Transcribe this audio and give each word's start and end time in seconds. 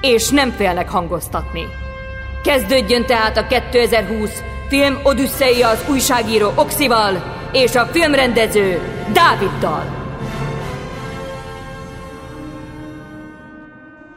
és 0.00 0.28
nem 0.28 0.50
félnek 0.50 0.88
hangoztatni. 0.88 1.66
Kezdődjön 2.42 3.06
tehát 3.06 3.36
a 3.36 3.46
2020 3.46 4.42
film 4.68 4.98
Odüsszeia 5.02 5.68
az 5.68 5.84
újságíró 5.90 6.52
Oxival 6.54 7.36
és 7.52 7.74
a 7.74 7.86
filmrendező 7.86 8.80
Dáviddal. 9.12 9.98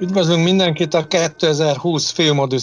Üdvözlünk 0.01 0.43
mindenkit 0.43 0.93
a 0.93 1.07
2020 1.07 2.13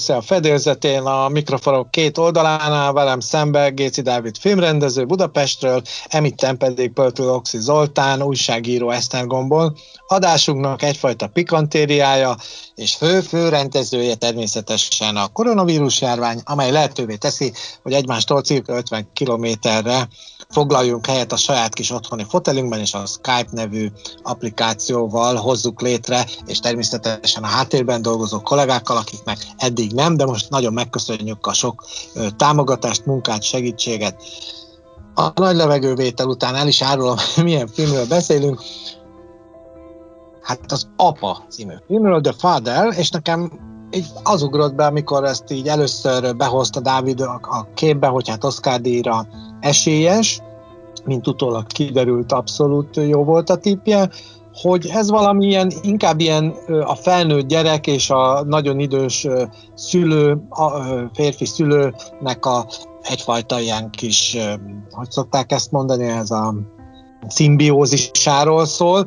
a 0.07 0.21
fedélzetén, 0.21 1.01
a 1.01 1.29
mikrofonok 1.29 1.91
két 1.91 2.19
oldalánál, 2.19 2.93
velem 2.93 3.21
szembe 3.21 3.69
Géci 3.69 4.03
Dávid 4.03 4.37
filmrendező 4.39 5.05
Budapestről, 5.05 5.83
emitten 6.09 6.57
pedig 6.57 6.93
Pöltő 6.93 7.31
Oxi 7.31 7.59
Zoltán, 7.59 8.23
újságíró 8.23 8.91
Esztergomból. 8.91 9.77
Adásunknak 10.07 10.83
egyfajta 10.83 11.27
pikantériája, 11.27 12.37
és 12.79 12.95
fő-fő 12.95 13.49
rendezője 13.49 14.15
természetesen 14.15 15.17
a 15.17 15.27
koronavírus 15.27 16.01
járvány, 16.01 16.41
amely 16.45 16.71
lehetővé 16.71 17.17
teszi, 17.17 17.53
hogy 17.83 17.93
egymástól 17.93 18.43
cirka 18.43 18.77
50 18.77 19.09
kilométerre 19.13 20.09
foglaljunk 20.51 21.07
helyet 21.07 21.33
a 21.33 21.37
saját 21.37 21.75
kis 21.75 21.91
otthoni 21.91 22.27
fotelünkben, 22.29 22.81
és 22.81 22.95
a 22.95 23.07
Skype 23.07 23.49
nevű 23.51 23.91
applikációval 24.23 25.37
hozzuk 25.37 25.81
létre, 25.81 26.27
és 26.47 26.59
természetesen 26.59 27.43
a 27.43 27.47
háttérben 27.47 28.03
dolgozó 28.03 28.41
kollégákkal, 28.41 28.97
akiknek 28.97 29.39
eddig 29.57 29.93
nem, 29.93 30.17
de 30.17 30.25
most 30.25 30.51
nagyon 30.51 30.73
megköszönjük 30.73 31.47
a 31.47 31.53
sok 31.53 31.87
támogatást, 32.37 33.07
munkát, 33.07 33.43
segítséget. 33.43 34.23
A 35.15 35.41
nagy 35.41 35.57
levegővétel 35.57 36.27
után 36.27 36.55
el 36.55 36.69
is 36.69 36.83
árulom, 36.83 37.17
milyen 37.43 37.69
filmről 37.69 38.07
beszélünk. 38.07 38.63
Hát 40.49 40.73
az 40.73 40.89
Apa 40.97 41.45
című 41.49 41.73
filmről, 41.87 42.21
The 42.21 42.33
Father, 42.33 42.95
és 42.99 43.11
nekem 43.11 43.51
így 43.91 44.07
az 44.23 44.43
ugrott 44.43 44.75
be, 44.75 44.87
amikor 44.87 45.25
ezt 45.25 45.51
így 45.51 45.67
először 45.67 46.37
behozta 46.37 46.81
Dávid 46.81 47.21
a 47.21 47.67
képbe, 47.75 48.07
hogy 48.07 48.29
hát 48.29 48.45
Oscar 48.45 48.81
díjra 48.81 49.27
esélyes, 49.61 50.41
mint 51.05 51.27
utólag 51.27 51.67
kiderült, 51.67 52.33
abszolút 52.33 52.97
jó 52.97 53.25
volt 53.25 53.51
a 53.51 53.57
tipje, 53.57 54.11
hogy 54.53 54.87
ez 54.87 55.11
valami 55.11 55.47
ilyen, 55.47 55.73
inkább 55.83 56.21
ilyen 56.21 56.55
a 56.85 56.95
felnőtt 56.95 57.47
gyerek 57.47 57.87
és 57.87 58.11
a 58.11 58.45
nagyon 58.45 58.79
idős 58.79 59.27
szülő, 59.75 60.47
a 60.49 60.71
férfi 61.13 61.45
szülőnek 61.45 62.47
a 62.47 62.67
egyfajta 63.03 63.61
ilyen 63.61 63.91
kis, 63.91 64.37
hogy 64.91 65.11
szokták 65.11 65.53
ezt 65.53 65.71
mondani, 65.71 66.07
ez 66.07 66.31
a 66.31 66.55
szimbiózisáról 67.27 68.67
szól. 68.67 69.05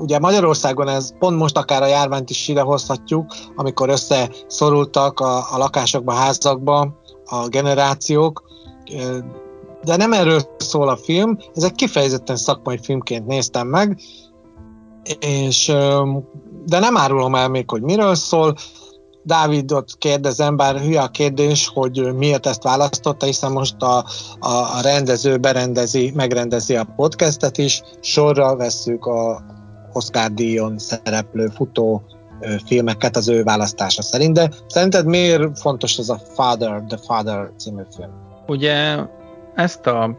Ugye 0.00 0.18
Magyarországon 0.18 0.88
ez 0.88 1.18
pont 1.18 1.38
most 1.38 1.56
akár 1.56 1.82
a 1.82 1.86
járványt 1.86 2.30
is 2.30 2.48
idehozhatjuk, 2.48 3.34
amikor 3.56 3.88
összeszorultak 3.88 5.20
a, 5.20 5.36
a 5.36 5.58
lakásokba, 5.58 6.12
házakba 6.12 6.98
a 7.24 7.48
generációk, 7.48 8.42
de 9.84 9.96
nem 9.96 10.12
erről 10.12 10.40
szól 10.58 10.88
a 10.88 10.96
film, 10.96 11.38
ez 11.54 11.62
egy 11.62 11.74
kifejezetten 11.74 12.36
szakmai 12.36 12.78
filmként 12.82 13.26
néztem 13.26 13.66
meg, 13.66 14.00
és 15.20 15.66
de 16.66 16.78
nem 16.78 16.96
árulom 16.96 17.34
el 17.34 17.48
még, 17.48 17.70
hogy 17.70 17.82
miről 17.82 18.14
szól. 18.14 18.54
Dávidot 19.22 19.92
kérdezem, 19.98 20.56
bár 20.56 20.76
hülye 20.76 21.00
a 21.00 21.08
kérdés, 21.08 21.70
hogy 21.74 22.14
miért 22.14 22.46
ezt 22.46 22.62
választotta, 22.62 23.26
hiszen 23.26 23.52
most 23.52 23.82
a, 23.82 23.96
a, 24.38 24.48
a 24.48 24.80
rendező 24.82 25.36
berendezi, 25.36 26.12
megrendezi 26.14 26.76
a 26.76 26.86
podcastet 26.96 27.58
is, 27.58 27.82
sorra 28.00 28.56
vesszük 28.56 29.06
a 29.06 29.42
Oscar 29.92 30.30
díjon 30.30 30.78
szereplő 30.78 31.46
futó 31.46 32.02
filmeket 32.66 33.16
az 33.16 33.28
ő 33.28 33.42
választása 33.42 34.02
szerint, 34.02 34.32
de 34.32 34.50
szerinted 34.66 35.06
miért 35.06 35.58
fontos 35.58 35.98
ez 35.98 36.08
a 36.08 36.20
Father, 36.34 36.82
The 36.88 36.98
Father 37.06 37.50
című 37.56 37.82
film? 37.96 38.10
Ugye 38.46 38.96
ezt 39.54 39.86
a 39.86 40.16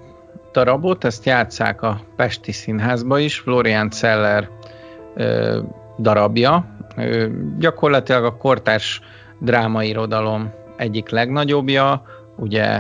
darabot, 0.54 1.04
ezt 1.04 1.26
játszák 1.26 1.82
a 1.82 2.02
Pesti 2.16 2.52
Színházba 2.52 3.20
is, 3.20 3.40
Florian 3.40 3.90
Zeller 3.92 4.50
ö, 5.16 5.60
darabja. 6.00 6.66
Gyakorlatilag 7.58 8.24
a 8.24 8.38
kortárs 8.38 9.02
drámairodalom 9.40 10.54
egyik 10.78 11.10
legnagyobbja, 11.10 12.04
ugye 12.38 12.80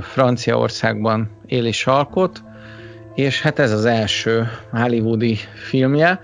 Franciaországban 0.00 1.30
él 1.46 1.66
és 1.66 1.86
alkot, 1.86 2.42
és 3.14 3.42
hát 3.42 3.58
ez 3.58 3.72
az 3.72 3.84
első 3.84 4.48
hollywoodi 4.70 5.38
filmje. 5.54 6.20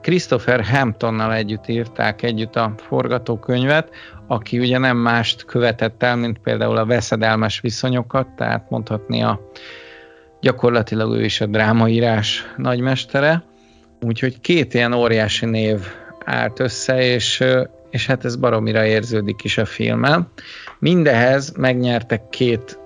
Christopher 0.00 0.64
Hamptonnal 0.64 1.34
együtt 1.34 1.68
írták 1.68 2.22
együtt 2.22 2.56
a 2.56 2.74
forgatókönyvet, 2.76 3.90
aki 4.26 4.58
ugye 4.58 4.78
nem 4.78 4.96
mást 4.96 5.44
követett 5.44 6.02
el, 6.02 6.16
mint 6.16 6.38
például 6.38 6.76
a 6.76 6.86
veszedelmes 6.86 7.60
viszonyokat, 7.60 8.28
tehát 8.36 8.70
mondhatni 8.70 9.22
a 9.22 9.40
gyakorlatilag 10.40 11.14
ő 11.14 11.24
is 11.24 11.40
a 11.40 11.46
drámaírás 11.46 12.52
nagymestere. 12.56 13.42
Úgyhogy 14.00 14.40
két 14.40 14.74
ilyen 14.74 14.92
óriási 14.92 15.46
név 15.46 15.80
állt 16.30 16.60
össze, 16.60 17.02
és, 17.02 17.44
és 17.90 18.06
hát 18.06 18.24
ez 18.24 18.36
baromira 18.36 18.84
érződik 18.84 19.44
is 19.44 19.58
a 19.58 19.64
filmen. 19.64 20.28
Mindehez 20.78 21.52
megnyertek 21.56 22.28
két 22.28 22.78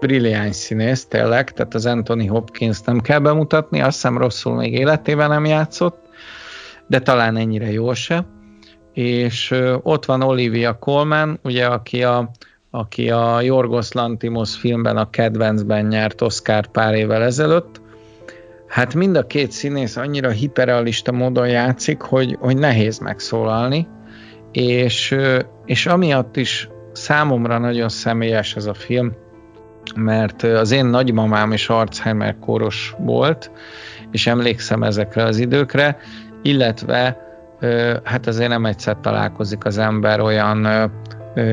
brilliáns 0.00 0.56
színész, 0.56 1.06
tényleg, 1.06 1.52
tehát 1.52 1.74
az 1.74 1.86
Anthony 1.86 2.28
Hopkins 2.28 2.80
nem 2.80 3.00
kell 3.00 3.18
bemutatni, 3.18 3.80
azt 3.80 3.94
hiszem 3.94 4.18
rosszul 4.18 4.54
még 4.54 4.72
életében 4.72 5.28
nem 5.28 5.44
játszott, 5.44 5.98
de 6.86 6.98
talán 6.98 7.36
ennyire 7.36 7.70
jól 7.70 7.94
se 7.94 8.26
és 8.96 9.54
ott 9.82 10.04
van 10.04 10.22
Olivia 10.22 10.78
Colman, 10.78 11.38
ugye, 11.42 11.66
aki 11.66 12.02
a, 12.02 12.30
aki 12.70 13.10
a 13.10 13.40
Yorgos 13.40 13.92
Lantimos 13.92 14.56
filmben 14.56 14.96
a 14.96 15.10
kedvencben 15.10 15.86
nyert 15.86 16.20
Oscar 16.20 16.66
pár 16.66 16.94
évvel 16.94 17.22
ezelőtt. 17.22 17.80
Hát 18.68 18.94
mind 18.94 19.16
a 19.16 19.26
két 19.26 19.50
színész 19.50 19.96
annyira 19.96 20.30
hiperrealista 20.30 21.12
módon 21.12 21.48
játszik, 21.48 22.00
hogy, 22.00 22.36
hogy 22.40 22.56
nehéz 22.56 22.98
megszólalni, 22.98 23.88
és, 24.52 25.16
és 25.64 25.86
amiatt 25.86 26.36
is 26.36 26.68
számomra 26.92 27.58
nagyon 27.58 27.88
személyes 27.88 28.56
ez 28.56 28.66
a 28.66 28.74
film, 28.74 29.12
mert 29.94 30.42
az 30.42 30.70
én 30.70 30.86
nagymamám 30.86 31.52
is 31.52 31.68
Alzheimer 31.68 32.38
kóros 32.38 32.94
volt, 32.98 33.50
és 34.10 34.26
emlékszem 34.26 34.82
ezekre 34.82 35.22
az 35.22 35.38
időkre, 35.38 35.96
illetve 36.42 37.24
hát 38.04 38.26
azért 38.26 38.48
nem 38.48 38.66
egyszer 38.66 38.96
találkozik 39.00 39.64
az 39.64 39.78
ember 39.78 40.20
olyan 40.20 40.90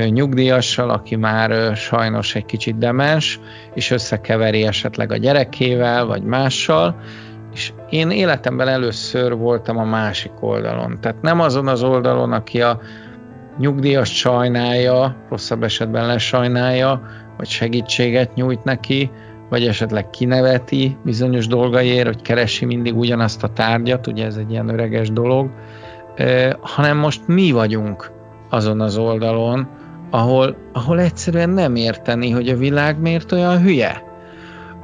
nyugdíjassal, 0.08 0.90
aki 0.90 1.16
már 1.16 1.76
sajnos 1.76 2.34
egy 2.34 2.44
kicsit 2.44 2.78
demens, 2.78 3.40
és 3.74 3.90
összekeveri 3.90 4.66
esetleg 4.66 5.12
a 5.12 5.16
gyerekével, 5.16 6.06
vagy 6.06 6.22
mással, 6.22 6.96
és 7.52 7.72
én 7.90 8.10
életemben 8.10 8.68
először 8.68 9.36
voltam 9.36 9.78
a 9.78 9.84
másik 9.84 10.32
oldalon. 10.40 10.98
Tehát 11.00 11.22
nem 11.22 11.40
azon 11.40 11.68
az 11.68 11.82
oldalon, 11.82 12.32
aki 12.32 12.62
a 12.62 12.80
nyugdíjas 13.58 14.16
sajnálja, 14.16 15.16
rosszabb 15.28 15.62
esetben 15.62 16.06
lesajnálja, 16.06 17.02
vagy 17.36 17.48
segítséget 17.48 18.34
nyújt 18.34 18.64
neki, 18.64 19.10
vagy 19.48 19.66
esetleg 19.66 20.10
kineveti 20.10 20.96
bizonyos 21.04 21.46
dolgaiért, 21.46 22.06
hogy 22.06 22.22
keresi 22.22 22.64
mindig 22.64 22.96
ugyanazt 22.96 23.42
a 23.42 23.48
tárgyat, 23.48 24.06
ugye 24.06 24.24
ez 24.26 24.36
egy 24.36 24.50
ilyen 24.50 24.68
öreges 24.68 25.10
dolog, 25.10 25.50
hanem 26.60 26.96
most 26.96 27.26
mi 27.26 27.50
vagyunk 27.50 28.10
azon 28.50 28.80
az 28.80 28.96
oldalon, 28.96 29.68
ahol, 30.10 30.56
ahol 30.72 31.00
egyszerűen 31.00 31.50
nem 31.50 31.76
érteni, 31.76 32.30
hogy 32.30 32.48
a 32.48 32.56
világ 32.56 33.00
miért 33.00 33.32
olyan 33.32 33.62
hülye. 33.62 34.02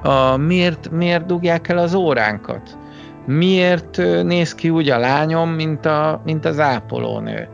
A, 0.02 0.36
miért, 0.36 0.90
miért 0.90 1.26
dugják 1.26 1.68
el 1.68 1.78
az 1.78 1.94
óránkat? 1.94 2.78
Miért 3.26 3.96
néz 4.22 4.54
ki 4.54 4.70
úgy 4.70 4.88
a 4.88 4.98
lányom, 4.98 5.50
mint, 5.50 5.86
a, 5.86 6.20
mint 6.24 6.44
az 6.44 6.58
ápolónő? 6.58 7.48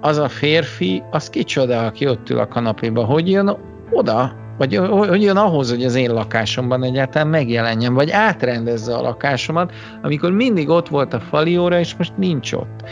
Az 0.00 0.18
a 0.18 0.28
férfi, 0.28 1.02
az 1.10 1.30
kicsoda, 1.30 1.86
aki 1.86 2.08
ott 2.08 2.30
ül 2.30 2.38
a 2.38 2.48
kanapéba, 2.48 3.04
hogy 3.04 3.30
jön 3.30 3.56
oda, 3.90 4.32
vagy 4.58 4.76
hogy 4.76 5.22
jön 5.22 5.36
ahhoz, 5.36 5.70
hogy 5.70 5.84
az 5.84 5.94
én 5.94 6.12
lakásomban 6.12 6.82
egyáltalán 6.82 7.28
megjelenjen, 7.28 7.94
vagy 7.94 8.10
átrendezze 8.10 8.94
a 8.94 9.02
lakásomat, 9.02 9.72
amikor 10.02 10.32
mindig 10.32 10.68
ott 10.68 10.88
volt 10.88 11.14
a 11.14 11.20
falióra, 11.20 11.78
és 11.78 11.94
most 11.96 12.16
nincs 12.16 12.52
ott. 12.52 12.82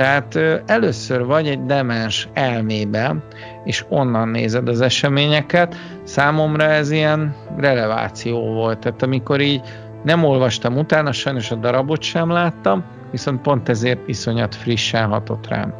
Tehát 0.00 0.38
először 0.66 1.24
vagy 1.24 1.48
egy 1.48 1.64
demens 1.64 2.28
elmébe, 2.32 3.16
és 3.64 3.84
onnan 3.88 4.28
nézed 4.28 4.68
az 4.68 4.80
eseményeket. 4.80 5.76
Számomra 6.02 6.64
ez 6.64 6.90
ilyen 6.90 7.34
releváció 7.56 8.52
volt. 8.52 8.78
Tehát 8.78 9.02
amikor 9.02 9.40
így 9.40 9.60
nem 10.04 10.24
olvastam 10.24 10.76
utána, 10.76 11.12
sajnos 11.12 11.50
a 11.50 11.54
darabot 11.54 12.02
sem 12.02 12.30
láttam, 12.30 12.84
viszont 13.10 13.40
pont 13.40 13.68
ezért 13.68 14.08
iszonyat 14.08 14.54
frissen 14.54 15.08
hatott 15.08 15.48
rám. 15.48 15.74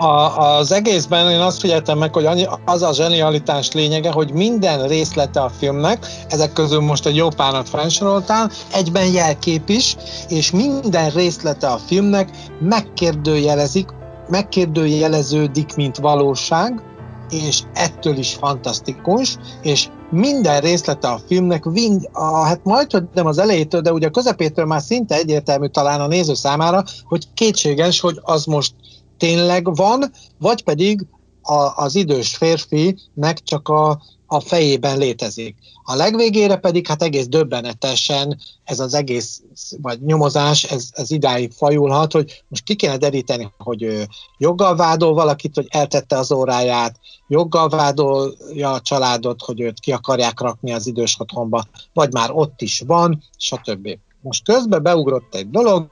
A, 0.00 0.38
az 0.38 0.72
egészben 0.72 1.30
én 1.30 1.40
azt 1.40 1.60
figyeltem 1.60 1.98
meg, 1.98 2.14
hogy 2.14 2.24
annyi, 2.24 2.46
az 2.64 2.82
a 2.82 2.92
zsenialitás 2.92 3.72
lényege, 3.72 4.10
hogy 4.10 4.32
minden 4.32 4.88
részlete 4.88 5.40
a 5.40 5.48
filmnek, 5.48 6.06
ezek 6.28 6.52
közül 6.52 6.80
most 6.80 7.06
egy 7.06 7.16
jó 7.16 7.28
párat 7.28 7.68
felsoroltál, 7.68 8.50
egyben 8.72 9.12
jelkép 9.12 9.68
is, 9.68 9.96
és 10.28 10.50
minden 10.50 11.10
részlete 11.10 11.66
a 11.66 11.78
filmnek 11.86 12.30
megkérdőjelezik, 12.60 13.88
megkérdőjeleződik, 14.28 15.74
mint 15.74 15.96
valóság, 15.96 16.82
és 17.30 17.62
ettől 17.74 18.16
is 18.16 18.34
fantasztikus, 18.34 19.36
és 19.62 19.88
minden 20.10 20.60
részlete 20.60 21.08
a 21.08 21.20
filmnek, 21.26 21.64
vind, 21.64 22.08
a, 22.12 22.44
hát 22.44 22.60
majd, 22.62 22.90
hogy 22.92 23.04
nem 23.14 23.26
az 23.26 23.38
elejétől, 23.38 23.80
de 23.80 23.92
ugye 23.92 24.06
a 24.06 24.10
közepétől 24.10 24.64
már 24.64 24.82
szinte 24.82 25.14
egyértelmű 25.14 25.66
talán 25.66 26.00
a 26.00 26.06
néző 26.06 26.34
számára, 26.34 26.84
hogy 27.04 27.24
kétséges, 27.34 28.00
hogy 28.00 28.18
az 28.22 28.44
most 28.44 28.72
tényleg 29.20 29.74
van, 29.74 30.12
vagy 30.38 30.64
pedig 30.64 31.06
a, 31.42 31.82
az 31.84 31.94
idős 31.94 32.36
férfinek 32.36 33.42
csak 33.44 33.68
a, 33.68 34.02
a 34.26 34.40
fejében 34.40 34.98
létezik. 34.98 35.56
A 35.84 35.94
legvégére 35.94 36.56
pedig 36.56 36.86
hát 36.86 37.02
egész 37.02 37.28
döbbenetesen 37.28 38.38
ez 38.64 38.80
az 38.80 38.94
egész, 38.94 39.42
vagy 39.82 40.02
nyomozás, 40.02 40.64
ez, 40.64 40.88
ez 40.92 41.10
idáig 41.10 41.52
fajulhat, 41.52 42.12
hogy 42.12 42.42
most 42.48 42.64
ki 42.64 42.74
kéne 42.74 42.96
deríteni, 42.96 43.52
hogy 43.58 43.82
ő 43.82 44.08
joggal 44.38 44.76
vádol 44.76 45.14
valakit, 45.14 45.54
hogy 45.54 45.66
eltette 45.70 46.18
az 46.18 46.32
óráját, 46.32 46.98
joggal 47.28 47.68
vádolja 47.68 48.70
a 48.72 48.80
családot, 48.80 49.42
hogy 49.42 49.60
őt 49.60 49.80
ki 49.80 49.92
akarják 49.92 50.40
rakni 50.40 50.72
az 50.72 50.86
idős 50.86 51.16
otthonba, 51.18 51.64
vagy 51.92 52.12
már 52.12 52.30
ott 52.32 52.60
is 52.60 52.82
van, 52.86 53.22
stb. 53.36 53.98
Most 54.22 54.44
közben 54.44 54.82
beugrott 54.82 55.34
egy 55.34 55.50
dolog, 55.50 55.86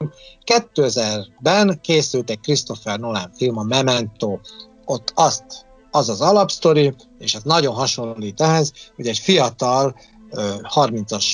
2000-ben 0.45 1.79
készült 1.81 2.29
egy 2.29 2.39
Christopher 2.39 2.99
Nolan 2.99 3.31
film, 3.35 3.57
a 3.57 3.63
Memento, 3.63 4.39
ott 4.85 5.11
azt, 5.15 5.43
az 5.91 6.09
az 6.09 6.21
alapsztori, 6.21 6.95
és 7.19 7.35
ez 7.35 7.43
nagyon 7.43 7.73
hasonlít 7.73 8.41
ehhez, 8.41 8.73
hogy 8.95 9.07
egy 9.07 9.17
fiatal, 9.17 9.95
30-as 10.75 11.25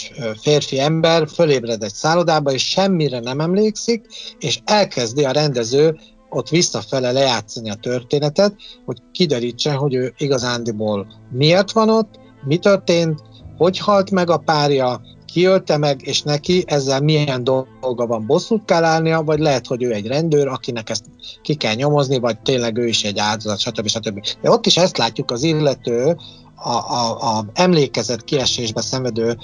férfi 0.41 0.79
ember 0.79 1.27
fölébred 1.29 1.83
egy 1.83 1.93
szállodába, 1.93 2.51
és 2.51 2.69
semmire 2.69 3.19
nem 3.19 3.39
emlékszik, 3.39 4.05
és 4.39 4.59
elkezdi 4.65 5.23
a 5.25 5.31
rendező 5.31 5.99
ott 6.29 6.49
visszafele 6.49 7.11
lejátszani 7.11 7.69
a 7.69 7.75
történetet, 7.75 8.55
hogy 8.85 8.97
kiderítse, 9.11 9.73
hogy 9.73 9.93
ő 9.93 10.13
igazándiból 10.17 11.07
miért 11.31 11.71
van 11.71 11.89
ott, 11.89 12.19
mi 12.45 12.57
történt, 12.57 13.21
hogy 13.57 13.77
halt 13.77 14.11
meg 14.11 14.29
a 14.29 14.37
párja, 14.37 15.01
kiölte 15.35 15.77
meg, 15.77 16.01
és 16.07 16.21
neki 16.21 16.63
ezzel 16.67 17.01
milyen 17.01 17.43
dolga 17.43 18.07
van, 18.07 18.25
bosszút 18.25 18.65
kell 18.65 18.83
állnia, 18.83 19.23
vagy 19.23 19.39
lehet, 19.39 19.67
hogy 19.67 19.83
ő 19.83 19.91
egy 19.91 20.07
rendőr, 20.07 20.47
akinek 20.47 20.89
ezt 20.89 21.05
ki 21.41 21.55
kell 21.55 21.73
nyomozni, 21.73 22.19
vagy 22.19 22.39
tényleg 22.39 22.77
ő 22.77 22.87
is 22.87 23.03
egy 23.03 23.19
áldozat, 23.19 23.59
stb. 23.59 23.87
stb. 23.87 24.25
De 24.41 24.49
ott 24.49 24.65
is 24.65 24.77
ezt 24.77 24.97
látjuk 24.97 25.31
az 25.31 25.43
illető, 25.43 26.17
a, 26.55 26.69
a, 26.69 27.37
a 27.37 27.45
emlékezet 27.53 28.23
kiesésbe 28.23 28.81
szenvedő 28.81 29.37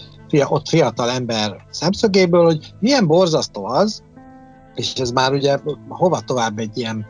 ott 0.44 0.68
fiatal 0.68 1.10
ember 1.10 1.66
szemszögéből, 1.70 2.44
hogy 2.44 2.74
milyen 2.80 3.08
borzasztó 3.08 3.66
az, 3.66 4.04
és 4.76 4.94
ez 4.94 5.12
már 5.12 5.34
ugye 5.34 5.58
hova 5.90 6.20
tovább 6.20 6.60
egy 6.60 6.78
ilyen 6.78 7.06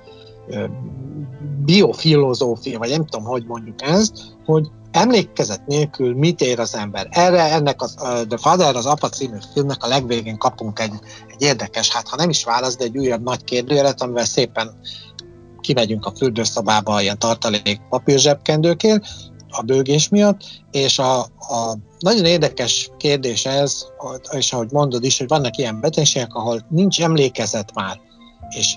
biofilozófia, 1.65 2.79
vagy 2.79 2.89
nem 2.89 3.05
tudom, 3.05 3.25
hogy 3.25 3.45
mondjuk 3.45 3.81
ezt, 3.81 4.13
hogy 4.45 4.67
emlékezet 4.91 5.67
nélkül 5.67 6.15
mit 6.15 6.41
ér 6.41 6.59
az 6.59 6.75
ember. 6.75 7.07
Erre 7.09 7.43
ennek 7.43 7.81
az, 7.81 7.95
uh, 8.01 8.27
The 8.27 8.37
Father, 8.37 8.75
az 8.75 8.85
Apa 8.85 9.09
című 9.09 9.37
filmnek 9.53 9.83
a 9.83 9.87
legvégén 9.87 10.37
kapunk 10.37 10.79
egy, 10.79 10.93
egy 11.27 11.41
érdekes, 11.41 11.89
hát 11.89 12.07
ha 12.07 12.15
nem 12.15 12.29
is 12.29 12.43
válasz, 12.43 12.77
de 12.77 12.83
egy 12.83 12.97
újabb 12.97 13.23
nagy 13.23 13.43
kérdőjelet, 13.43 14.01
amivel 14.01 14.25
szépen 14.25 14.79
kimegyünk 15.59 16.05
a 16.05 16.13
fürdőszobába 16.17 17.01
ilyen 17.01 17.19
tartalék 17.19 17.81
papírzsebkendőkért, 17.89 19.05
a 19.51 19.61
bőgés 19.61 20.09
miatt, 20.09 20.41
és 20.71 20.99
a, 20.99 21.19
a 21.21 21.77
nagyon 21.99 22.25
érdekes 22.25 22.89
kérdés 22.97 23.45
ez, 23.45 23.85
és 24.31 24.53
ahogy 24.53 24.71
mondod 24.71 25.03
is, 25.03 25.17
hogy 25.17 25.27
vannak 25.27 25.57
ilyen 25.57 25.79
betegségek, 25.79 26.33
ahol 26.33 26.65
nincs 26.69 27.01
emlékezet 27.01 27.73
már, 27.73 27.99
és 28.49 28.75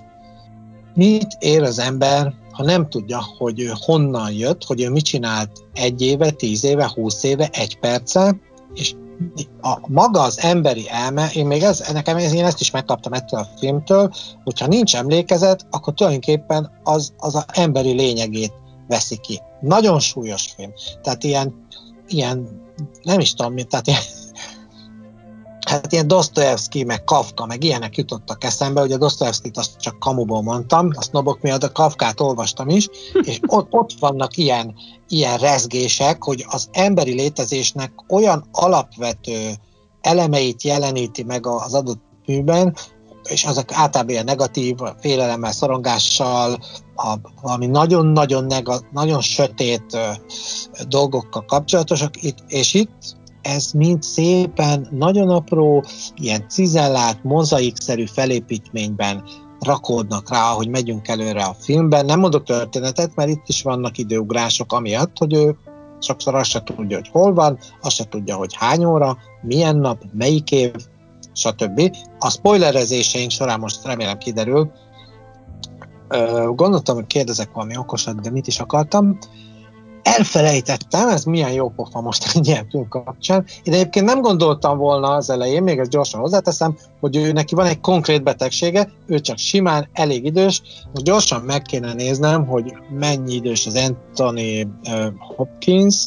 mit 0.94 1.36
ér 1.38 1.62
az 1.62 1.78
ember, 1.78 2.34
ha 2.54 2.62
nem 2.62 2.88
tudja, 2.88 3.24
hogy 3.38 3.60
ő 3.60 3.72
honnan 3.80 4.32
jött, 4.32 4.64
hogy 4.64 4.82
ő 4.82 4.90
mit 4.90 5.04
csinált 5.04 5.50
egy 5.72 6.02
éve, 6.02 6.30
tíz 6.30 6.64
éve, 6.64 6.90
húsz 6.94 7.22
éve, 7.22 7.48
egy 7.52 7.78
perce, 7.78 8.36
és 8.74 8.94
a, 9.60 9.78
maga 9.86 10.20
az 10.20 10.38
emberi 10.40 10.88
elme, 10.88 11.30
én 11.34 11.46
még 11.46 11.62
ez, 11.62 11.90
nekem 11.92 12.18
én 12.18 12.44
ezt 12.44 12.60
is 12.60 12.70
megkaptam 12.70 13.12
ettől 13.12 13.40
a 13.40 13.48
filmtől, 13.58 14.12
hogyha 14.44 14.66
nincs 14.66 14.96
emlékezet, 14.96 15.66
akkor 15.70 15.94
tulajdonképpen 15.94 16.70
az, 16.82 17.12
az 17.18 17.34
a 17.34 17.44
emberi 17.52 17.92
lényegét 17.92 18.52
veszi 18.88 19.16
ki. 19.16 19.40
Nagyon 19.60 20.00
súlyos 20.00 20.52
film. 20.56 20.72
Tehát 21.02 21.24
ilyen, 21.24 21.66
ilyen 22.08 22.62
nem 23.02 23.20
is 23.20 23.34
tudom, 23.34 23.56
tehát 23.56 23.86
ilyen, 23.86 24.02
hát 25.64 25.92
ilyen 25.92 26.08
Dostoyevsky, 26.08 26.84
meg 26.84 27.04
Kafka, 27.04 27.46
meg 27.46 27.64
ilyenek 27.64 27.96
jutottak 27.96 28.44
eszembe, 28.44 28.82
ugye 28.82 28.96
Dostoyevskit 28.96 29.56
azt 29.56 29.76
csak 29.80 29.98
kamuból 29.98 30.42
mondtam, 30.42 30.90
a 30.96 31.02
sznobok 31.02 31.40
miatt 31.40 31.62
a 31.62 31.72
Kafkát 31.72 32.20
olvastam 32.20 32.68
is, 32.68 32.88
és 33.30 33.40
ott, 33.46 33.72
ott 33.72 33.90
vannak 34.00 34.36
ilyen, 34.36 34.74
ilyen 35.08 35.38
rezgések, 35.38 36.24
hogy 36.24 36.44
az 36.48 36.68
emberi 36.72 37.12
létezésnek 37.12 37.92
olyan 38.08 38.44
alapvető 38.52 39.50
elemeit 40.00 40.62
jeleníti 40.62 41.22
meg 41.22 41.46
az 41.46 41.74
adott 41.74 42.02
műben, 42.26 42.76
és 43.28 43.44
azok 43.44 43.72
általában 43.72 44.12
ilyen 44.12 44.24
negatív, 44.24 44.76
félelemmel, 45.00 45.52
szorongással, 45.52 46.58
a, 46.96 47.14
valami 47.42 47.66
nagyon-nagyon 47.66 48.46
nagyon 48.92 49.20
sötét 49.20 49.84
ö, 49.92 50.08
dolgokkal 50.88 51.44
kapcsolatosak, 51.44 52.22
itt, 52.22 52.38
és 52.46 52.74
itt 52.74 53.16
ez 53.44 53.72
mind 53.72 54.02
szépen, 54.02 54.88
nagyon 54.90 55.30
apró, 55.30 55.84
ilyen 56.16 56.48
cizellált, 56.48 57.24
mozaikszerű 57.24 58.04
felépítményben 58.06 59.22
rakódnak 59.60 60.30
rá, 60.30 60.52
hogy 60.52 60.68
megyünk 60.68 61.08
előre 61.08 61.44
a 61.44 61.56
filmben. 61.58 62.04
Nem 62.04 62.20
mondok 62.20 62.44
történetet, 62.44 63.14
mert 63.14 63.30
itt 63.30 63.44
is 63.46 63.62
vannak 63.62 63.98
időugrások 63.98 64.72
amiatt, 64.72 65.18
hogy 65.18 65.34
ő 65.34 65.56
sokszor 66.00 66.34
azt 66.34 66.50
se 66.50 66.62
tudja, 66.62 66.96
hogy 66.96 67.08
hol 67.08 67.34
van, 67.34 67.58
azt 67.80 67.96
se 67.96 68.04
tudja, 68.04 68.36
hogy 68.36 68.54
hány 68.54 68.84
óra, 68.84 69.16
milyen 69.42 69.76
nap, 69.76 70.02
melyik 70.12 70.50
év, 70.50 70.72
stb. 71.32 71.96
A 72.18 72.30
spoilerezéseink 72.30 73.30
során 73.30 73.60
most 73.60 73.84
remélem 73.84 74.18
kiderül. 74.18 74.70
Gondoltam, 76.54 76.94
hogy 76.94 77.06
kérdezek 77.06 77.52
valami 77.52 77.76
okosat, 77.76 78.20
de 78.20 78.30
mit 78.30 78.46
is 78.46 78.60
akartam 78.60 79.18
elfelejtettem, 80.04 81.08
ez 81.08 81.24
milyen 81.24 81.52
jó 81.52 81.68
pofa 81.68 82.00
most 82.00 82.36
egy 82.36 82.46
ilyen 82.46 82.66
film 82.70 82.88
kapcsán. 82.88 83.44
Én 83.62 83.72
egyébként 83.72 84.06
nem 84.06 84.20
gondoltam 84.20 84.78
volna 84.78 85.08
az 85.08 85.30
elején, 85.30 85.62
még 85.62 85.78
ezt 85.78 85.90
gyorsan 85.90 86.20
hozzáteszem, 86.20 86.76
hogy 87.00 87.16
ő 87.16 87.32
neki 87.32 87.54
van 87.54 87.66
egy 87.66 87.80
konkrét 87.80 88.22
betegsége, 88.22 88.90
ő 89.06 89.20
csak 89.20 89.38
simán 89.38 89.88
elég 89.92 90.24
idős. 90.24 90.62
Most 90.92 91.04
gyorsan 91.04 91.40
meg 91.40 91.62
kéne 91.62 91.92
néznem, 91.92 92.46
hogy 92.46 92.74
mennyi 92.90 93.34
idős 93.34 93.66
az 93.66 93.76
Anthony 93.76 94.68
uh, 94.88 95.06
Hopkins. 95.36 96.06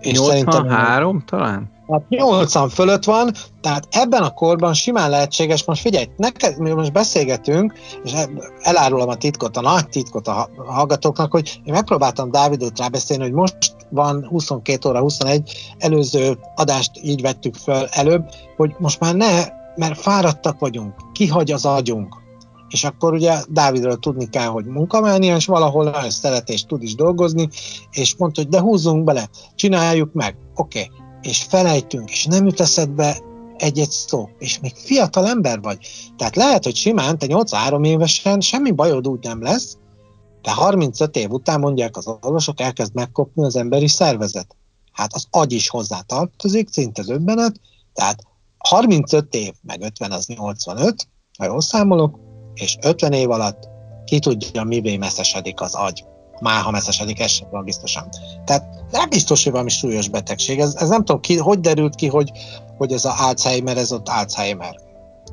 És 0.00 0.18
83 0.18 1.22
talán? 1.26 1.70
Hát 1.90 2.08
80 2.08 2.68
fölött 2.68 3.04
van, 3.04 3.32
tehát 3.60 3.86
ebben 3.90 4.22
a 4.22 4.30
korban 4.30 4.74
simán 4.74 5.10
lehetséges, 5.10 5.64
most 5.64 5.80
figyelj, 5.80 6.08
neked, 6.16 6.58
mi 6.58 6.70
most 6.70 6.92
beszélgetünk, 6.92 7.72
és 8.04 8.12
elárulom 8.60 9.08
a 9.08 9.14
titkot, 9.14 9.56
a 9.56 9.60
nagy 9.60 9.88
titkot 9.88 10.28
a 10.28 10.48
hallgatóknak, 10.66 11.32
hogy 11.32 11.60
én 11.64 11.72
megpróbáltam 11.72 12.30
Dávidot 12.30 12.78
rábeszélni, 12.78 13.22
hogy 13.22 13.32
most 13.32 13.56
van 13.88 14.26
22 14.28 14.88
óra 14.88 15.00
21, 15.00 15.52
előző 15.78 16.38
adást 16.54 16.90
így 17.02 17.22
vettük 17.22 17.54
föl 17.54 17.86
előbb, 17.90 18.28
hogy 18.56 18.74
most 18.78 19.00
már 19.00 19.14
ne, 19.14 19.44
mert 19.74 20.00
fáradtak 20.00 20.58
vagyunk, 20.58 20.94
kihagy 21.12 21.52
az 21.52 21.64
agyunk, 21.64 22.14
és 22.68 22.84
akkor 22.84 23.12
ugye 23.12 23.34
Dávidról 23.48 23.96
tudni 23.96 24.28
kell, 24.28 24.46
hogy 24.46 24.64
és 25.20 25.46
valahol 25.46 25.84
nagyon 25.84 26.10
szeret 26.10 26.48
és 26.48 26.64
tud 26.64 26.82
is 26.82 26.94
dolgozni, 26.94 27.48
és 27.90 28.14
mondta, 28.16 28.40
hogy 28.40 28.50
de 28.50 28.60
húzzunk 28.60 29.04
bele, 29.04 29.28
csináljuk 29.54 30.12
meg, 30.12 30.36
oké. 30.54 30.80
Okay 30.80 31.08
és 31.22 31.42
felejtünk, 31.42 32.10
és 32.10 32.24
nem 32.24 32.46
jut 32.46 32.60
eszedbe 32.60 33.18
egy-egy 33.56 33.90
szó, 33.90 34.28
és 34.38 34.60
még 34.60 34.74
fiatal 34.74 35.26
ember 35.26 35.60
vagy. 35.60 35.78
Tehát 36.16 36.36
lehet, 36.36 36.64
hogy 36.64 36.74
simán, 36.74 37.18
te 37.18 37.26
83 37.26 37.84
évesen 37.84 38.40
semmi 38.40 38.70
bajod 38.70 39.08
úgy 39.08 39.24
nem 39.24 39.42
lesz, 39.42 39.76
De 40.42 40.52
35 40.52 41.16
év 41.16 41.30
után 41.30 41.60
mondják 41.60 41.96
az 41.96 42.06
orvosok, 42.06 42.60
elkezd 42.60 42.94
megkopni 42.94 43.44
az 43.44 43.56
emberi 43.56 43.88
szervezet. 43.88 44.56
Hát 44.92 45.14
az 45.14 45.26
agy 45.30 45.52
is 45.52 45.68
hozzá 45.68 46.00
tartozik, 46.00 46.68
szinte 46.70 47.02
döbbenet, 47.02 47.60
tehát 47.92 48.22
35 48.58 49.34
év, 49.34 49.52
meg 49.62 49.82
50 49.82 50.10
az 50.10 50.26
85, 50.26 51.08
ha 51.38 51.44
jól 51.44 51.60
számolok, 51.60 52.18
és 52.54 52.76
50 52.82 53.12
év 53.12 53.30
alatt 53.30 53.68
ki 54.04 54.18
tudja, 54.18 54.62
mivé 54.62 54.96
messzesedik 54.96 55.60
az 55.60 55.74
agy. 55.74 56.04
Már 56.40 56.62
ha 56.62 56.70
messzesedik, 56.70 57.20
ez 57.20 57.30
sem 57.30 57.48
van 57.50 57.64
biztosan. 57.64 58.08
Tehát 58.44 58.64
nem 58.90 59.08
biztos, 59.08 59.42
hogy 59.42 59.52
valami 59.52 59.70
súlyos 59.70 60.08
betegség. 60.08 60.58
Ez, 60.58 60.74
ez 60.74 60.88
nem 60.88 61.04
tudom, 61.04 61.20
ki, 61.20 61.36
hogy 61.36 61.60
derült 61.60 61.94
ki, 61.94 62.06
hogy, 62.06 62.30
hogy 62.76 62.92
ez 62.92 63.04
a 63.04 63.14
Alzheimer, 63.18 63.76
ez 63.76 63.92
ott 63.92 64.08
Alzheimer. 64.08 64.74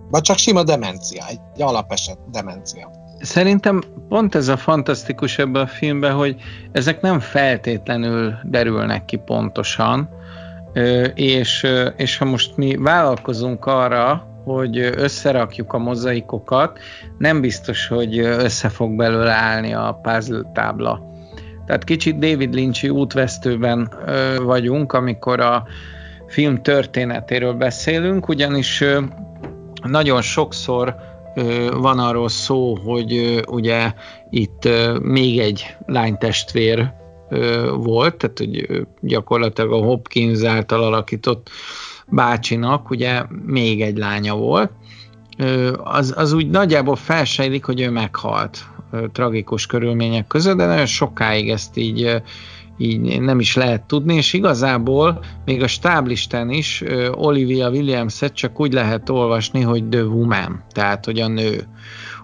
Vagy 0.10 0.22
csak 0.22 0.38
sima 0.38 0.64
demencia, 0.64 1.26
egy 1.28 1.62
alapeset 1.62 2.18
demencia. 2.32 2.92
Szerintem 3.22 3.84
pont 4.10 4.36
ez 4.36 4.48
a 4.48 4.58
fantasztikus 4.58 5.38
ebben 5.38 5.62
a 5.62 5.68
filmben, 5.68 6.14
hogy 6.14 6.36
ezek 6.72 7.02
nem 7.02 7.20
feltétlenül 7.20 8.34
derülnek 8.44 9.06
ki 9.06 9.16
pontosan, 9.16 10.10
és, 11.14 11.68
és 11.96 12.18
ha 12.18 12.26
most 12.26 12.58
mi 12.58 12.76
vállalkozunk 12.76 13.66
arra, 13.66 14.28
hogy 14.48 14.78
összerakjuk 14.78 15.74
a 15.74 15.78
mozaikokat, 15.78 16.80
nem 17.18 17.42
biztos, 17.42 17.88
hogy 17.88 18.18
össze 18.20 18.70
fog 18.70 18.96
belőle 18.96 19.32
állni 19.32 19.74
a 19.74 20.00
puzzle 20.02 20.52
tábla. 20.54 21.02
Tehát 21.66 21.84
kicsit 21.84 22.20
David 22.20 22.54
Lynch 22.54 22.92
útvesztőben 22.92 23.92
vagyunk, 24.44 24.94
amikor 24.94 25.40
a 25.40 25.68
film 26.28 26.62
történetéről 26.62 27.54
beszélünk, 27.54 28.28
ugyanis 28.28 28.84
nagyon 29.84 30.22
sokszor 30.22 30.96
van 31.78 32.00
arról 32.00 32.30
szó, 32.30 32.76
hogy 32.76 33.42
ugye 33.48 33.94
itt 34.30 34.70
még 35.02 35.40
egy 35.40 35.76
lánytestvér 35.86 36.92
volt, 37.76 38.16
tehát 38.16 38.38
hogy 38.38 38.86
gyakorlatilag 39.02 39.72
a 39.72 39.86
Hopkins 39.86 40.44
által 40.44 40.84
alakított 40.84 41.50
bácsinak 42.10 42.90
ugye 42.90 43.24
még 43.46 43.82
egy 43.82 43.98
lánya 43.98 44.36
volt, 44.36 44.72
az, 45.84 46.14
az 46.18 46.34
úgy 46.34 46.50
nagyjából 46.50 46.96
felsejlik, 46.96 47.66
hogy 47.66 47.82
ő 47.82 47.90
meghalt 47.90 48.66
tragikus 49.12 49.66
körülmények 49.66 50.28
között, 50.28 50.58
de 50.58 50.66
nagyon 50.66 50.86
sokáig 50.86 51.50
ezt 51.50 51.78
így 51.78 52.22
így 52.78 53.22
nem 53.22 53.40
is 53.40 53.56
lehet 53.56 53.82
tudni, 53.82 54.16
és 54.16 54.34
igazából 54.34 55.24
még 55.46 55.64
a 55.64 55.68
stáblisten 55.68 56.50
is 56.50 56.84
Olivia 57.12 57.70
Williams-et 57.70 58.34
csak 58.34 58.60
úgy 58.60 58.74
lehet 58.74 59.10
olvasni, 59.10 59.62
hogy 59.62 59.90
The 59.90 60.04
Woman, 60.04 60.64
tehát 60.72 61.06
hogy 61.06 61.20
a 61.20 61.28
nő. 61.28 61.68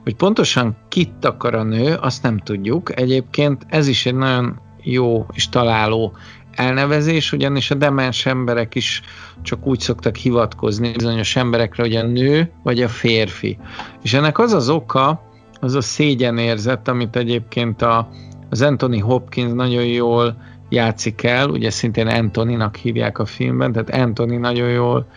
Hogy 0.04 0.16
pontosan 0.16 0.76
kit 0.90 1.26
akar 1.26 1.56
a 1.56 1.64
nő, 1.64 1.94
azt 1.94 2.24
nem 2.24 2.38
tudjuk. 2.38 3.00
Egyébként 3.00 3.66
ez 3.68 3.88
is 3.88 4.06
egy 4.06 4.16
nagyon 4.16 4.60
jó 4.82 5.26
és 5.34 5.50
találó 5.50 6.14
elnevezés, 6.56 7.32
ugyanis 7.32 7.72
a 7.72 7.76
demens 7.76 8.26
emberek 8.26 8.76
is 8.76 9.02
csak 9.42 9.68
úgy 9.68 9.80
szoktak 9.80 10.16
hivatkozni 10.16 10.92
bizonyos 10.92 11.36
emberekre, 11.36 11.84
hogy 11.84 11.96
a 11.96 12.04
nő 12.04 12.52
vagy 12.64 12.82
a 12.82 12.88
férfi. 12.88 13.58
És 14.02 14.14
ennek 14.14 14.40
az 14.40 14.54
az 14.54 14.70
oka, 14.70 15.32
az 15.60 15.76
a 15.76 15.82
szégyenérzet, 15.82 16.88
amit 16.88 17.16
egyébként 17.16 17.82
a, 17.82 18.10
az 18.50 18.62
Anthony 18.62 19.02
Hopkins 19.02 19.52
nagyon 19.54 19.86
jól 19.86 20.38
játszik 20.70 21.24
el, 21.24 21.50
ugye 21.50 21.70
szintén 21.70 22.08
Antoninak 22.08 22.76
hívják 22.76 23.20
a 23.20 23.26
filmben, 23.26 23.72
tehát 23.72 24.04
Anthony 24.06 24.40
nagyon 24.40 24.70
jól 24.70 25.08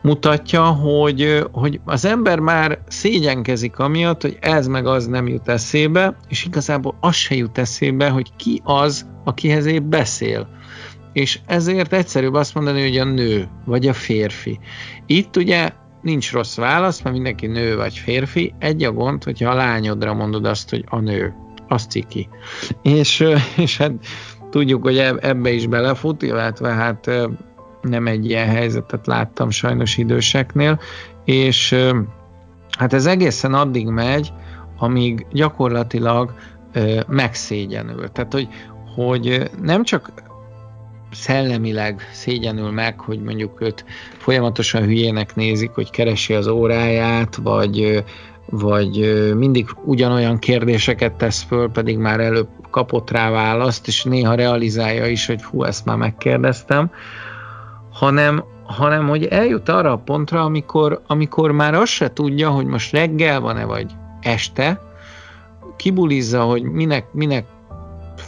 mutatja, 0.00 0.64
hogy, 0.64 1.46
hogy 1.52 1.80
az 1.84 2.04
ember 2.04 2.38
már 2.38 2.78
szégyenkezik 2.88 3.78
amiatt, 3.78 4.22
hogy 4.22 4.38
ez 4.40 4.66
meg 4.66 4.86
az 4.86 5.06
nem 5.06 5.28
jut 5.28 5.48
eszébe, 5.48 6.16
és 6.28 6.44
igazából 6.44 6.96
az 7.00 7.14
se 7.14 7.34
jut 7.34 7.58
eszébe, 7.58 8.08
hogy 8.08 8.32
ki 8.36 8.60
az, 8.64 9.06
akihez 9.24 9.66
épp 9.66 9.82
beszél. 9.82 10.48
És 11.16 11.38
ezért 11.46 11.92
egyszerűbb 11.92 12.34
azt 12.34 12.54
mondani, 12.54 12.82
hogy 12.82 12.96
a 12.96 13.04
nő, 13.04 13.48
vagy 13.64 13.86
a 13.86 13.92
férfi. 13.92 14.58
Itt 15.06 15.36
ugye 15.36 15.70
nincs 16.02 16.32
rossz 16.32 16.56
válasz, 16.56 17.02
mert 17.02 17.14
mindenki 17.14 17.46
nő 17.46 17.76
vagy 17.76 17.98
férfi. 17.98 18.54
Egy 18.58 18.84
a 18.84 18.92
gond, 18.92 19.24
hogyha 19.24 19.50
a 19.50 19.54
lányodra 19.54 20.14
mondod 20.14 20.44
azt, 20.44 20.70
hogy 20.70 20.84
a 20.88 20.98
nő. 20.98 21.34
Az 21.68 21.86
ciki. 21.86 22.28
És, 22.82 23.24
és 23.56 23.76
hát 23.76 23.92
tudjuk, 24.50 24.82
hogy 24.82 24.98
ebbe 24.98 25.50
is 25.50 25.66
belefut, 25.66 26.22
illetve 26.22 26.68
hát 26.68 27.10
nem 27.82 28.06
egy 28.06 28.30
ilyen 28.30 28.48
helyzetet 28.48 29.06
láttam 29.06 29.50
sajnos 29.50 29.96
időseknél, 29.96 30.80
és 31.24 31.74
hát 32.78 32.92
ez 32.92 33.06
egészen 33.06 33.54
addig 33.54 33.86
megy, 33.86 34.32
amíg 34.78 35.26
gyakorlatilag 35.32 36.34
megszégyenül. 37.06 38.08
Tehát, 38.08 38.32
hogy, 38.32 38.48
hogy 38.94 39.50
nem 39.62 39.84
csak 39.84 40.24
szellemileg 41.12 42.00
szégyenül 42.12 42.70
meg, 42.70 43.00
hogy 43.00 43.22
mondjuk 43.22 43.60
őt 43.60 43.84
folyamatosan 44.16 44.82
hülyének 44.82 45.34
nézik, 45.34 45.70
hogy 45.70 45.90
keresi 45.90 46.34
az 46.34 46.46
óráját, 46.46 47.36
vagy, 47.36 48.04
vagy 48.50 49.24
mindig 49.36 49.68
ugyanolyan 49.84 50.38
kérdéseket 50.38 51.12
tesz 51.12 51.42
föl, 51.42 51.70
pedig 51.70 51.98
már 51.98 52.20
előbb 52.20 52.48
kapott 52.70 53.10
rá 53.10 53.30
választ, 53.30 53.86
és 53.86 54.04
néha 54.04 54.34
realizálja 54.34 55.06
is, 55.06 55.26
hogy 55.26 55.42
hú, 55.42 55.62
ezt 55.62 55.84
már 55.84 55.96
megkérdeztem, 55.96 56.90
hanem, 57.92 58.44
hanem 58.64 59.08
hogy 59.08 59.24
eljut 59.24 59.68
arra 59.68 59.92
a 59.92 59.98
pontra, 59.98 60.44
amikor, 60.44 61.02
amikor 61.06 61.52
már 61.52 61.74
azt 61.74 61.92
se 61.92 62.12
tudja, 62.12 62.50
hogy 62.50 62.66
most 62.66 62.92
reggel 62.92 63.40
van-e, 63.40 63.64
vagy 63.64 63.92
este, 64.20 64.80
kibulizza, 65.76 66.42
hogy 66.42 66.62
minek, 66.62 67.12
minek 67.12 67.46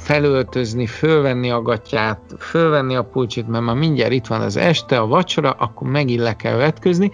felöltözni, 0.08 0.86
fölvenni 0.86 1.50
a 1.50 1.62
gatyát, 1.62 2.20
fölvenni 2.38 2.96
a 2.96 3.02
pulcsit, 3.02 3.48
mert 3.48 3.64
már 3.64 3.74
mindjárt 3.74 4.12
itt 4.12 4.26
van 4.26 4.40
az 4.40 4.56
este, 4.56 4.98
a 4.98 5.06
vacsora, 5.06 5.50
akkor 5.50 5.88
megint 5.88 6.20
le 6.20 6.36
kell 6.36 6.56
vetközni, 6.56 7.10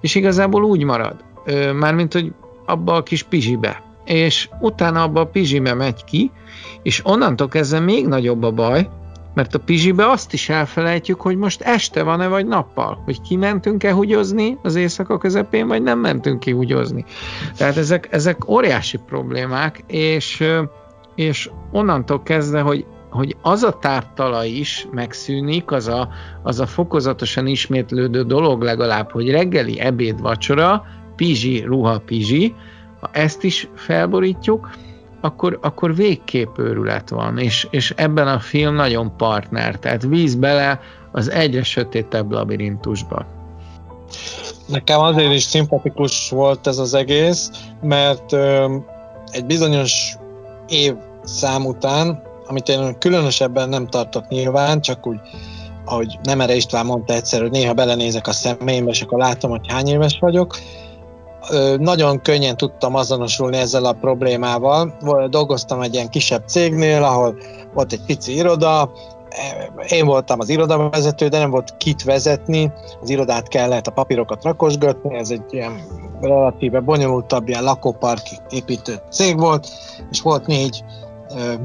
és 0.00 0.14
igazából 0.14 0.64
úgy 0.64 0.84
marad, 0.84 1.16
mármint, 1.74 2.12
hogy 2.12 2.32
abba 2.66 2.94
a 2.94 3.02
kis 3.02 3.22
pizsibe. 3.22 3.82
És 4.04 4.48
utána 4.60 5.02
abba 5.02 5.20
a 5.20 5.26
pizsibe 5.26 5.74
megy 5.74 6.04
ki, 6.04 6.30
és 6.82 7.00
onnantól 7.04 7.48
kezdve 7.48 7.78
még 7.78 8.06
nagyobb 8.06 8.42
a 8.42 8.50
baj, 8.50 8.88
mert 9.34 9.54
a 9.54 9.58
pizsibe 9.58 10.10
azt 10.10 10.32
is 10.32 10.48
elfelejtjük, 10.48 11.20
hogy 11.20 11.36
most 11.36 11.60
este 11.60 12.02
van-e 12.02 12.28
vagy 12.28 12.46
nappal, 12.46 13.02
hogy 13.04 13.20
kimentünk-e 13.20 13.92
húgyozni 13.92 14.58
az 14.62 14.74
éjszaka 14.74 15.18
közepén, 15.18 15.66
vagy 15.66 15.82
nem 15.82 15.98
mentünk 15.98 16.40
ki 16.40 16.50
húgyozni. 16.50 17.04
Tehát 17.56 17.76
ezek, 17.76 18.08
ezek 18.10 18.48
óriási 18.48 18.98
problémák, 19.06 19.84
és, 19.86 20.44
és 21.14 21.50
onnantól 21.72 22.22
kezdve, 22.22 22.60
hogy 22.60 22.86
hogy 23.14 23.36
az 23.42 23.62
a 23.62 23.78
tártala 23.78 24.44
is 24.44 24.88
megszűnik, 24.90 25.70
az 25.70 25.88
a, 25.88 26.08
az 26.42 26.60
a 26.60 26.66
fokozatosan 26.66 27.46
ismétlődő 27.46 28.22
dolog 28.22 28.62
legalább, 28.62 29.10
hogy 29.10 29.30
reggeli, 29.30 29.80
ebéd, 29.80 30.20
vacsora, 30.20 30.84
pizsi, 31.16 31.60
ruha, 31.60 31.98
pizsi, 31.98 32.54
ha 33.00 33.10
ezt 33.12 33.44
is 33.44 33.68
felborítjuk, 33.74 34.70
akkor, 35.20 35.58
akkor 35.62 35.94
végképp 35.94 36.58
őrület 36.58 37.08
van, 37.08 37.38
és, 37.38 37.66
és 37.70 37.92
ebben 37.96 38.28
a 38.28 38.38
film 38.38 38.74
nagyon 38.74 39.16
partner, 39.16 39.78
tehát 39.78 40.02
víz 40.02 40.34
bele 40.34 40.80
az 41.12 41.30
egyre 41.30 41.62
sötétebb 41.62 42.30
labirintusba. 42.30 43.26
Nekem 44.66 45.00
azért 45.00 45.32
is 45.32 45.42
szimpatikus 45.42 46.30
volt 46.30 46.66
ez 46.66 46.78
az 46.78 46.94
egész, 46.94 47.50
mert 47.82 48.32
ö, 48.32 48.76
egy 49.30 49.44
bizonyos 49.44 50.16
év 50.74 50.94
szám 51.24 51.66
után, 51.66 52.22
amit 52.46 52.68
én 52.68 52.98
különösebben 52.98 53.68
nem 53.68 53.86
tartok 53.86 54.28
nyilván, 54.28 54.80
csak 54.80 55.06
úgy, 55.06 55.20
ahogy 55.84 56.18
Nemere 56.22 56.54
István 56.54 56.86
mondta 56.86 57.14
egyszer, 57.14 57.40
hogy 57.40 57.50
néha 57.50 57.72
belenézek 57.72 58.26
a 58.26 58.32
személyembe, 58.32 58.90
és 58.90 59.02
akkor 59.02 59.18
látom, 59.18 59.50
hogy 59.50 59.68
hány 59.68 59.88
éves 59.88 60.18
vagyok, 60.20 60.56
nagyon 61.78 62.22
könnyen 62.22 62.56
tudtam 62.56 62.94
azonosulni 62.94 63.56
ezzel 63.56 63.84
a 63.84 63.92
problémával. 63.92 64.96
Dolgoztam 65.30 65.80
egy 65.80 65.94
ilyen 65.94 66.08
kisebb 66.08 66.42
cégnél, 66.46 67.02
ahol 67.02 67.36
volt 67.74 67.92
egy 67.92 68.04
pici 68.06 68.34
iroda, 68.34 68.92
én 69.88 70.06
voltam 70.06 70.40
az 70.40 70.48
irodavezető, 70.48 71.28
de 71.28 71.38
nem 71.38 71.50
volt 71.50 71.76
kit 71.76 72.02
vezetni, 72.02 72.72
az 73.00 73.10
irodát 73.10 73.48
kellett 73.48 73.86
a 73.86 73.90
papírokat 73.90 74.44
rakosgatni, 74.44 75.16
ez 75.16 75.30
egy 75.30 75.44
ilyen 75.50 75.80
relatíve 76.20 76.80
bonyolultabb, 76.80 77.48
ilyen 77.48 77.64
lakópark 77.64 78.22
építő 78.50 78.94
cég 79.10 79.38
volt, 79.38 79.68
és 80.10 80.20
volt 80.20 80.46
négy 80.46 80.84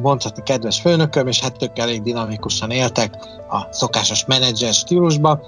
mondhatni 0.01 0.43
kedves 0.43 0.81
főnököm, 0.81 1.27
és 1.27 1.41
hát 1.41 1.63
ők 1.63 1.79
elég 1.79 2.01
dinamikusan 2.01 2.71
éltek 2.71 3.13
a 3.49 3.67
szokásos 3.71 4.25
menedzser 4.25 4.73
stílusba, 4.73 5.39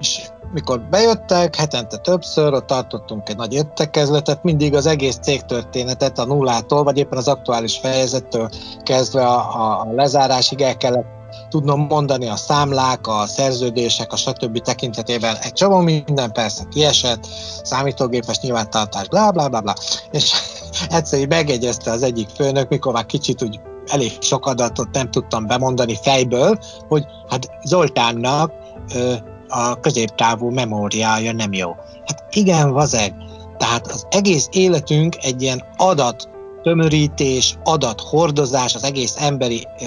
és 0.00 0.28
mikor 0.52 0.80
bejöttek, 0.80 1.56
hetente 1.56 1.96
többször, 1.96 2.52
ott 2.52 2.66
tartottunk 2.66 3.28
egy 3.28 3.36
nagy 3.36 3.54
értekezletet, 3.54 4.42
mindig 4.42 4.74
az 4.74 4.86
egész 4.86 5.16
cégtörténetet 5.16 6.18
a 6.18 6.24
nullától, 6.24 6.82
vagy 6.82 6.98
éppen 6.98 7.18
az 7.18 7.28
aktuális 7.28 7.78
fejezettől 7.78 8.48
kezdve 8.82 9.26
a, 9.26 9.80
a, 9.80 9.92
lezárásig 9.92 10.60
el 10.60 10.76
kellett 10.76 11.19
tudnom 11.50 11.80
mondani 11.80 12.28
a 12.28 12.36
számlák, 12.36 13.06
a 13.06 13.26
szerződések, 13.26 14.12
a 14.12 14.16
stb. 14.16 14.58
tekintetében 14.58 15.36
egy 15.36 15.52
csomó 15.52 15.80
minden 15.80 16.32
persze 16.32 16.64
kiesett, 16.70 17.26
számítógépes 17.62 18.38
nyilvántartás, 18.40 19.08
bla 19.08 19.30
bla 19.30 19.48
bla 19.48 19.60
bla. 19.60 19.74
És 20.10 20.32
egyszer 20.88 21.26
megegyezte 21.26 21.90
az 21.90 22.02
egyik 22.02 22.28
főnök, 22.28 22.68
mikor 22.68 22.92
már 22.92 23.06
kicsit 23.06 23.42
úgy 23.42 23.60
elég 23.86 24.12
sok 24.20 24.46
adatot 24.46 24.88
nem 24.92 25.10
tudtam 25.10 25.46
bemondani 25.46 25.98
fejből, 26.02 26.58
hogy 26.88 27.06
hát 27.28 27.50
Zoltánnak 27.64 28.52
ö, 28.94 29.14
a 29.48 29.80
középtávú 29.80 30.50
memóriája 30.50 31.32
nem 31.32 31.52
jó. 31.52 31.70
Hát 32.06 32.24
igen, 32.30 32.72
vazeg. 32.72 33.14
Tehát 33.58 33.86
az 33.86 34.06
egész 34.10 34.48
életünk 34.50 35.16
egy 35.20 35.42
ilyen 35.42 35.64
adat 35.76 36.28
tömörítés, 36.62 37.58
adathordozás, 37.64 38.74
az 38.74 38.84
egész 38.84 39.16
emberi 39.18 39.66
ö, 39.80 39.84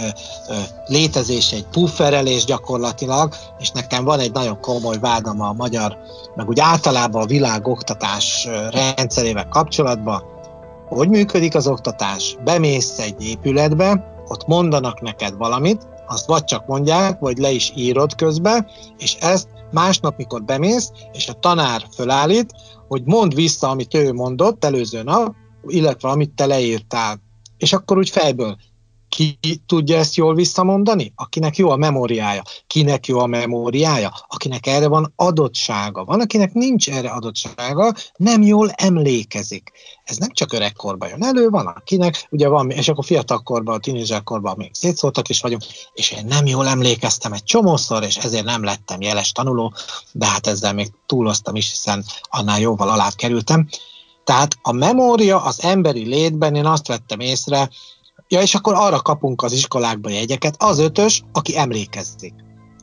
ö, 0.50 0.54
létezés 0.86 1.52
egy 1.52 1.66
pufferelés 1.72 2.46
gyakorlatilag, 2.46 3.34
és 3.60 3.72
nekem 3.72 4.04
van 4.04 4.20
egy 4.20 4.32
nagyon 4.32 4.60
komoly 4.62 4.98
vádam 5.00 5.42
a 5.42 5.54
magyar, 5.54 5.98
meg 6.36 6.48
úgy 6.48 6.60
általában 6.60 7.22
a 7.22 7.26
világ 7.28 7.68
oktatás 7.68 8.48
rendszerével 8.72 9.48
kapcsolatban, 9.48 10.24
hogy 10.88 11.10
működik 11.10 11.56
az 11.56 11.68
oktatás? 11.68 12.38
Bemész 12.44 13.00
egy 13.00 13.26
épületbe, 13.26 14.14
ott 14.28 14.48
mondanak 14.48 15.02
neked 15.02 15.38
valamit, 15.38 15.88
azt 16.08 16.26
vagy 16.26 16.44
csak 16.44 16.66
mondják, 16.66 17.20
vagy 17.20 17.38
le 17.38 17.52
is 17.52 17.72
írod 17.76 18.16
közbe, 18.16 18.66
és 18.98 19.16
ezt 19.20 19.48
másnap, 19.72 20.18
mikor 20.18 20.44
bemész, 20.44 20.92
és 21.12 21.28
a 21.28 21.34
tanár 21.34 21.86
fölállít, 21.96 22.54
hogy 22.88 23.02
mond 23.06 23.36
vissza, 23.36 23.70
amit 23.70 23.94
ő 23.94 24.14
mondott 24.14 24.66
előző 24.66 25.04
nap, 25.04 25.34
illetve 25.68 26.10
amit 26.10 26.32
te 26.32 26.46
leírtál. 26.46 27.22
És 27.58 27.74
akkor 27.74 27.98
úgy 27.98 28.10
fejből 28.10 28.58
ki 29.16 29.40
tudja 29.66 29.98
ezt 29.98 30.16
jól 30.16 30.36
visszamondani? 30.36 31.14
Akinek 31.16 31.58
jó 31.58 31.70
a 31.70 31.76
memóriája. 31.76 32.42
Kinek 32.68 33.08
jó 33.08 33.20
a 33.20 33.26
memóriája? 33.26 34.14
Akinek 34.28 34.66
erre 34.66 34.88
van 34.88 35.14
adottsága. 35.16 36.04
Van, 36.04 36.22
akinek 36.22 36.54
nincs 36.54 36.90
erre 36.90 37.10
adottsága, 37.10 37.94
nem 38.16 38.42
jól 38.42 38.70
emlékezik. 38.70 39.72
Ez 40.04 40.18
nem 40.18 40.30
csak 40.32 40.54
öregkorban 40.54 41.10
jön 41.10 41.24
elő, 41.24 41.50
van 41.50 41.66
akinek, 41.66 42.28
ugye 42.30 42.48
van, 42.48 42.70
és 42.70 42.88
akkor 42.88 43.06
fiatalkorban, 43.06 43.82
tínézserkorban 43.82 44.54
még 44.58 44.70
szétszóltak 44.74 45.30
is 45.30 45.42
vagyunk, 45.42 45.64
és 45.94 46.12
én 46.12 46.26
nem 46.26 46.46
jól 46.46 46.68
emlékeztem 46.68 47.34
egy 47.34 47.44
csomószor, 47.44 48.04
és 48.04 48.18
ezért 48.18 48.46
nem 48.46 48.64
lettem 48.64 49.02
jeles 49.02 49.32
tanuló, 49.32 49.74
de 50.12 50.26
hát 50.26 50.48
ezzel 50.48 50.74
még 50.74 50.92
túloztam 51.06 51.56
is, 51.56 51.70
hiszen 51.70 52.04
annál 52.30 52.60
jóval 52.60 52.90
alá 52.90 53.10
kerültem. 53.16 53.68
Tehát 54.24 54.58
a 54.62 54.72
memória 54.72 55.44
az 55.44 55.64
emberi 55.64 56.06
létben, 56.06 56.56
én 56.56 56.66
azt 56.66 56.88
vettem 56.88 57.20
észre, 57.20 57.70
Ja, 58.28 58.42
és 58.42 58.56
akkor 58.56 58.74
arra 58.74 59.02
kapunk 59.02 59.42
az 59.42 59.54
iskolákba 59.54 60.10
jegyeket, 60.10 60.56
az 60.64 60.80
ötös, 60.80 61.24
aki 61.32 61.58
emlékezzik. 61.58 62.34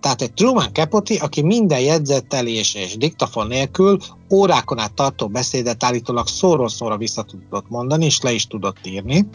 Tehát 0.01 0.23
egy 0.23 0.33
Truman 0.33 0.73
Capote, 0.73 1.15
aki 1.21 1.43
minden 1.43 1.81
jegyzettelés 1.81 2.75
és 2.75 2.97
diktafon 2.97 3.47
nélkül 3.47 3.99
órákon 4.33 4.79
át 4.79 4.95
tartó 4.95 5.29
beszédet 5.29 5.85
állítólag 5.85 6.27
szóról 6.27 6.69
szóra 6.69 6.97
vissza 6.97 7.23
tudott 7.23 7.69
mondani, 7.69 8.05
és 8.05 8.21
le 8.21 8.33
is 8.33 8.47
tudott 8.47 8.87
írni. 8.87 9.29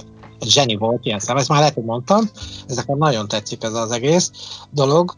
Zseni 0.45 0.75
volt 0.75 1.05
ilyen 1.05 1.19
szem, 1.19 1.37
ezt 1.37 1.49
már 1.49 1.59
lehet, 1.59 1.73
hogy 1.73 1.83
mondtam. 1.83 2.29
Ezek 2.67 2.87
nagyon 2.87 3.27
tetszik 3.27 3.63
ez 3.63 3.73
az 3.73 3.91
egész 3.91 4.31
dolog, 4.71 5.15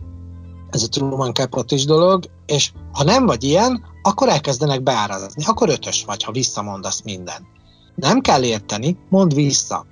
ez 0.70 0.84
a 0.84 0.88
Truman 0.88 1.34
Capote 1.34 1.75
is 1.75 1.86
dolog, 1.86 2.24
és 2.46 2.72
ha 2.91 3.03
nem 3.03 3.25
vagy 3.25 3.44
ilyen, 3.44 3.84
akkor 4.08 4.30
elkezdenek 4.30 4.84
beárazni. 4.84 5.44
Akkor 5.46 5.70
ötös 5.70 6.04
vagy, 6.06 6.24
ha 6.24 6.32
visszamondasz 6.32 7.02
minden. 7.02 7.48
Nem 7.96 8.22
kell 8.22 8.44
érteni, 8.44 8.98
mondd 9.10 9.34
vissza. 9.34 9.86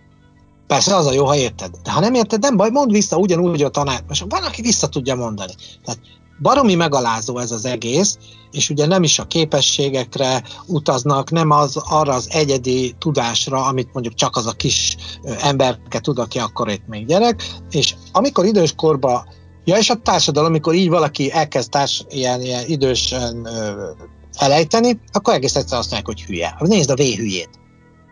Persze 0.68 0.96
az 0.96 1.06
a 1.06 1.14
jó, 1.14 1.26
ha 1.26 1.36
érted. 1.36 1.76
De 1.84 1.92
ha 1.92 2.00
nem 2.00 2.14
érted, 2.14 2.42
nem 2.42 2.58
baj, 2.58 2.70
mondd 2.70 2.92
vissza 2.92 3.18
ugyanúgy 3.18 3.64
a 3.64 3.70
tanár. 3.70 4.04
Most 4.08 4.26
van, 4.30 4.44
aki 4.44 4.62
vissza 4.62 4.88
tudja 4.88 5.16
mondani. 5.16 5.54
Tehát 5.84 6.00
baromi 6.42 6.76
megalázó 6.76 7.38
ez 7.38 7.52
az 7.52 7.66
egész, 7.66 8.18
és 8.52 8.70
ugye 8.70 8.86
nem 8.86 9.04
is 9.04 9.20
a 9.20 9.26
képességekre 9.26 10.44
utaznak, 10.68 11.32
nem 11.32 11.52
az 11.52 11.78
arra 11.78 12.14
az 12.14 12.28
egyedi 12.32 12.96
tudásra, 13.00 13.66
amit 13.66 13.94
mondjuk 13.94 14.16
csak 14.16 14.36
az 14.36 14.46
a 14.46 14.52
kis 14.52 14.96
emberke 15.42 16.00
tud, 16.00 16.20
aki 16.20 16.40
akkor 16.40 16.70
itt 16.70 16.88
még 16.88 17.06
gyerek, 17.06 17.44
és 17.72 17.96
amikor 18.12 18.46
időskorba, 18.46 19.26
ja 19.66 19.78
és 19.78 19.90
a 19.90 19.96
társadalom, 19.96 20.50
amikor 20.50 20.74
így 20.74 20.90
valaki 20.90 21.32
elkezd 21.32 21.70
társ, 21.70 22.06
ilyen, 22.10 22.42
ilyen 22.42 22.64
idősen 22.68 23.46
ö, 23.46 23.90
felejteni, 24.38 25.00
akkor 25.12 25.34
egész 25.34 25.56
egyszer 25.56 25.78
azt 25.78 25.92
mondják, 25.92 26.16
hogy 26.16 26.26
hülye. 26.26 26.56
Nézd 26.60 26.90
a 26.90 26.96
V 26.96 27.02
hülyét. 27.02 27.50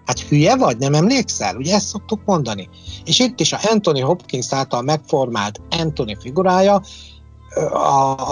Hát 0.06 0.20
hülye 0.20 0.56
vagy, 0.56 0.78
nem 0.78 0.94
emlékszel? 0.94 1.56
Ugye 1.56 1.76
ezt 1.76 1.88
szoktuk 1.88 2.22
mondani. 2.26 2.70
És 3.06 3.20
itt 3.20 3.40
is 3.40 3.54
a 3.54 3.60
Anthony 3.72 4.02
Hopkins 4.02 4.54
által 4.54 4.82
megformált 4.82 5.62
Anthony 5.70 6.18
figurája, 6.20 6.82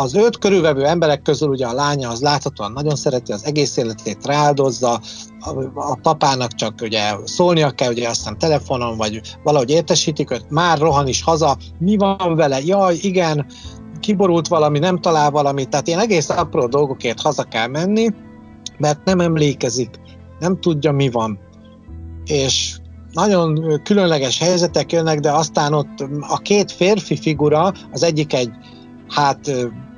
az 0.01 0.15
őt 0.15 0.37
körülvevő 0.37 0.85
emberek 0.85 1.21
közül 1.21 1.49
ugye 1.49 1.65
a 1.65 1.73
lánya 1.73 2.09
az 2.09 2.21
láthatóan 2.21 2.71
nagyon 2.71 2.95
szereti, 2.95 3.31
az 3.31 3.45
egész 3.45 3.77
életét 3.77 4.25
rááldozza, 4.25 5.01
a, 5.39 5.49
a 5.75 5.95
papának 6.01 6.53
csak 6.53 6.73
ugye 6.81 7.13
szólnia 7.25 7.69
kell, 7.69 7.91
ugye 7.91 8.09
aztán 8.09 8.37
telefonon, 8.37 8.97
vagy 8.97 9.21
valahogy 9.43 9.69
értesítik 9.69 10.31
őt, 10.31 10.49
már 10.49 10.77
rohan 10.77 11.07
is 11.07 11.23
haza, 11.23 11.57
mi 11.79 11.97
van 11.97 12.35
vele, 12.35 12.59
jaj, 12.63 12.95
igen, 13.01 13.45
kiborult 13.99 14.47
valami, 14.47 14.79
nem 14.79 14.99
talál 14.99 15.31
valamit, 15.31 15.69
tehát 15.69 15.87
ilyen 15.87 15.99
egész 15.99 16.29
apró 16.29 16.67
dolgokért 16.67 17.21
haza 17.21 17.43
kell 17.43 17.67
menni, 17.67 18.09
mert 18.77 19.05
nem 19.05 19.19
emlékezik, 19.19 19.89
nem 20.39 20.59
tudja, 20.59 20.91
mi 20.91 21.09
van. 21.09 21.39
És 22.25 22.75
nagyon 23.11 23.79
különleges 23.83 24.39
helyzetek 24.39 24.91
jönnek, 24.91 25.19
de 25.19 25.31
aztán 25.31 25.73
ott 25.73 26.05
a 26.19 26.37
két 26.37 26.71
férfi 26.71 27.17
figura, 27.17 27.73
az 27.91 28.03
egyik 28.03 28.33
egy 28.33 28.51
hát 29.11 29.51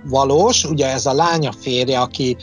valós, 0.09 0.63
ugye 0.65 0.91
ez 0.91 1.05
a 1.05 1.13
lánya 1.13 1.51
férje, 1.51 1.99
aki 1.99 2.37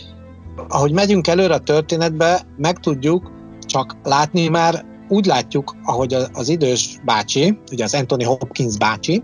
ahogy 0.68 0.92
megyünk 0.92 1.26
előre 1.26 1.54
a 1.54 1.58
történetbe, 1.58 2.42
meg 2.56 2.78
tudjuk 2.78 3.30
csak 3.60 3.96
látni 4.02 4.48
már, 4.48 4.84
úgy 5.08 5.26
látjuk, 5.26 5.76
ahogy 5.84 6.16
az 6.32 6.48
idős 6.48 6.98
bácsi, 7.04 7.58
ugye 7.72 7.84
az 7.84 7.94
Anthony 7.94 8.24
Hopkins 8.24 8.76
bácsi, 8.76 9.22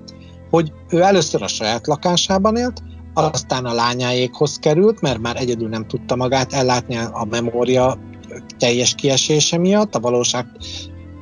hogy 0.51 0.73
ő 0.89 1.01
először 1.01 1.43
a 1.43 1.49
saját 1.49 1.87
lakásában 1.87 2.57
élt, 2.57 2.83
aztán 3.15 3.65
a 3.65 3.73
lányáékhoz 3.73 4.59
került, 4.59 5.01
mert 5.01 5.19
már 5.19 5.37
egyedül 5.37 5.69
nem 5.69 5.87
tudta 5.87 6.17
magát 6.17 6.53
ellátni 6.53 6.97
a 6.97 7.27
memória 7.31 7.99
teljes 8.59 8.95
kiesése 8.95 9.59
miatt, 9.59 9.95
a 9.95 10.01
valóság 10.01 10.47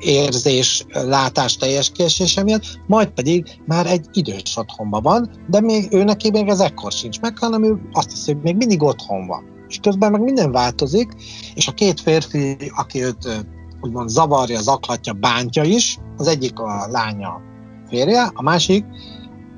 érzés, 0.05 0.85
látás 0.91 1.55
teljes 1.55 1.91
kiesése 1.91 2.43
miatt, 2.43 2.79
majd 2.87 3.09
pedig 3.09 3.59
már 3.65 3.85
egy 3.85 4.05
idős 4.13 4.57
otthonban 4.57 5.01
van, 5.01 5.29
de 5.47 5.61
még 5.61 5.87
ő 5.91 6.03
neki 6.03 6.31
még 6.31 6.47
ez 6.47 6.59
ekkor 6.59 6.91
sincs 6.91 7.19
meg, 7.19 7.37
hanem 7.37 7.63
ő 7.63 7.81
azt 7.91 8.09
hiszi, 8.09 8.33
hogy 8.33 8.41
még 8.41 8.55
mindig 8.55 8.83
otthon 8.83 9.27
van. 9.27 9.43
És 9.67 9.79
közben 9.81 10.11
meg 10.11 10.21
minden 10.21 10.51
változik, 10.51 11.11
és 11.55 11.67
a 11.67 11.71
két 11.71 12.01
férfi, 12.01 12.57
aki 12.75 13.03
őt 13.03 13.45
úgymond 13.81 14.09
zavarja, 14.09 14.61
zaklatja, 14.61 15.13
bántja 15.13 15.63
is, 15.63 15.97
az 16.17 16.27
egyik 16.27 16.59
a 16.59 16.87
lánya 16.91 17.41
férje, 17.89 18.31
a 18.33 18.41
másik, 18.41 18.85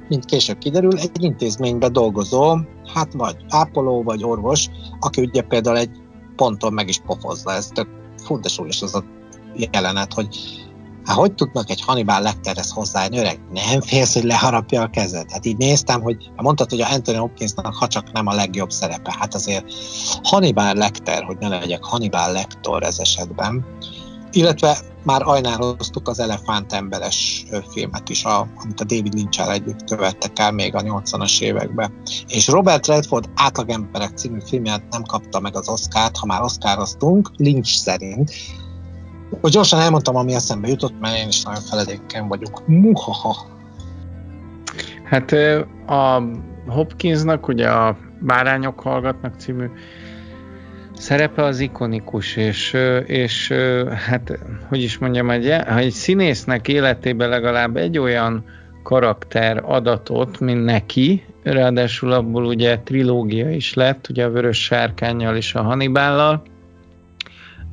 mint 0.10 0.26
később 0.26 0.58
kiderül, 0.58 0.98
egy 0.98 1.24
intézményben 1.24 1.94
dolgozó, 1.94 2.58
hát 2.94 3.14
vagy 3.14 3.36
ápoló, 3.50 4.04
vagy 4.04 4.24
orvos, 4.24 4.70
aki 5.00 5.22
ugye 5.22 5.42
például 5.42 5.78
egy 5.78 5.92
ponton 6.36 6.74
meg 6.74 6.88
is 6.88 7.00
pofozza. 7.06 7.52
Ez 7.52 7.68
tök 7.68 7.88
fú, 8.24 8.40
súlyos 8.44 8.82
az 8.82 8.96
a 8.96 9.04
jelenet, 9.56 10.14
hogy 10.14 10.28
hát 11.08 11.16
hogy 11.16 11.34
tudnak 11.34 11.70
egy 11.70 11.82
Hannibal 11.82 12.22
Lecterhez 12.22 12.72
hozzájönni, 12.72 13.18
öreg, 13.18 13.40
nem 13.54 13.82
félsz, 13.82 14.14
hogy 14.14 14.24
leharapja 14.24 14.82
a 14.82 14.90
kezed? 14.90 15.32
Hát 15.32 15.46
így 15.46 15.58
néztem, 15.58 16.02
hogy 16.02 16.32
mondtad, 16.36 16.70
hogy 16.70 16.82
a 16.82 16.92
Anthony 16.92 17.18
Hopkinsnak 17.18 17.76
ha 17.76 17.88
csak 17.88 18.12
nem 18.12 18.28
a 18.28 18.34
legjobb 18.34 18.72
szerepe. 18.72 19.16
Hát 19.20 19.34
azért 19.34 19.66
Hannibal 20.24 20.74
Lecter, 20.74 21.24
hogy 21.24 21.38
ne 21.40 21.48
legyek 21.48 21.84
Hannibal 21.84 22.32
Lecter 22.32 22.84
ez 22.84 23.00
esetben. 23.00 23.66
Illetve 24.32 24.78
már 25.04 25.22
ajnáloztuk 25.28 26.08
az 26.08 26.20
elefántemberes 26.20 27.46
filmet 27.72 28.10
is, 28.10 28.26
a, 28.26 28.48
amit 28.64 28.80
a 28.80 28.84
David 28.84 29.14
lynch 29.14 29.50
együtt 29.50 29.84
követtek 29.84 30.40
el 30.40 30.52
még 30.52 30.76
a 30.76 30.82
80-as 30.82 31.42
években. 31.42 32.02
És 32.28 32.48
Robert 32.48 32.88
Redford 32.88 33.30
Átlagemberek 33.36 34.18
című 34.18 34.40
filmját 34.46 34.84
nem 34.90 35.04
kapta 35.04 35.40
meg 35.40 35.56
az 35.56 35.70
Oscárt, 35.70 36.18
ha 36.18 36.26
már 36.26 36.42
Oscaroztunk, 36.42 37.32
Lynch 37.38 37.70
szerint. 37.70 38.32
Hogy 39.42 39.52
gyorsan 39.52 39.80
elmondtam, 39.80 40.16
ami 40.16 40.34
eszembe 40.34 40.68
jutott, 40.68 41.00
mert 41.00 41.18
én 41.18 41.28
is 41.28 41.44
nagyon 41.44 41.62
feledéken 41.62 42.28
vagyok. 42.28 42.68
Muhaha! 42.68 43.36
Hát 45.04 45.32
a 45.88 46.24
Hopkinsnak 46.68 47.48
ugye 47.48 47.70
a 47.70 47.98
Bárányok 48.20 48.80
hallgatnak 48.80 49.34
című 49.38 49.66
szerepe 50.94 51.44
az 51.44 51.60
ikonikus, 51.60 52.36
és, 52.36 52.78
és 53.06 53.54
hát, 54.08 54.40
hogy 54.70 54.82
is 54.82 54.98
mondjam, 54.98 55.30
egy, 55.30 55.48
egy 55.48 55.92
színésznek 55.92 56.68
életében 56.68 57.30
legalább 57.30 57.78
egy 57.78 57.98
olyan 57.98 58.46
karakter 58.84 59.62
adatot, 59.66 60.40
mint 60.40 60.64
neki, 60.64 61.26
ráadásul 61.44 62.12
abból 62.12 62.46
ugye 62.46 62.80
trilógia 62.80 63.50
is 63.50 63.74
lett, 63.74 64.08
ugye 64.10 64.26
a 64.26 64.30
Vörös 64.30 64.64
Sárkányjal 64.64 65.36
és 65.36 65.56
a 65.56 65.62
Hannibállal, 65.62 66.44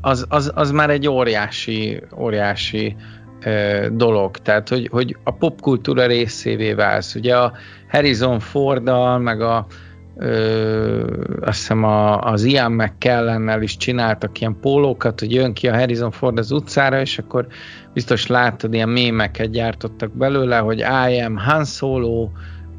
az, 0.04 0.26
az, 0.28 0.52
az 0.54 0.70
már 0.70 0.90
egy 0.90 1.08
óriási, 1.08 2.02
óriási 2.16 2.96
ö, 3.44 3.86
dolog, 3.92 4.36
tehát 4.36 4.68
hogy, 4.68 4.88
hogy 4.92 5.16
a 5.24 5.30
popkultúra 5.30 6.06
részévé 6.06 6.72
válsz. 6.72 7.14
Ugye 7.14 7.36
a 7.36 7.52
Harrison 7.90 8.38
Ford 8.40 8.90
meg 9.18 9.40
a 9.40 9.66
ö, 10.16 11.22
azt 11.40 11.58
hiszem 11.58 11.84
a, 11.84 12.20
az 12.20 12.44
Ian 12.44 12.72
McKellennel 12.72 13.62
is 13.62 13.76
csináltak 13.76 14.40
ilyen 14.40 14.56
pólókat, 14.60 15.20
hogy 15.20 15.32
jön 15.32 15.52
ki 15.52 15.68
a 15.68 15.76
Harrison 15.76 16.10
Ford 16.10 16.38
az 16.38 16.50
utcára, 16.50 17.00
és 17.00 17.18
akkor 17.18 17.46
biztos 17.92 18.26
láttad, 18.26 18.74
ilyen 18.74 18.88
mémeket 18.88 19.50
gyártottak 19.50 20.16
belőle, 20.16 20.56
hogy 20.58 20.78
I 20.78 21.20
am 21.20 21.36
Han 21.36 21.64
Solo, 21.64 22.30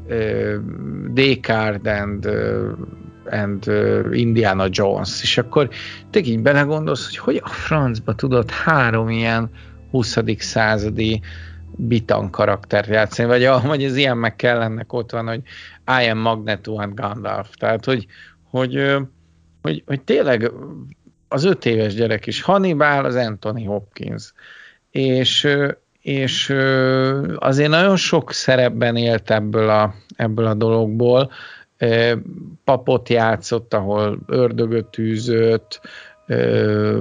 uh, 0.08 0.54
Descartes 1.12 2.00
and, 2.00 2.26
uh, 2.26 2.70
and 3.30 3.68
uh, 3.68 4.18
Indiana 4.18 4.66
Jones, 4.70 5.22
és 5.22 5.38
akkor 5.38 5.68
te 6.10 6.20
így 6.20 6.40
belegondolsz, 6.40 7.04
hogy 7.04 7.16
hogy 7.16 7.40
a 7.44 7.48
francba 7.48 8.14
tudod 8.14 8.50
három 8.50 9.08
ilyen 9.08 9.50
20. 9.90 10.18
századi 10.38 11.20
bitan 11.76 12.30
karaktert 12.30 12.88
játszani, 12.88 13.28
vagy, 13.28 13.66
vagy 13.66 13.84
az 13.84 13.96
ilyen 13.96 14.16
meg 14.16 14.36
kellenek 14.36 14.92
ott 14.92 15.10
van, 15.10 15.26
hogy 15.26 15.40
I 16.02 16.08
am 16.08 16.18
Magneto 16.18 16.80
and 16.80 16.94
Gandalf. 16.94 17.48
Tehát, 17.54 17.84
hogy, 17.84 18.06
hogy, 18.50 18.96
hogy, 19.62 19.82
hogy 19.86 20.00
tényleg 20.00 20.52
az 21.28 21.44
öt 21.44 21.66
éves 21.66 21.94
gyerek 21.94 22.26
is 22.26 22.42
Hannibal, 22.42 23.04
az 23.04 23.14
Anthony 23.14 23.66
Hopkins. 23.66 24.32
És, 24.90 25.48
és 26.00 26.48
azért 27.36 27.70
nagyon 27.70 27.96
sok 27.96 28.32
szerepben 28.32 28.96
élt 28.96 29.30
ebből 29.30 29.68
a, 29.68 29.94
ebből 30.16 30.46
a 30.46 30.54
dologból. 30.54 31.30
Papot 32.64 33.08
játszott, 33.08 33.74
ahol 33.74 34.18
ördögöt 34.26 34.98
űzött, 34.98 35.80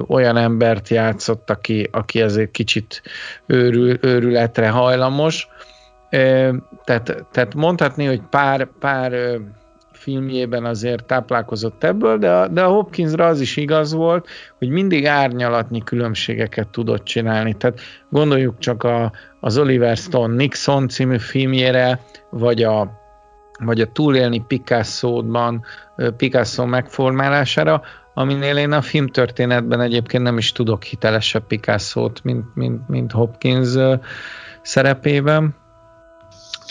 olyan 0.08 0.38
embert 0.38 0.90
játszott, 0.90 1.50
aki, 1.50 1.90
aki 1.92 2.22
azért 2.22 2.52
kicsit 2.52 3.02
őrül, 3.46 3.98
őrületre 4.02 4.70
hajlamos. 4.70 5.48
Tehát, 6.84 7.26
tehát 7.32 7.54
mondhatni, 7.56 8.06
hogy 8.06 8.22
pár, 8.30 8.68
pár 8.80 9.40
filmjében 9.92 10.66
azért 10.66 11.06
táplálkozott 11.06 11.84
ebből, 11.84 12.18
de 12.18 12.32
a, 12.32 12.48
de 12.48 12.64
a 12.64 12.70
Hopkinsra 12.70 13.26
az 13.26 13.40
is 13.40 13.58
igaz 13.58 13.94
volt, 13.94 14.28
hogy 14.58 14.70
mindig 14.70 15.06
árnyalatnyi 15.06 15.84
különbségeket 15.84 16.68
tudott 16.68 17.04
csinálni. 17.04 17.54
Tehát 17.54 17.80
gondoljuk 18.10 18.60
csak 18.60 18.84
a, 18.84 19.12
az 19.40 19.58
Oliver 19.58 19.98
Stone 19.98 20.36
Nixon 20.36 20.88
című 20.88 21.18
filmjére, 21.18 22.00
vagy 22.30 22.64
a, 22.64 23.04
vagy 23.64 23.82
a 23.82 23.92
Túlélni 23.92 24.44
Picasso-ban, 24.48 25.64
Picasso 26.18 26.66
megformálására, 26.66 27.82
aminél 28.14 28.58
én 28.58 28.72
a 28.72 28.82
filmtörténetben 28.82 29.82
egyébként 29.82 30.24
nem 30.24 30.38
is 30.38 30.52
tudok 30.52 30.84
hitelesebb 30.84 31.48
Picasso-t, 31.48 32.24
mint, 32.24 32.56
mint, 32.56 32.88
mint 32.88 33.12
Hopkins 33.12 33.70
szerepében. 34.62 35.56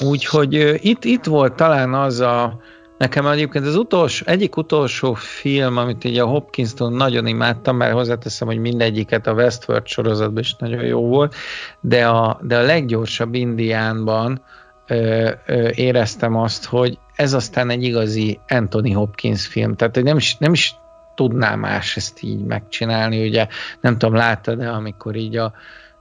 Úgyhogy 0.04 0.78
itt, 0.84 1.04
itt 1.04 1.24
volt 1.24 1.54
talán 1.54 1.94
az 1.94 2.20
a, 2.20 2.60
nekem 2.98 3.26
egyébként 3.26 3.66
az 3.66 3.76
utolsó, 3.76 4.24
egyik 4.28 4.56
utolsó 4.56 5.14
film, 5.14 5.76
amit 5.76 6.04
így 6.04 6.18
a 6.18 6.26
Hopkins-tól 6.26 6.90
nagyon 6.90 7.26
imádtam, 7.26 7.76
mert 7.76 7.92
hozzáteszem, 7.92 8.48
hogy 8.48 8.58
mindegyiket 8.58 9.26
a 9.26 9.32
Westworld 9.32 9.86
sorozatban 9.86 10.42
is 10.42 10.54
nagyon 10.54 10.84
jó 10.84 11.06
volt, 11.06 11.34
de 11.80 12.06
a, 12.06 12.38
de 12.42 12.58
a 12.58 12.62
leggyorsabb 12.62 13.34
Indiánban 13.34 14.42
ö, 14.86 15.30
ö, 15.46 15.70
éreztem 15.74 16.36
azt, 16.36 16.64
hogy 16.64 16.98
ez 17.14 17.32
aztán 17.32 17.70
egy 17.70 17.82
igazi 17.82 18.40
Anthony 18.48 18.94
Hopkins 18.94 19.46
film, 19.46 19.74
tehát 19.74 19.94
hogy 19.94 20.04
nem 20.04 20.16
is, 20.16 20.36
nem 20.36 20.52
is 20.52 20.74
tudná 21.14 21.54
más 21.54 21.96
ezt 21.96 22.22
így 22.22 22.44
megcsinálni, 22.44 23.26
ugye 23.26 23.46
nem 23.80 23.98
tudom, 23.98 24.14
láttad 24.14 24.58
de 24.58 24.68
amikor 24.68 25.16
így 25.16 25.36
a 25.36 25.52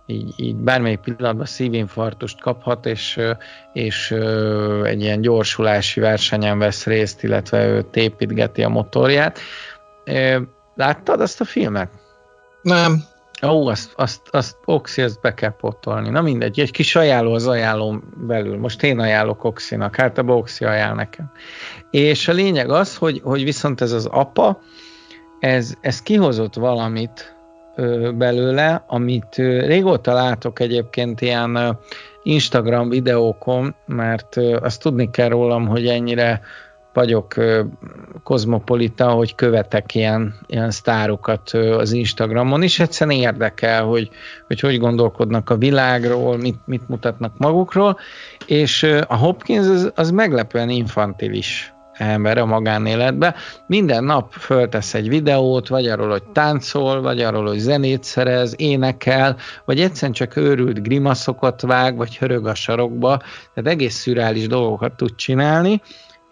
így, 0.05 0.33
így 0.37 0.55
bármelyik 0.55 0.99
pillanatban 0.99 1.45
szívinfarktust 1.45 2.41
kaphat, 2.41 2.85
és, 2.85 3.19
és 3.73 4.11
egy 4.83 5.01
ilyen 5.01 5.21
gyorsulási 5.21 5.99
versenyen 5.99 6.59
vesz 6.59 6.85
részt, 6.85 7.23
illetve 7.23 7.65
ő 7.65 7.81
tépítgeti 7.81 8.63
a 8.63 8.69
motorját. 8.69 9.39
Láttad 10.75 11.21
azt 11.21 11.41
a 11.41 11.45
filmet? 11.45 11.89
Nem. 12.61 13.03
Ó, 13.47 13.67
azt, 13.67 13.93
azt, 13.95 14.21
azt 14.31 14.57
Oxi, 14.65 15.01
ezt 15.01 15.21
be 15.21 15.33
kell 15.33 15.55
potolni. 15.55 16.09
Na 16.09 16.21
mindegy, 16.21 16.59
egy 16.59 16.71
kis 16.71 16.95
ajánló 16.95 17.33
az 17.33 17.47
ajánlóm 17.47 18.03
belül. 18.27 18.57
Most 18.57 18.83
én 18.83 18.99
ajánlok 18.99 19.43
Oxinak, 19.43 19.95
hát 19.95 20.17
a 20.17 20.23
Oxi 20.23 20.65
ajánl 20.65 20.95
nekem. 20.95 21.31
És 21.91 22.27
a 22.27 22.33
lényeg 22.33 22.69
az, 22.69 22.95
hogy, 22.97 23.21
hogy 23.23 23.43
viszont 23.43 23.81
ez 23.81 23.91
az 23.91 24.05
apa, 24.05 24.61
ez, 25.39 25.73
ez 25.81 26.01
kihozott 26.01 26.55
valamit 26.55 27.35
ö, 27.75 28.11
belőle, 28.15 28.83
amit 28.87 29.37
ö, 29.37 29.65
régóta 29.65 30.13
látok 30.13 30.59
egyébként 30.59 31.21
ilyen 31.21 31.55
ö, 31.55 31.69
Instagram 32.23 32.89
videókon, 32.89 33.75
mert 33.85 34.37
ö, 34.37 34.57
azt 34.61 34.81
tudni 34.81 35.09
kell 35.09 35.29
rólam, 35.29 35.67
hogy 35.67 35.87
ennyire 35.87 36.41
vagyok 36.93 37.33
kozmopolita, 38.23 39.09
hogy 39.09 39.35
követek 39.35 39.95
ilyen, 39.95 40.35
ilyen 40.47 40.71
sztárokat 40.71 41.49
az 41.51 41.91
Instagramon, 41.91 42.63
és 42.63 42.79
egyszerűen 42.79 43.17
érdekel, 43.17 43.83
hogy 43.83 44.09
hogy, 44.47 44.59
hogy 44.59 44.79
gondolkodnak 44.79 45.49
a 45.49 45.57
világról, 45.57 46.37
mit, 46.37 46.59
mit 46.65 46.89
mutatnak 46.89 47.37
magukról, 47.37 47.97
és 48.45 48.83
a 49.07 49.15
Hopkins 49.15 49.67
az, 49.67 49.91
az 49.95 50.11
meglepően 50.11 50.69
infantilis 50.69 51.73
ember 51.93 52.37
a 52.37 52.45
magánéletbe. 52.45 53.35
Minden 53.67 54.03
nap 54.03 54.31
föltesz 54.31 54.93
egy 54.93 55.09
videót, 55.09 55.67
vagy 55.67 55.87
arról, 55.87 56.09
hogy 56.09 56.23
táncol, 56.23 57.01
vagy 57.01 57.21
arról, 57.21 57.47
hogy 57.47 57.57
zenét 57.57 58.03
szerez, 58.03 58.53
énekel, 58.57 59.35
vagy 59.65 59.79
egyszerűen 59.79 60.13
csak 60.13 60.35
őrült 60.35 60.83
grimaszokat 60.83 61.61
vág, 61.61 61.97
vagy 61.97 62.17
hörög 62.17 62.47
a 62.47 62.55
sarokba, 62.55 63.17
tehát 63.53 63.69
egész 63.69 63.95
szürális 63.95 64.47
dolgokat 64.47 64.93
tud 64.93 65.15
csinálni, 65.15 65.81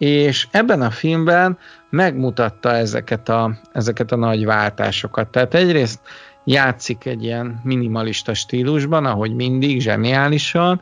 és 0.02 0.48
ebben 0.50 0.82
a 0.82 0.90
filmben 0.90 1.58
megmutatta 1.90 2.70
ezeket 2.70 3.28
a, 3.28 3.52
ezeket 3.72 4.12
a 4.12 4.16
nagy 4.16 4.44
váltásokat. 4.44 5.28
Tehát 5.28 5.54
egyrészt 5.54 6.00
játszik 6.44 7.04
egy 7.04 7.22
ilyen 7.24 7.60
minimalista 7.64 8.34
stílusban, 8.34 9.04
ahogy 9.04 9.34
mindig, 9.34 9.80
zseniálisan, 9.80 10.80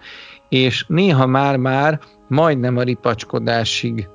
és 0.48 0.84
néha 0.88 1.26
már-már 1.26 2.00
majdnem 2.28 2.76
a 2.76 2.82
ripacskodásig 2.82 4.08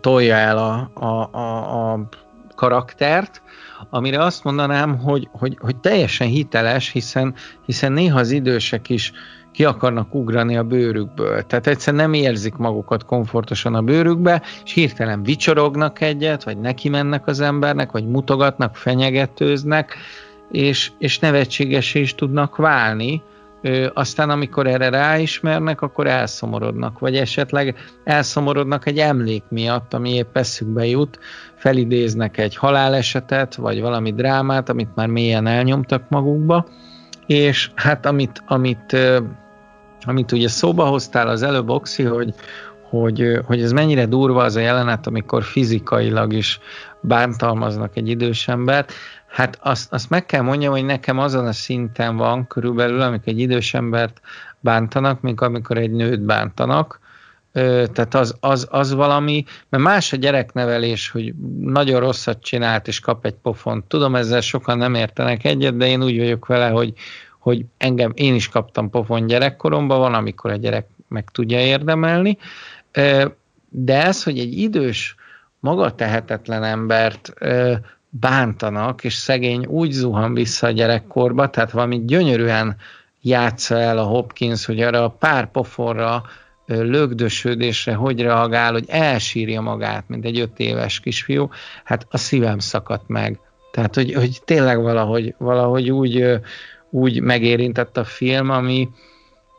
tolja 0.00 0.34
el 0.34 0.58
a, 0.58 0.90
a, 0.94 1.38
a, 1.38 1.92
a 1.92 2.08
karaktert, 2.54 3.42
amire 3.90 4.22
azt 4.22 4.44
mondanám, 4.44 4.98
hogy, 4.98 5.28
hogy, 5.32 5.56
hogy 5.60 5.76
teljesen 5.76 6.28
hiteles, 6.28 6.90
hiszen, 6.90 7.34
hiszen 7.66 7.92
néha 7.92 8.18
az 8.18 8.30
idősek 8.30 8.88
is 8.88 9.12
ki 9.52 9.64
akarnak 9.64 10.14
ugrani 10.14 10.56
a 10.56 10.62
bőrükből. 10.62 11.42
Tehát 11.42 11.66
egyszerűen 11.66 12.02
nem 12.02 12.12
érzik 12.12 12.54
magukat 12.54 13.04
komfortosan 13.04 13.74
a 13.74 13.82
bőrükbe, 13.82 14.42
és 14.64 14.72
hirtelen 14.72 15.22
vicsorognak 15.22 16.00
egyet, 16.00 16.44
vagy 16.44 16.58
neki 16.58 16.88
mennek 16.88 17.26
az 17.26 17.40
embernek, 17.40 17.90
vagy 17.90 18.06
mutogatnak, 18.06 18.76
fenyegetőznek, 18.76 19.96
és, 20.50 20.90
és 20.98 21.18
nevetséges 21.18 21.94
is 21.94 22.14
tudnak 22.14 22.56
válni, 22.56 23.22
Ö, 23.60 23.86
aztán 23.94 24.30
amikor 24.30 24.66
erre 24.66 24.88
ráismernek, 24.88 25.80
akkor 25.80 26.06
elszomorodnak, 26.06 26.98
vagy 26.98 27.16
esetleg 27.16 27.76
elszomorodnak 28.04 28.86
egy 28.86 28.98
emlék 28.98 29.42
miatt, 29.48 29.94
ami 29.94 30.14
épp 30.14 30.36
eszükbe 30.36 30.86
jut, 30.86 31.18
felidéznek 31.54 32.38
egy 32.38 32.56
halálesetet, 32.56 33.54
vagy 33.54 33.80
valami 33.80 34.12
drámát, 34.12 34.68
amit 34.68 34.94
már 34.94 35.06
mélyen 35.06 35.46
elnyomtak 35.46 36.02
magukba, 36.08 36.66
és 37.28 37.70
hát 37.74 38.06
amit, 38.06 38.42
amit, 38.46 38.96
amit 40.00 40.32
ugye 40.32 40.48
szóba 40.48 40.84
hoztál 40.84 41.28
az 41.28 41.42
előbb, 41.42 41.68
Oxi, 41.68 42.02
hogy, 42.02 42.34
hogy, 42.90 43.40
hogy 43.44 43.62
ez 43.62 43.72
mennyire 43.72 44.06
durva 44.06 44.42
az 44.42 44.56
a 44.56 44.60
jelenet, 44.60 45.06
amikor 45.06 45.42
fizikailag 45.42 46.32
is 46.32 46.60
bántalmaznak 47.00 47.96
egy 47.96 48.08
idős 48.08 48.48
embert, 48.48 48.92
Hát 49.28 49.58
azt, 49.62 49.92
azt 49.92 50.10
meg 50.10 50.26
kell 50.26 50.42
mondjam, 50.42 50.72
hogy 50.72 50.84
nekem 50.84 51.18
azon 51.18 51.46
a 51.46 51.52
szinten 51.52 52.16
van 52.16 52.46
körülbelül, 52.46 53.00
amikor 53.00 53.28
egy 53.28 53.38
idős 53.38 53.74
embert 53.74 54.20
bántanak, 54.60 55.20
mint 55.20 55.40
amikor 55.40 55.78
egy 55.78 55.90
nőt 55.90 56.20
bántanak. 56.20 57.00
Tehát 57.52 58.14
az, 58.14 58.36
az, 58.40 58.66
az 58.70 58.94
valami, 58.94 59.44
mert 59.68 59.82
más 59.82 60.12
a 60.12 60.16
gyereknevelés, 60.16 61.10
hogy 61.10 61.34
nagyon 61.60 62.00
rosszat 62.00 62.42
csinált 62.42 62.88
és 62.88 63.00
kap 63.00 63.24
egy 63.24 63.34
pofont. 63.34 63.84
Tudom, 63.84 64.14
ezzel 64.14 64.40
sokan 64.40 64.78
nem 64.78 64.94
értenek 64.94 65.44
egyet, 65.44 65.76
de 65.76 65.86
én 65.86 66.02
úgy 66.02 66.18
vagyok 66.18 66.46
vele, 66.46 66.68
hogy, 66.68 66.92
hogy 67.38 67.64
engem, 67.76 68.12
én 68.14 68.34
is 68.34 68.48
kaptam 68.48 68.90
pofon 68.90 69.26
gyerekkoromban, 69.26 69.98
van, 69.98 70.14
amikor 70.14 70.50
a 70.50 70.56
gyerek 70.56 70.86
meg 71.08 71.30
tudja 71.32 71.60
érdemelni. 71.60 72.38
De 73.68 74.04
ez, 74.04 74.22
hogy 74.22 74.38
egy 74.38 74.58
idős, 74.58 75.14
maga 75.60 75.94
tehetetlen 75.94 76.64
embert 76.64 77.32
bántanak, 78.10 79.04
és 79.04 79.14
szegény 79.14 79.66
úgy 79.66 79.90
zuhan 79.90 80.34
vissza 80.34 80.66
a 80.66 80.70
gyerekkorba, 80.70 81.50
tehát 81.50 81.70
valami 81.70 82.04
gyönyörűen 82.04 82.76
játsza 83.20 83.78
el 83.78 83.98
a 83.98 84.02
Hopkins, 84.02 84.66
hogy 84.66 84.80
arra 84.80 85.04
a 85.04 85.10
pár 85.10 85.50
poforra, 85.50 86.22
lögdösödésre 86.68 87.94
hogy 87.94 88.20
reagál, 88.20 88.72
hogy 88.72 88.84
elsírja 88.88 89.60
magát, 89.60 90.04
mint 90.06 90.24
egy 90.24 90.40
öt 90.40 90.58
éves 90.58 91.00
kisfiú, 91.00 91.50
hát 91.84 92.06
a 92.10 92.16
szívem 92.16 92.58
szakadt 92.58 93.08
meg. 93.08 93.40
Tehát, 93.70 93.94
hogy, 93.94 94.12
hogy 94.12 94.40
tényleg 94.44 94.82
valahogy, 94.82 95.34
valahogy 95.38 95.90
úgy, 95.90 96.40
úgy 96.90 97.20
megérintett 97.20 97.96
a 97.96 98.04
film, 98.04 98.50
ami 98.50 98.88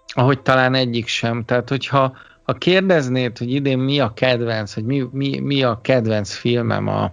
ahogy 0.07 0.41
talán 0.41 0.73
egyik 0.73 1.07
sem. 1.07 1.43
Tehát, 1.45 1.69
hogyha 1.69 2.17
ha 2.43 2.53
kérdeznéd, 2.53 3.37
hogy 3.37 3.53
idén 3.53 3.79
mi 3.79 3.99
a 3.99 4.13
kedvenc, 4.13 4.73
hogy 4.73 4.83
mi, 4.83 5.07
mi, 5.11 5.39
mi 5.39 5.63
a 5.63 5.79
kedvenc 5.81 6.33
filmem 6.33 6.87
a, 6.87 7.11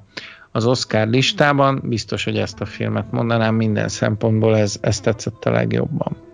az 0.53 0.67
Oscar 0.67 1.09
listában, 1.09 1.83
biztos, 1.85 2.25
hogy 2.25 2.39
ezt 2.39 2.61
a 2.61 2.65
filmet 2.65 3.11
mondanám 3.11 3.55
minden 3.55 3.89
szempontból, 3.89 4.57
ez, 4.57 4.77
ez 4.81 5.01
tetszett 5.01 5.45
a 5.45 5.51
legjobban. 5.51 6.26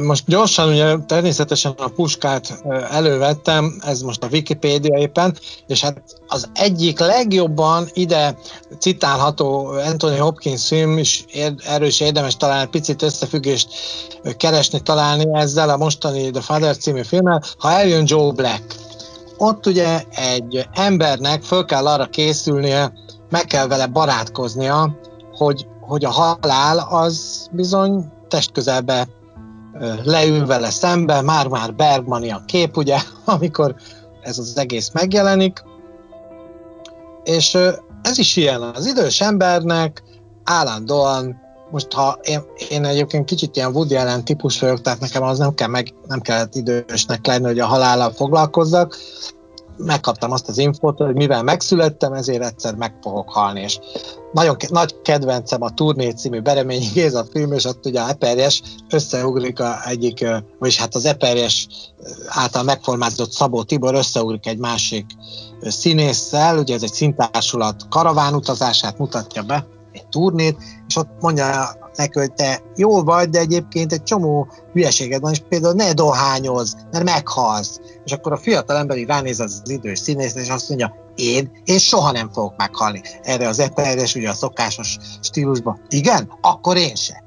Most 0.00 0.24
gyorsan, 0.26 0.68
ugye 0.68 0.96
természetesen 1.06 1.72
a 1.76 1.88
puskát 1.88 2.62
elővettem, 2.90 3.80
ez 3.84 4.00
most 4.00 4.22
a 4.22 4.28
Wikipédia 4.32 4.98
éppen, 4.98 5.36
és 5.66 5.80
hát 5.80 6.02
az 6.26 6.48
egyik 6.54 6.98
legjobban 6.98 7.88
ide 7.92 8.38
citálható 8.78 9.66
Anthony 9.66 10.18
Hopkins 10.18 10.66
film, 10.66 10.98
is 10.98 11.24
erről 11.64 11.86
is 11.86 12.00
érdemes 12.00 12.36
talán 12.36 12.70
picit 12.70 13.02
összefüggést 13.02 13.68
keresni, 14.36 14.80
találni 14.80 15.24
ezzel 15.32 15.70
a 15.70 15.76
mostani 15.76 16.30
The 16.30 16.40
Father 16.40 16.76
című 16.76 17.02
filmmel, 17.02 17.42
ha 17.58 17.70
eljön 17.70 18.04
Joe 18.06 18.32
Black. 18.32 18.62
Ott 19.36 19.66
ugye 19.66 20.02
egy 20.10 20.68
embernek 20.72 21.42
föl 21.42 21.64
kell 21.64 21.86
arra 21.86 22.06
készülnie, 22.06 22.92
meg 23.30 23.44
kell 23.44 23.66
vele 23.66 23.86
barátkoznia, 23.86 24.98
hogy, 25.32 25.66
hogy 25.80 26.04
a 26.04 26.10
halál 26.10 26.86
az 26.90 27.48
bizony 27.52 28.04
testközelbe 28.28 29.08
leül 30.04 30.46
vele 30.46 30.70
szembe, 30.70 31.20
már-már 31.20 31.74
Bergmani 31.74 32.30
a 32.30 32.42
kép, 32.46 32.76
ugye, 32.76 32.98
amikor 33.24 33.74
ez 34.22 34.38
az 34.38 34.58
egész 34.58 34.90
megjelenik, 34.92 35.62
és 37.24 37.54
ez 38.02 38.18
is 38.18 38.36
ilyen 38.36 38.62
az 38.62 38.86
idős 38.86 39.20
embernek 39.20 40.02
állandóan, 40.44 41.40
most 41.70 41.92
ha 41.92 42.18
én, 42.22 42.40
én 42.70 42.84
egyébként 42.84 43.24
kicsit 43.24 43.56
ilyen 43.56 43.74
Woody 43.74 43.96
Allen 43.96 44.24
típus 44.24 44.60
vagyok, 44.60 44.80
tehát 44.80 45.00
nekem 45.00 45.22
az 45.22 45.38
nem, 45.38 45.54
kell 45.54 45.68
meg, 45.68 45.94
nem 46.06 46.20
kellett 46.20 46.54
idősnek 46.54 47.26
lenni, 47.26 47.44
hogy 47.44 47.58
a 47.58 47.66
halállal 47.66 48.10
foglalkozzak, 48.10 48.96
megkaptam 49.84 50.30
azt 50.30 50.48
az 50.48 50.58
infót, 50.58 50.98
hogy 50.98 51.14
mivel 51.14 51.42
megszülettem, 51.42 52.12
ezért 52.12 52.44
egyszer 52.44 52.74
meg 52.74 52.94
fogok 53.02 53.30
halni, 53.30 53.60
és 53.60 53.78
nagyon 54.32 54.56
ke- 54.56 54.70
nagy 54.70 55.00
kedvencem 55.02 55.62
a 55.62 55.70
Turné 55.70 56.10
című 56.10 56.40
Bereményi 56.40 56.86
Géza 56.92 57.24
film, 57.32 57.52
és 57.52 57.64
ott 57.64 57.86
ugye 57.86 58.00
a 58.00 58.08
Eperjes 58.08 58.62
összeugrik 58.90 59.60
a 59.60 59.88
egyik, 59.88 60.26
vagyis 60.58 60.78
hát 60.78 60.94
az 60.94 61.04
Eperjes 61.04 61.68
által 62.26 62.62
megformázott 62.62 63.32
Szabó 63.32 63.62
Tibor 63.62 63.94
összeugrik 63.94 64.46
egy 64.46 64.58
másik 64.58 65.06
színésszel, 65.60 66.58
ugye 66.58 66.74
ez 66.74 66.82
egy 66.82 66.92
szintársulat 66.92 67.88
karavánutazását 67.88 68.98
mutatja 68.98 69.42
be, 69.42 69.66
egy 69.92 70.06
turnét, 70.06 70.56
és 70.86 70.96
ott 70.96 71.10
mondja 71.20 71.80
neki, 71.96 72.18
hogy 72.18 72.32
te 72.32 72.62
jó 72.76 73.02
vagy, 73.02 73.28
de 73.28 73.38
egyébként 73.38 73.92
egy 73.92 74.02
csomó 74.02 74.48
hülyeséged 74.72 75.20
van, 75.20 75.32
és 75.32 75.42
például 75.48 75.74
ne 75.74 75.92
dohányoz, 75.92 76.76
mert 76.90 77.04
meghalsz. 77.04 77.80
És 78.04 78.12
akkor 78.12 78.32
a 78.32 78.36
fiatal 78.36 78.76
ember 78.76 78.96
így 78.96 79.06
ránéz 79.06 79.40
az 79.40 79.62
idős 79.64 79.98
színész, 79.98 80.34
és 80.34 80.48
azt 80.48 80.68
mondja, 80.68 80.94
én, 81.14 81.50
én 81.64 81.78
soha 81.78 82.12
nem 82.12 82.30
fogok 82.32 82.56
meghalni. 82.56 83.02
Erre 83.22 83.48
az 83.48 83.58
eperes, 83.58 84.14
ugye 84.14 84.28
a 84.28 84.34
szokásos 84.34 84.96
stílusban, 85.20 85.80
igen, 85.88 86.32
akkor 86.40 86.76
én 86.76 86.94
se. 86.94 87.24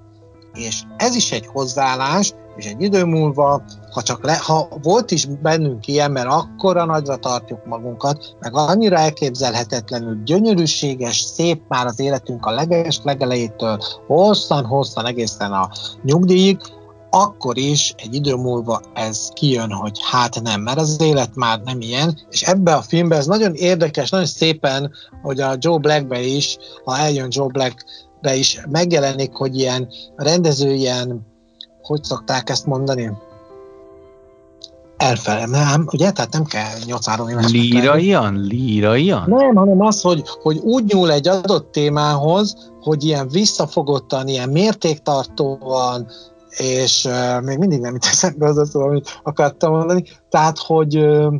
És 0.53 0.81
ez 0.97 1.15
is 1.15 1.31
egy 1.31 1.45
hozzáállás, 1.45 2.33
és 2.55 2.65
egy 2.65 2.81
idő 2.81 3.03
múlva, 3.03 3.63
ha 3.91 4.01
csak 4.01 4.23
le, 4.23 4.37
ha 4.37 4.67
volt 4.81 5.11
is 5.11 5.25
bennünk 5.25 5.87
ilyen, 5.87 6.11
mert 6.11 6.27
akkora 6.27 6.85
nagyra 6.85 7.15
tartjuk 7.15 7.65
magunkat, 7.65 8.35
meg 8.39 8.55
annyira 8.55 8.97
elképzelhetetlenül 8.97 10.23
gyönyörűséges, 10.23 11.19
szép 11.19 11.61
már 11.67 11.85
az 11.85 11.99
életünk 11.99 12.45
a 12.45 12.51
leges 12.51 12.99
legelejétől, 13.03 13.79
hosszan-hosszan 14.07 15.05
egészen 15.05 15.51
a 15.51 15.69
nyugdíjig, 16.03 16.57
akkor 17.09 17.57
is 17.57 17.93
egy 17.97 18.13
idő 18.13 18.35
múlva 18.35 18.81
ez 18.93 19.29
kijön, 19.33 19.71
hogy 19.71 19.99
hát 20.11 20.41
nem, 20.41 20.61
mert 20.61 20.77
az 20.77 21.01
élet 21.01 21.35
már 21.35 21.59
nem 21.59 21.81
ilyen, 21.81 22.19
és 22.29 22.41
ebbe 22.41 22.75
a 22.75 22.81
filmbe 22.81 23.15
ez 23.15 23.25
nagyon 23.25 23.53
érdekes, 23.53 24.09
nagyon 24.09 24.25
szépen, 24.25 24.91
hogy 25.21 25.39
a 25.39 25.55
Joe 25.59 25.77
Blackbe 25.77 26.21
is, 26.21 26.57
ha 26.85 26.97
eljön 26.97 27.27
Joe 27.29 27.47
Blackbe 27.47 28.35
is 28.35 28.61
megjelenik, 28.69 29.33
hogy 29.33 29.57
ilyen 29.57 29.87
rendező 30.15 30.73
ilyen 30.73 31.34
hogy 31.85 32.03
szokták 32.03 32.49
ezt 32.49 32.65
mondani? 32.65 33.11
Elfelem, 34.97 35.49
nem, 35.49 35.87
ugye? 35.91 36.11
Tehát 36.11 36.31
nem 36.31 36.43
kell 36.43 36.77
8-3 36.85 37.29
éves. 37.29 37.51
Líraian? 37.51 38.41
Líraian? 38.41 39.23
Nem, 39.27 39.55
hanem 39.55 39.81
az, 39.81 40.01
hogy, 40.01 40.23
hogy 40.41 40.57
úgy 40.57 40.83
nyúl 40.83 41.11
egy 41.11 41.27
adott 41.27 41.71
témához, 41.71 42.71
hogy 42.81 43.03
ilyen 43.03 43.27
visszafogottan, 43.27 44.27
ilyen 44.27 44.49
mértéktartóan, 44.49 46.07
és 46.57 47.05
uh, 47.05 47.41
még 47.41 47.57
mindig 47.57 47.79
nem 47.79 47.95
itt 47.95 48.05
eszembe 48.05 48.45
az 48.47 48.69
szó, 48.69 48.81
amit 48.81 49.19
akartam 49.23 49.71
mondani, 49.71 50.03
tehát, 50.29 50.57
hogy 50.57 50.97
uh, 50.97 51.33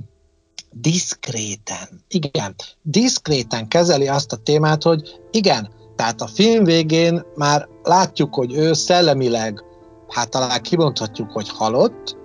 diszkréten, 0.72 2.04
igen, 2.08 2.56
diszkréten 2.82 3.68
kezeli 3.68 4.08
azt 4.08 4.32
a 4.32 4.38
témát, 4.38 4.84
hogy 4.84 5.20
igen, 5.32 5.70
tehát 5.96 6.22
a 6.22 6.28
film 6.28 6.64
végén 6.64 7.26
már 7.36 7.68
látjuk, 7.84 8.34
hogy 8.36 8.54
ő 8.54 8.74
szellemileg 8.74 9.64
hát 10.08 10.30
talán 10.30 10.62
kimondhatjuk, 10.62 11.32
hogy 11.32 11.50
halott, 11.50 12.18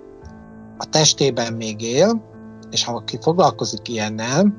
a 0.77 0.85
testében 0.85 1.53
még 1.53 1.81
él, 1.81 2.21
és 2.71 2.83
ha 2.83 2.93
aki 2.93 3.17
foglalkozik 3.21 3.87
ilyennel, 3.87 4.53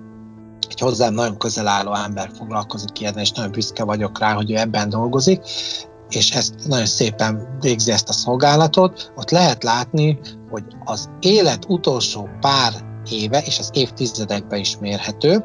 egy 0.68 0.80
hozzám 0.80 1.14
nagyon 1.14 1.36
közel 1.36 1.66
álló 1.66 1.94
ember 1.94 2.30
foglalkozik 2.38 3.00
ilyennel, 3.00 3.22
és 3.22 3.30
nagyon 3.30 3.50
büszke 3.50 3.84
vagyok 3.84 4.18
rá, 4.18 4.32
hogy 4.32 4.50
ő 4.50 4.56
ebben 4.56 4.88
dolgozik, 4.88 5.42
és 6.08 6.30
ezt 6.30 6.54
nagyon 6.66 6.86
szépen 6.86 7.56
végzi 7.60 7.90
ezt 7.90 8.08
a 8.08 8.12
szolgálatot, 8.12 9.12
ott 9.16 9.30
lehet 9.30 9.62
látni, 9.62 10.18
hogy 10.50 10.64
az 10.84 11.10
élet 11.20 11.64
utolsó 11.68 12.28
pár 12.40 12.72
éve, 13.10 13.38
és 13.38 13.58
az 13.58 13.70
évtizedekben 13.72 14.58
is 14.58 14.78
mérhető, 14.78 15.44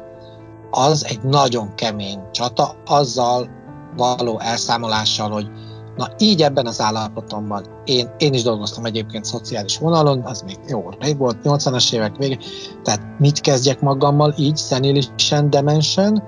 az 0.70 1.04
egy 1.04 1.22
nagyon 1.22 1.74
kemény 1.74 2.30
csata, 2.30 2.76
azzal 2.86 3.48
való 3.96 4.40
elszámolással, 4.40 5.30
hogy 5.30 5.50
Na 5.98 6.08
így 6.18 6.42
ebben 6.42 6.66
az 6.66 6.80
állapotomban 6.80 7.64
én, 7.84 8.10
én 8.18 8.32
is 8.32 8.42
dolgoztam 8.42 8.84
egyébként 8.84 9.24
szociális 9.24 9.78
vonalon, 9.78 10.22
az 10.24 10.42
még 10.42 10.58
jó 10.68 10.88
rég 11.00 11.16
volt, 11.16 11.36
80-as 11.44 11.94
évek 11.94 12.16
végén, 12.16 12.40
tehát 12.82 13.00
mit 13.18 13.40
kezdjek 13.40 13.80
magammal 13.80 14.34
így 14.36 14.56
szenilisen, 14.56 15.50
demensen, 15.50 16.22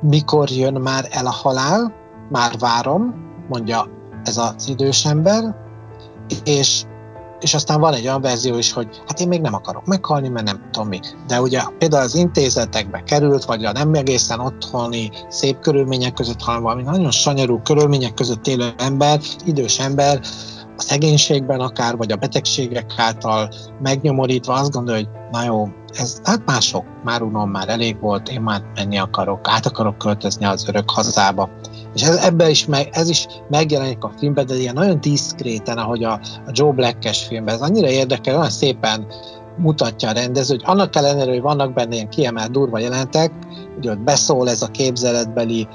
mikor 0.00 0.50
jön 0.50 0.74
már 0.74 1.06
el 1.10 1.26
a 1.26 1.30
halál, 1.30 1.94
már 2.30 2.52
várom, 2.58 3.14
mondja 3.48 3.86
ez 4.24 4.36
az 4.36 4.68
idős 4.68 5.04
ember, 5.04 5.56
és 6.44 6.84
és 7.42 7.54
aztán 7.54 7.80
van 7.80 7.94
egy 7.94 8.06
olyan 8.06 8.20
verzió 8.20 8.58
is, 8.58 8.72
hogy 8.72 8.88
hát 9.06 9.20
én 9.20 9.28
még 9.28 9.40
nem 9.40 9.54
akarok 9.54 9.86
meghalni, 9.86 10.28
mert 10.28 10.46
nem 10.46 10.68
tudom 10.70 10.88
mi. 10.88 11.00
De 11.26 11.40
ugye 11.40 11.60
például 11.78 12.02
az 12.02 12.14
intézetekbe 12.14 13.02
került, 13.02 13.44
vagy 13.44 13.64
a 13.64 13.72
nem 13.72 13.94
egészen 13.94 14.40
otthoni 14.40 15.10
szép 15.28 15.58
körülmények 15.58 16.12
között, 16.12 16.42
hanem 16.42 16.62
valami 16.62 16.82
nagyon 16.82 17.10
sanyarú 17.10 17.60
körülmények 17.62 18.14
között 18.14 18.46
élő 18.46 18.74
ember, 18.78 19.20
idős 19.44 19.78
ember, 19.78 20.20
a 20.76 20.82
szegénységben 20.82 21.60
akár, 21.60 21.96
vagy 21.96 22.12
a 22.12 22.16
betegségek 22.16 22.92
által 22.96 23.48
megnyomorítva 23.82 24.52
azt 24.52 24.72
gondolja, 24.72 25.06
hogy 25.06 25.20
na 25.30 25.44
jó, 25.44 25.68
ez 25.92 26.20
hát 26.24 26.44
már 26.44 26.62
sok, 26.62 26.84
már 27.04 27.22
unom, 27.22 27.50
már 27.50 27.68
elég 27.68 28.00
volt, 28.00 28.28
én 28.28 28.40
már 28.40 28.62
menni 28.74 28.98
akarok, 28.98 29.48
át 29.48 29.66
akarok 29.66 29.98
költözni 29.98 30.44
az 30.44 30.68
örök 30.68 30.90
hazába. 30.90 31.48
És 31.94 32.02
ez, 32.02 32.16
ebben 32.16 32.50
is 32.50 32.66
meg, 32.66 32.88
ez 32.92 33.08
is 33.08 33.26
megjelenik 33.50 34.04
a 34.04 34.12
filmben, 34.16 34.46
de 34.46 34.54
ilyen 34.54 34.74
nagyon 34.74 35.00
diszkréten, 35.00 35.78
ahogy 35.78 36.04
a, 36.04 36.12
a 36.46 36.50
Joe 36.52 36.72
Black-es 36.72 37.24
filmben. 37.24 37.54
Ez 37.54 37.60
annyira 37.60 37.88
érdekel, 37.88 38.36
olyan 38.36 38.50
szépen 38.50 39.06
mutatja 39.56 40.08
a 40.08 40.12
rendező, 40.12 40.54
hogy 40.54 40.64
annak 40.66 40.96
ellenére, 40.96 41.30
hogy 41.30 41.40
vannak 41.40 41.72
benne 41.72 41.94
ilyen 41.94 42.08
kiemelt 42.08 42.50
durva 42.50 42.78
jelentek, 42.78 43.32
hogy 43.74 43.88
ott 43.88 43.98
beszól 43.98 44.48
ez 44.48 44.62
a 44.62 44.66
képzeletbeli 44.66 45.68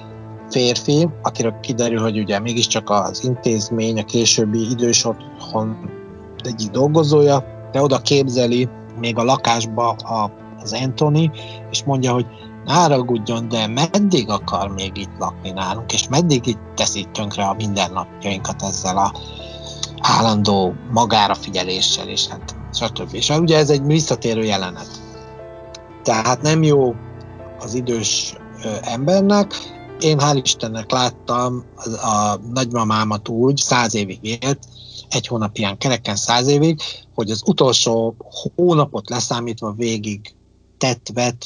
férfi, 0.50 1.10
akiről 1.22 1.60
kiderül, 1.62 2.02
hogy 2.02 2.20
ugye 2.20 2.40
mégiscsak 2.40 2.90
az 2.90 3.24
intézmény, 3.24 4.00
a 4.00 4.04
későbbi 4.04 4.70
idős 4.70 5.06
otthon 5.06 5.78
egyik 6.44 6.70
dolgozója, 6.70 7.44
de 7.72 7.82
oda 7.82 7.98
képzeli 7.98 8.70
még 9.00 9.18
a 9.18 9.24
lakásba 9.24 9.90
a, 9.90 10.32
az 10.62 10.74
Anthony, 10.74 11.32
és 11.72 11.84
mondja, 11.84 12.14
hogy 12.14 12.26
ne 12.68 13.40
de 13.48 13.68
meddig 13.68 14.30
akar 14.30 14.68
még 14.68 14.98
itt 14.98 15.18
lakni 15.20 15.50
nálunk, 15.50 15.94
és 15.94 16.08
meddig 16.08 16.48
itt 16.48 16.60
teszi 16.76 17.08
tönkre 17.12 17.46
a 17.46 17.54
mindennapjainkat 17.54 18.62
ezzel 18.62 18.98
a 18.98 19.14
állandó 20.02 20.74
magára 20.92 21.36
figyeléssel, 21.36 22.08
és 22.08 22.28
hát 22.28 22.56
stb. 22.74 23.14
És 23.14 23.30
ugye 23.30 23.58
ez 23.58 23.70
egy 23.70 23.86
visszatérő 23.86 24.44
jelenet. 24.44 24.90
Tehát 26.04 26.42
nem 26.42 26.64
jó 26.64 26.96
az 27.60 27.74
idős 27.74 28.36
embernek. 28.82 29.76
Én 30.00 30.18
hál' 30.20 30.40
Istennek 30.44 30.92
láttam 30.92 31.64
a 32.02 32.36
nagymamámat 32.54 33.30
úgy, 33.30 33.58
száz 33.58 33.96
évig 33.96 34.20
élt, 34.22 34.60
egy 35.10 35.28
hónap 35.28 35.58
ilyen 35.58 35.78
kereken 35.78 36.16
száz 36.16 36.48
évig, 36.48 36.82
hogy 37.16 37.32
az 37.32 37.42
utolsó 37.46 38.16
hónapot 38.56 39.10
leszámítva 39.10 39.72
végig 39.72 40.36
tett, 40.78 41.10
vett, 41.14 41.46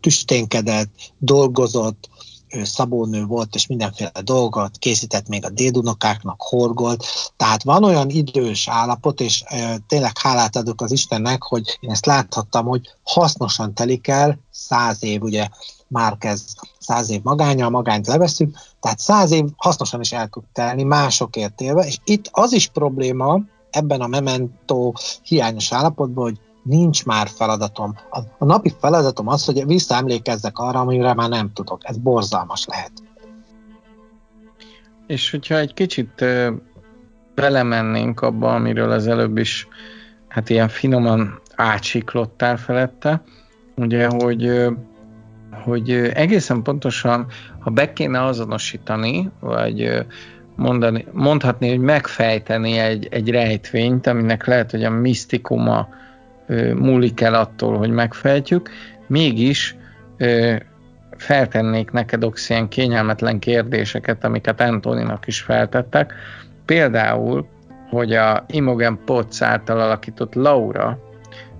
tüsténkedett, 0.00 0.90
dolgozott, 1.18 2.08
ő 2.52 2.64
szabónő 2.64 3.24
volt, 3.24 3.54
és 3.54 3.66
mindenféle 3.66 4.12
dolgot 4.24 4.78
készített 4.78 5.28
még 5.28 5.44
a 5.44 5.50
dédunokáknak, 5.50 6.42
horgolt. 6.42 7.04
Tehát 7.36 7.62
van 7.62 7.84
olyan 7.84 8.08
idős 8.08 8.68
állapot, 8.68 9.20
és 9.20 9.42
e, 9.46 9.78
tényleg 9.88 10.18
hálát 10.18 10.56
adok 10.56 10.80
az 10.80 10.92
Istennek, 10.92 11.42
hogy 11.42 11.78
én 11.80 11.90
ezt 11.90 12.06
láthattam, 12.06 12.66
hogy 12.66 12.88
hasznosan 13.02 13.74
telik 13.74 14.08
el 14.08 14.38
száz 14.50 15.04
év, 15.04 15.22
ugye 15.22 15.48
már 15.88 16.18
kezd 16.18 16.48
száz 16.78 17.10
év 17.10 17.22
magánya, 17.22 17.66
a 17.66 17.70
magányt 17.70 18.06
leveszünk, 18.06 18.58
tehát 18.80 18.98
száz 18.98 19.30
év 19.30 19.44
hasznosan 19.56 20.00
is 20.00 20.12
el 20.12 20.28
tud 20.28 20.44
telni 20.52 20.82
másokért 20.82 21.60
élve, 21.60 21.86
és 21.86 21.98
itt 22.04 22.28
az 22.32 22.52
is 22.52 22.66
probléma 22.66 23.40
ebben 23.70 24.00
a 24.00 24.06
memento 24.06 24.92
hiányos 25.22 25.72
állapotban, 25.72 26.24
hogy 26.24 26.40
nincs 26.62 27.04
már 27.04 27.28
feladatom. 27.28 27.94
A, 28.10 28.18
a 28.38 28.44
napi 28.44 28.74
feladatom 28.80 29.28
az, 29.28 29.44
hogy 29.44 29.66
visszaemlékezzek 29.66 30.58
arra, 30.58 30.80
amire 30.80 31.14
már 31.14 31.28
nem 31.28 31.52
tudok. 31.52 31.80
Ez 31.82 31.96
borzalmas 31.96 32.66
lehet. 32.66 32.92
És 35.06 35.30
hogyha 35.30 35.58
egy 35.58 35.74
kicsit 35.74 36.24
belemennénk 37.34 38.20
abba, 38.20 38.54
amiről 38.54 38.90
az 38.90 39.06
előbb 39.06 39.36
is 39.36 39.68
hát 40.28 40.50
ilyen 40.50 40.68
finoman 40.68 41.40
átsiklottál 41.54 42.56
felette, 42.56 43.22
ugye, 43.76 44.06
hogy 44.06 44.68
hogy 45.64 45.90
egészen 45.90 46.62
pontosan, 46.62 47.26
ha 47.58 47.70
be 47.70 47.92
kéne 47.92 48.24
azonosítani, 48.24 49.30
vagy 49.40 50.04
mondani, 50.56 51.06
mondhatni, 51.12 51.68
hogy 51.68 51.78
megfejteni 51.78 52.78
egy, 52.78 53.08
egy 53.10 53.30
rejtvényt, 53.30 54.06
aminek 54.06 54.46
lehet, 54.46 54.70
hogy 54.70 54.84
a 54.84 54.90
misztikuma 54.90 55.88
múlik 56.74 57.20
el 57.20 57.34
attól, 57.34 57.78
hogy 57.78 57.90
megfejtjük, 57.90 58.70
mégis 59.06 59.76
feltennék 61.16 61.90
neked 61.90 62.24
ilyen 62.48 62.68
kényelmetlen 62.68 63.38
kérdéseket, 63.38 64.24
amiket 64.24 64.60
Antoninak 64.60 65.26
is 65.26 65.40
feltettek. 65.40 66.14
Például, 66.64 67.46
hogy 67.90 68.12
a 68.12 68.44
Imogen 68.46 68.98
Potts 69.04 69.42
által 69.42 69.80
alakított 69.80 70.34
Laura, 70.34 70.98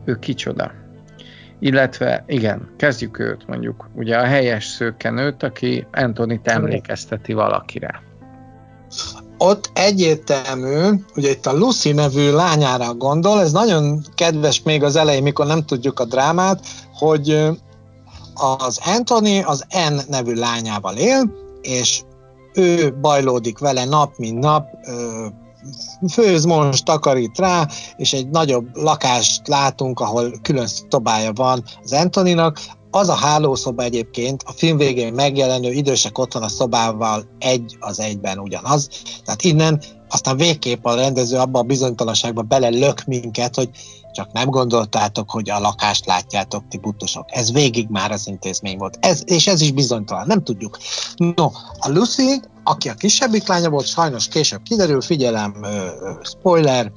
ő 0.05 0.18
kicsoda? 0.18 0.72
Illetve, 1.59 2.24
igen, 2.26 2.68
kezdjük 2.76 3.18
őt 3.18 3.46
mondjuk, 3.46 3.88
ugye 3.94 4.18
a 4.18 4.24
helyes 4.24 4.64
szőkenőt, 4.64 5.42
aki 5.42 5.87
Antonit 5.92 6.48
emlékezteti 6.48 7.33
valakire 7.33 8.09
ott 9.42 9.70
egyértelmű, 9.74 11.05
ugye 11.16 11.31
itt 11.31 11.46
a 11.46 11.57
Lucy 11.57 11.92
nevű 11.92 12.31
lányára 12.31 12.94
gondol, 12.94 13.40
ez 13.40 13.53
nagyon 13.53 14.05
kedves 14.14 14.62
még 14.62 14.83
az 14.83 14.96
elején, 14.96 15.22
mikor 15.22 15.46
nem 15.46 15.64
tudjuk 15.64 16.00
a 16.00 16.05
drámát, 16.05 16.66
hogy 16.94 17.50
az 18.35 18.81
Anthony 18.85 19.44
az 19.44 19.64
N 19.90 20.00
nevű 20.09 20.35
lányával 20.35 20.96
él, 20.96 21.31
és 21.62 22.03
ő 22.55 22.96
bajlódik 23.00 23.59
vele 23.59 23.85
nap, 23.85 24.16
mint 24.16 24.38
nap, 24.38 24.66
főz 26.12 26.44
most, 26.44 26.85
takarít 26.85 27.38
rá, 27.38 27.68
és 27.96 28.12
egy 28.12 28.29
nagyobb 28.29 28.76
lakást 28.76 29.48
látunk, 29.48 30.00
ahol 30.00 30.33
külön 30.42 30.66
szobája 30.90 31.33
van 31.33 31.64
az 31.83 31.92
Antoninak, 31.92 32.61
az 32.90 33.09
a 33.09 33.14
hálószoba 33.14 33.83
egyébként 33.83 34.42
a 34.46 34.53
film 34.53 34.76
végén 34.76 35.12
megjelenő 35.12 35.70
idősek 35.72 36.18
otthon 36.18 36.42
a 36.42 36.48
szobával 36.48 37.24
egy 37.38 37.76
az 37.81 38.00
egyben 38.00 38.38
ugyanaz. 38.38 38.88
Tehát 39.24 39.42
innen 39.42 39.83
aztán 40.09 40.37
végképp 40.37 40.85
a 40.85 40.94
rendező 40.94 41.37
abba 41.37 41.59
a 41.59 41.62
bizonytalanságba 41.62 42.59
lök 42.59 43.05
minket, 43.05 43.55
hogy 43.55 43.70
csak 44.12 44.33
nem 44.33 44.48
gondoltátok, 44.48 45.31
hogy 45.31 45.50
a 45.50 45.59
lakást 45.59 46.07
látjátok, 46.07 46.68
ti 46.68 46.79
butusok. 46.79 47.24
Ez 47.26 47.53
végig 47.53 47.88
már 47.88 48.11
az 48.11 48.26
intézmény 48.26 48.79
volt. 48.79 48.98
Ez, 49.00 49.22
és 49.24 49.46
ez 49.46 49.61
is 49.61 49.72
bizonytalan, 49.72 50.26
nem 50.26 50.42
tudjuk. 50.42 50.79
No, 51.16 51.50
a 51.79 51.88
Lucy, 51.88 52.40
aki 52.64 52.88
a 52.88 52.94
kisebbik 52.94 53.48
lánya 53.48 53.68
volt, 53.68 53.87
sajnos 53.87 54.29
később 54.29 54.62
kiderül, 54.62 55.00
figyelem, 55.00 55.66
spoiler, 56.22 56.92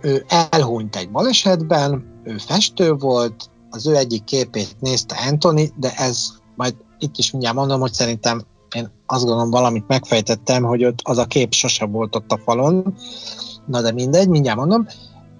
ő 0.00 0.24
elhunyt 0.28 0.96
egy 0.96 1.10
balesetben, 1.10 2.20
ő 2.24 2.36
festő 2.38 2.92
volt, 2.92 3.50
az 3.72 3.86
ő 3.86 3.96
egyik 3.96 4.24
képét 4.24 4.76
nézte 4.80 5.16
Anthony, 5.28 5.72
de 5.76 5.92
ez 5.96 6.28
majd 6.56 6.74
itt 6.98 7.16
is 7.16 7.30
mindjárt 7.30 7.56
mondom, 7.56 7.80
hogy 7.80 7.92
szerintem 7.92 8.42
én 8.74 8.90
azt 9.06 9.24
gondolom 9.24 9.50
valamit 9.50 9.88
megfejtettem, 9.88 10.62
hogy 10.62 10.84
ott 10.84 10.98
az 11.02 11.18
a 11.18 11.24
kép 11.24 11.52
sose 11.52 11.86
volt 11.86 12.16
ott 12.16 12.32
a 12.32 12.38
falon, 12.44 12.94
na 13.66 13.80
de 13.80 13.92
mindegy, 13.92 14.28
mindjárt 14.28 14.58
mondom. 14.58 14.86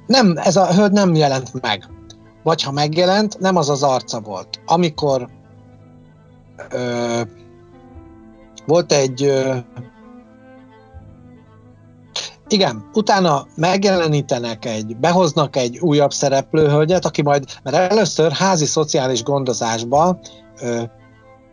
Nem, 0.06 0.36
ez 0.36 0.56
a 0.56 0.74
hölgy 0.74 0.92
nem 0.92 1.14
jelent 1.14 1.62
meg. 1.62 1.88
Vagy 2.42 2.62
ha 2.62 2.70
megjelent, 2.70 3.38
nem 3.38 3.56
az 3.56 3.68
az 3.68 3.82
arca 3.82 4.20
volt. 4.20 4.60
Amikor 4.66 5.28
ö, 6.70 7.20
volt 8.66 8.92
egy 8.92 9.22
ö, 9.22 9.56
igen, 12.52 12.90
utána 12.92 13.46
megjelenítenek 13.56 14.64
egy, 14.64 14.96
behoznak 14.96 15.56
egy 15.56 15.78
újabb 15.78 16.12
szereplőhölgyet, 16.12 17.04
aki 17.04 17.22
majd, 17.22 17.44
mert 17.62 17.76
először 17.76 18.32
házi 18.32 18.64
szociális 18.64 19.22
gondozásba 19.22 20.18
ö, 20.60 20.82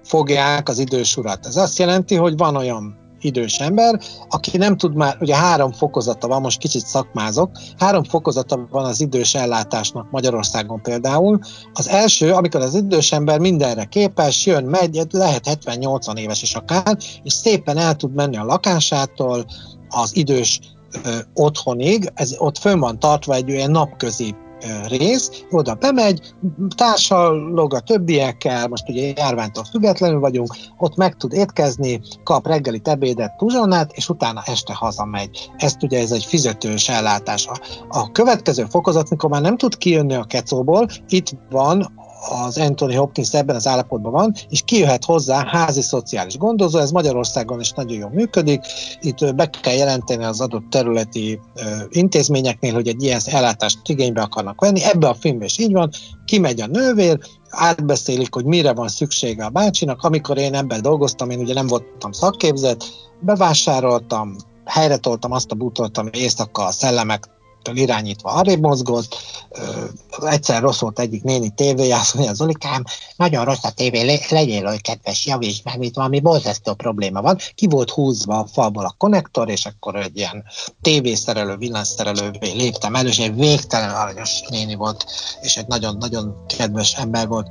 fogják 0.03 0.69
az 0.69 0.79
idős 0.79 1.17
urat. 1.17 1.45
Ez 1.45 1.55
azt 1.55 1.77
jelenti, 1.77 2.15
hogy 2.15 2.37
van 2.37 2.55
olyan 2.55 2.97
idős 3.21 3.59
ember, 3.59 3.99
aki 4.29 4.57
nem 4.57 4.77
tud 4.77 4.95
már, 4.95 5.17
ugye 5.19 5.35
három 5.35 5.71
fokozata 5.71 6.27
van, 6.27 6.41
most 6.41 6.59
kicsit 6.59 6.85
szakmázok, 6.85 7.51
három 7.77 8.03
fokozata 8.03 8.67
van 8.71 8.85
az 8.85 9.01
idős 9.01 9.35
ellátásnak 9.35 10.11
Magyarországon 10.11 10.81
például. 10.81 11.39
Az 11.73 11.89
első, 11.89 12.31
amikor 12.31 12.61
az 12.61 12.75
idős 12.75 13.11
ember 13.11 13.39
mindenre 13.39 13.85
képes, 13.85 14.45
jön, 14.45 14.63
megy, 14.63 15.01
lehet 15.11 15.59
70-80 15.65 16.17
éves 16.17 16.41
is 16.41 16.55
akár, 16.55 16.97
és 17.23 17.33
szépen 17.33 17.77
el 17.77 17.95
tud 17.95 18.13
menni 18.13 18.37
a 18.37 18.45
lakásától, 18.45 19.45
az 19.89 20.15
idős 20.15 20.59
otthonig, 21.33 22.11
ez 22.13 22.35
ott 22.37 22.57
fönn 22.57 22.79
van 22.79 22.99
tartva 22.99 23.33
egy 23.33 23.51
olyan 23.51 23.71
napközi 23.71 24.35
rész, 24.87 25.43
oda 25.49 25.73
bemegy, 25.73 26.33
társalog 26.75 27.73
a 27.73 27.79
többiekkel, 27.79 28.67
most 28.67 28.89
ugye 28.89 29.13
járványtól 29.15 29.63
függetlenül 29.63 30.19
vagyunk, 30.19 30.55
ott 30.77 30.95
meg 30.95 31.15
tud 31.15 31.33
étkezni, 31.33 32.01
kap 32.23 32.47
reggeli 32.47 32.81
ebédet, 32.83 33.37
tuzsonát, 33.37 33.91
és 33.91 34.09
utána 34.09 34.41
este 34.45 34.73
hazamegy. 34.73 35.51
Ezt 35.57 35.83
ugye 35.83 35.99
ez 35.99 36.11
egy 36.11 36.25
fizetős 36.25 36.89
ellátás. 36.89 37.47
A 37.89 38.11
következő 38.11 38.65
fokozat, 38.69 39.09
mikor 39.09 39.29
már 39.29 39.41
nem 39.41 39.57
tud 39.57 39.77
kijönni 39.77 40.13
a 40.13 40.23
kecóból, 40.23 40.87
itt 41.07 41.31
van 41.49 41.93
az 42.27 42.57
Anthony 42.57 42.95
Hopkins 42.95 43.33
ebben 43.33 43.55
az 43.55 43.67
állapotban 43.67 44.11
van, 44.11 44.33
és 44.49 44.61
kijöhet 44.61 45.05
hozzá 45.05 45.45
házi 45.47 45.81
szociális 45.81 46.37
gondozó, 46.37 46.79
ez 46.79 46.91
Magyarországon 46.91 47.59
is 47.59 47.71
nagyon 47.71 47.97
jól 47.97 48.09
működik. 48.09 48.61
Itt 49.01 49.35
be 49.35 49.49
kell 49.49 49.73
jelenteni 49.73 50.23
az 50.23 50.41
adott 50.41 50.69
területi 50.69 51.39
intézményeknél, 51.89 52.73
hogy 52.73 52.87
egy 52.87 53.03
ilyen 53.03 53.19
ellátást 53.25 53.79
igénybe 53.85 54.21
akarnak 54.21 54.61
venni. 54.61 54.83
Ebbe 54.83 55.07
a 55.07 55.13
filmben 55.13 55.47
is 55.47 55.57
így 55.57 55.71
van, 55.71 55.89
kimegy 56.25 56.61
a 56.61 56.67
nővér, 56.67 57.19
átbeszélik, 57.49 58.33
hogy 58.33 58.45
mire 58.45 58.73
van 58.73 58.87
szüksége 58.87 59.45
a 59.45 59.49
bácsinak. 59.49 60.01
Amikor 60.01 60.37
én 60.37 60.55
ebben 60.55 60.81
dolgoztam, 60.81 61.29
én 61.29 61.39
ugye 61.39 61.53
nem 61.53 61.67
voltam 61.67 62.11
szakképzett, 62.11 62.83
bevásároltam, 63.19 64.35
helyre 64.65 64.97
toltam 64.97 65.31
azt 65.31 65.51
a 65.51 65.55
bútort, 65.55 65.97
ami 65.97 66.09
éjszaka 66.13 66.63
a 66.65 66.71
szellemek 66.71 67.38
irányítva 67.77 68.29
arrébb 68.29 68.61
mozgott, 68.61 69.17
egyszer 70.21 70.61
rossz 70.61 70.79
volt 70.79 70.99
egyik 70.99 71.23
néni 71.23 71.49
tévéje, 71.49 71.95
azt 71.95 72.13
mondja, 72.13 72.33
Zolikám, 72.33 72.83
nagyon 73.15 73.45
rossz 73.45 73.63
a 73.63 73.71
tévé, 73.71 74.19
legyél 74.29 74.65
olyan 74.65 74.77
kedves, 74.81 75.25
javíts 75.25 75.63
meg, 75.63 75.83
itt 75.83 75.95
valami 75.95 76.19
borzasztó 76.19 76.73
probléma 76.73 77.21
van. 77.21 77.37
Ki 77.55 77.67
volt 77.67 77.89
húzva 77.89 78.39
a 78.39 78.47
falból 78.53 78.85
a 78.85 78.95
konnektor, 78.97 79.49
és 79.49 79.65
akkor 79.65 79.95
egy 79.95 80.17
ilyen 80.17 80.43
tévészerelő, 80.81 81.55
villanyszerelővé 81.55 82.51
léptem 82.51 82.95
elő, 82.95 83.07
és 83.07 83.19
egy 83.19 83.35
végtelen 83.35 83.89
aranyos 83.89 84.41
néni 84.49 84.75
volt, 84.75 85.05
és 85.41 85.57
egy 85.57 85.67
nagyon-nagyon 85.67 86.45
kedves 86.57 86.93
ember 86.93 87.27
volt. 87.27 87.47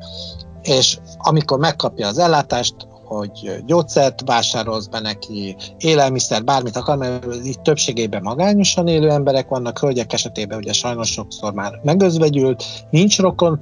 És 0.62 0.98
amikor 1.18 1.58
megkapja 1.58 2.06
az 2.06 2.18
ellátást, 2.18 2.74
hogy 3.08 3.62
gyógyszert 3.66 4.22
vásárolsz 4.26 4.86
be 4.86 5.00
neki, 5.00 5.56
élelmiszer, 5.78 6.44
bármit 6.44 6.76
akar, 6.76 6.96
mert 6.96 7.24
itt 7.44 7.62
többségében 7.62 8.22
magányosan 8.22 8.88
élő 8.88 9.10
emberek 9.10 9.48
vannak, 9.48 9.78
hölgyek 9.78 10.12
esetében 10.12 10.58
ugye 10.58 10.72
sajnos 10.72 11.10
sokszor 11.10 11.52
már 11.52 11.80
megözvegyült, 11.82 12.64
nincs 12.90 13.18
rokon, 13.18 13.60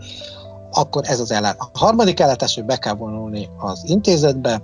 akkor 0.70 1.02
ez 1.06 1.20
az 1.20 1.30
ellátás. 1.30 1.68
A 1.72 1.78
harmadik 1.78 2.20
ellátás, 2.20 2.54
hogy 2.54 2.64
be 2.64 2.76
kell 2.76 2.94
vonulni 2.94 3.48
az 3.58 3.82
intézetbe, 3.86 4.62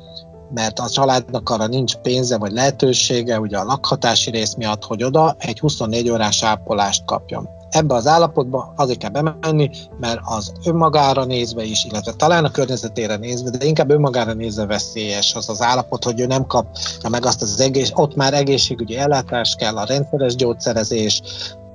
mert 0.54 0.78
a 0.78 0.88
családnak 0.88 1.50
arra 1.50 1.66
nincs 1.66 1.94
pénze 1.94 2.38
vagy 2.38 2.52
lehetősége, 2.52 3.40
ugye 3.40 3.58
a 3.58 3.64
lakhatási 3.64 4.30
rész 4.30 4.54
miatt, 4.54 4.84
hogy 4.84 5.04
oda 5.04 5.34
egy 5.38 5.60
24 5.60 6.10
órás 6.10 6.42
ápolást 6.42 7.04
kapjon 7.04 7.48
ebbe 7.72 7.94
az 7.94 8.06
állapotba 8.06 8.72
azért 8.76 8.98
kell 8.98 9.10
bemenni, 9.10 9.70
mert 10.00 10.20
az 10.24 10.52
önmagára 10.64 11.24
nézve 11.24 11.62
is, 11.62 11.84
illetve 11.84 12.12
talán 12.12 12.44
a 12.44 12.50
környezetére 12.50 13.16
nézve, 13.16 13.50
de 13.50 13.64
inkább 13.64 13.90
önmagára 13.90 14.32
nézve 14.32 14.66
veszélyes 14.66 15.34
az 15.34 15.48
az 15.48 15.62
állapot, 15.62 16.04
hogy 16.04 16.20
ő 16.20 16.26
nem 16.26 16.46
kapja 16.46 17.08
meg 17.08 17.26
azt 17.26 17.42
az 17.42 17.60
egész, 17.60 17.90
ott 17.94 18.14
már 18.14 18.34
egészségügyi 18.34 18.96
ellátás 18.96 19.54
kell, 19.54 19.76
a 19.76 19.84
rendszeres 19.84 20.34
gyógyszerezés, 20.34 21.22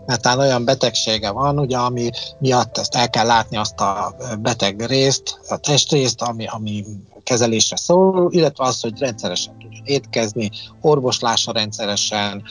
netán 0.06 0.40
olyan 0.40 0.66
betegsége 0.66 1.32
van, 1.32 1.60
ugye, 1.60 1.78
ami 1.78 2.10
miatt 2.40 2.78
ezt 2.78 2.96
el 2.96 3.10
kell 3.10 3.26
látni 3.26 3.58
azt 3.58 3.80
a 3.80 4.16
beteg 4.40 4.86
részt, 4.86 5.40
a 5.50 5.58
testrészt, 5.58 6.22
ami, 6.22 6.46
ami 6.46 6.86
kezelésre 7.24 7.76
szól, 7.76 8.28
illetve 8.32 8.64
az, 8.64 8.82
hogy 8.82 9.00
rendszeresen 9.00 9.58
tudjon 9.58 9.86
étkezni, 9.86 10.50
orvoslása 10.82 11.52
rendszeresen, 11.52 12.44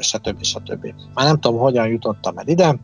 stb. 0.00 0.44
stb. 0.44 0.86
Már 1.14 1.26
nem 1.26 1.40
tudom, 1.40 1.58
hogyan 1.58 1.88
jutottam 1.88 2.38
el 2.38 2.46
ide, 2.46 2.78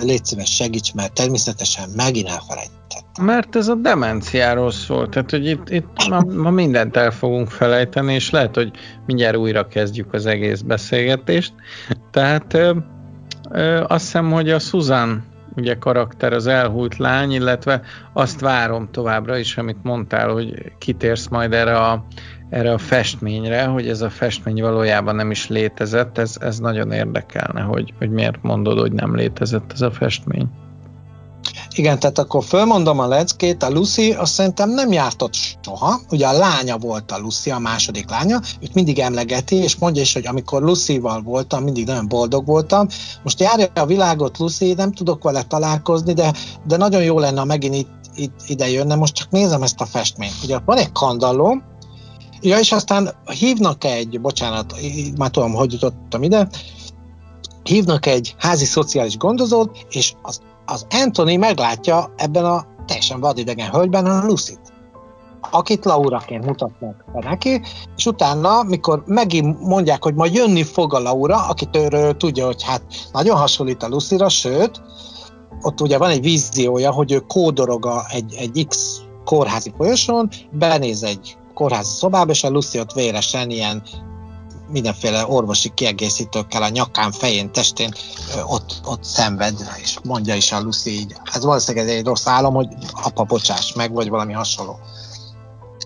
légy 0.00 0.24
szíves, 0.24 0.54
segíts, 0.54 0.94
mert 0.94 1.12
természetesen 1.12 1.88
megint 1.96 2.28
elfelejtettem. 2.28 3.24
Mert 3.24 3.56
ez 3.56 3.68
a 3.68 3.74
demenciáról 3.74 4.70
szól, 4.70 5.08
tehát 5.08 5.30
hogy 5.30 5.46
itt, 5.46 5.70
itt 5.70 6.08
ma, 6.08 6.20
ma 6.20 6.50
mindent 6.50 6.96
el 6.96 7.10
fogunk 7.10 7.50
felejteni, 7.50 8.14
és 8.14 8.30
lehet, 8.30 8.54
hogy 8.54 8.70
mindjárt 9.06 9.36
újra 9.36 9.68
kezdjük 9.68 10.12
az 10.12 10.26
egész 10.26 10.60
beszélgetést. 10.60 11.52
Tehát 12.10 12.54
ö, 12.54 12.76
ö, 13.50 13.84
azt 13.86 14.04
hiszem, 14.04 14.30
hogy 14.30 14.50
a 14.50 14.58
Susan 14.58 15.24
ugye 15.56 15.74
karakter 15.74 16.32
az 16.32 16.46
elhúlt 16.46 16.96
lány, 16.96 17.32
illetve 17.32 17.80
azt 18.12 18.40
várom 18.40 18.88
továbbra 18.90 19.36
is, 19.36 19.56
amit 19.56 19.82
mondtál, 19.82 20.28
hogy 20.28 20.72
kitérsz 20.78 21.28
majd 21.28 21.52
erre 21.52 21.78
a 21.78 22.04
erre 22.50 22.72
a 22.72 22.78
festményre, 22.78 23.64
hogy 23.64 23.88
ez 23.88 24.00
a 24.00 24.10
festmény 24.10 24.62
valójában 24.62 25.14
nem 25.14 25.30
is 25.30 25.48
létezett, 25.48 26.18
ez, 26.18 26.36
ez 26.40 26.58
nagyon 26.58 26.92
érdekelne, 26.92 27.60
hogy, 27.60 27.94
hogy 27.98 28.10
miért 28.10 28.42
mondod, 28.42 28.78
hogy 28.78 28.92
nem 28.92 29.14
létezett 29.14 29.72
ez 29.72 29.80
a 29.80 29.90
festmény. 29.90 30.48
Igen, 31.74 31.98
tehát 31.98 32.18
akkor 32.18 32.44
fölmondom 32.44 32.98
a 32.98 33.06
leckét, 33.06 33.62
a 33.62 33.70
Lucy 33.70 34.12
azt 34.12 34.32
szerintem 34.32 34.70
nem 34.70 34.92
járt 34.92 35.22
ott 35.22 35.34
soha, 35.62 36.00
ugye 36.10 36.26
a 36.26 36.32
lánya 36.32 36.78
volt 36.78 37.10
a 37.12 37.18
Lucy, 37.18 37.50
a 37.50 37.58
második 37.58 38.10
lánya, 38.10 38.40
őt 38.60 38.74
mindig 38.74 38.98
emlegeti, 38.98 39.56
és 39.56 39.76
mondja 39.76 40.02
is, 40.02 40.12
hogy 40.12 40.26
amikor 40.26 40.62
Lucy-val 40.62 41.22
voltam, 41.22 41.62
mindig 41.62 41.86
nagyon 41.86 42.08
boldog 42.08 42.46
voltam. 42.46 42.86
Most 43.22 43.40
járja 43.40 43.66
a 43.74 43.86
világot 43.86 44.38
Lucy, 44.38 44.74
nem 44.74 44.92
tudok 44.92 45.22
vele 45.22 45.42
találkozni, 45.42 46.12
de, 46.12 46.32
de 46.66 46.76
nagyon 46.76 47.02
jó 47.02 47.18
lenne, 47.18 47.38
ha 47.38 47.44
megint 47.44 47.74
itt, 47.74 47.90
itt 48.16 48.40
ide 48.46 48.70
jönne. 48.70 48.94
Most 48.94 49.14
csak 49.14 49.30
nézem 49.30 49.62
ezt 49.62 49.80
a 49.80 49.86
festményt. 49.86 50.34
Ugye 50.44 50.58
van 50.64 50.76
egy 50.76 50.92
kandalló, 50.92 51.62
Ja, 52.40 52.58
és 52.58 52.72
aztán 52.72 53.10
hívnak 53.38 53.84
egy, 53.84 54.20
bocsánat, 54.20 54.74
már 55.16 55.30
tudom, 55.30 55.52
hogy 55.54 55.72
jutottam 55.72 56.22
ide, 56.22 56.48
hívnak 57.62 58.06
egy 58.06 58.34
házi 58.38 58.64
szociális 58.64 59.16
gondozót, 59.16 59.86
és 59.90 60.12
az, 60.22 60.40
az 60.66 60.86
Anthony 60.90 61.38
meglátja 61.38 62.12
ebben 62.16 62.44
a 62.44 62.66
teljesen 62.86 63.20
vadidegen 63.20 63.70
hölgyben 63.70 64.06
a 64.06 64.26
Lucit, 64.26 64.60
akit 65.50 65.84
Lauraként 65.84 66.44
mutatnak 66.44 67.04
be 67.12 67.28
neki, 67.28 67.60
és 67.96 68.06
utána, 68.06 68.62
mikor 68.62 69.02
megint 69.06 69.60
mondják, 69.60 70.02
hogy 70.02 70.14
majd 70.14 70.34
jönni 70.34 70.62
fog 70.62 70.94
a 70.94 70.98
Laura, 70.98 71.46
akit 71.46 71.76
őről 71.76 72.16
tudja, 72.16 72.46
hogy 72.46 72.62
hát 72.62 72.82
nagyon 73.12 73.36
hasonlít 73.36 73.82
a 73.82 73.88
Lucira, 73.88 74.28
sőt, 74.28 74.82
ott 75.62 75.80
ugye 75.80 75.98
van 75.98 76.10
egy 76.10 76.20
víziója, 76.20 76.92
hogy 76.92 77.12
ő 77.12 77.18
kódorog 77.18 77.86
a, 77.86 78.04
egy, 78.12 78.34
egy 78.38 78.66
X 78.68 79.00
kórházi 79.24 79.72
folyosón, 79.76 80.28
benéz 80.50 81.02
egy 81.02 81.36
kórházi 81.58 81.94
szobába, 81.94 82.30
és 82.30 82.44
a 82.44 82.48
Lucy 82.48 82.80
ott 82.80 82.92
véresen 82.92 83.50
ilyen 83.50 83.82
mindenféle 84.68 85.26
orvosi 85.26 85.70
kiegészítőkkel 85.74 86.62
a 86.62 86.68
nyakán, 86.68 87.12
fején, 87.12 87.52
testén 87.52 87.92
ott, 88.46 88.80
ott 88.84 89.04
szenved, 89.04 89.54
és 89.82 89.98
mondja 90.02 90.34
is 90.34 90.52
a 90.52 90.60
Lucy 90.60 90.90
így, 90.90 91.14
ez 91.32 91.44
valószínűleg 91.44 91.88
egy 91.88 92.04
rossz 92.04 92.26
álom, 92.26 92.54
hogy 92.54 92.68
apa, 93.02 93.24
bocsáss 93.24 93.72
meg, 93.72 93.92
vagy 93.92 94.08
valami 94.08 94.32
hasonló. 94.32 94.78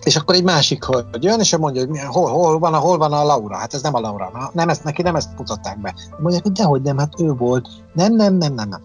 És 0.03 0.15
akkor 0.15 0.35
egy 0.35 0.43
másik 0.43 0.85
hölgy 0.85 1.23
jön, 1.23 1.39
és 1.39 1.57
mondja, 1.57 1.85
hogy 1.85 1.99
hol, 2.07 2.29
hol, 2.29 2.59
van 2.59 2.73
a, 2.73 2.77
hol 2.77 2.97
van 2.97 3.13
a 3.13 3.23
Laura? 3.23 3.57
Hát 3.57 3.73
ez 3.73 3.81
nem 3.81 3.95
a 3.95 3.99
Laura. 3.99 4.29
Na, 4.33 4.49
nem 4.53 4.69
ezt, 4.69 4.83
neki 4.83 5.01
nem 5.01 5.15
ezt 5.15 5.37
mutatták 5.37 5.81
be. 5.81 5.95
Mondják, 6.19 6.43
hogy 6.43 6.51
dehogy 6.51 6.81
nem, 6.81 6.97
hát 6.97 7.19
ő 7.19 7.31
volt. 7.31 7.67
Nem, 7.93 8.15
nem, 8.15 8.33
nem, 8.35 8.53
nem, 8.53 8.69
nem. 8.69 8.81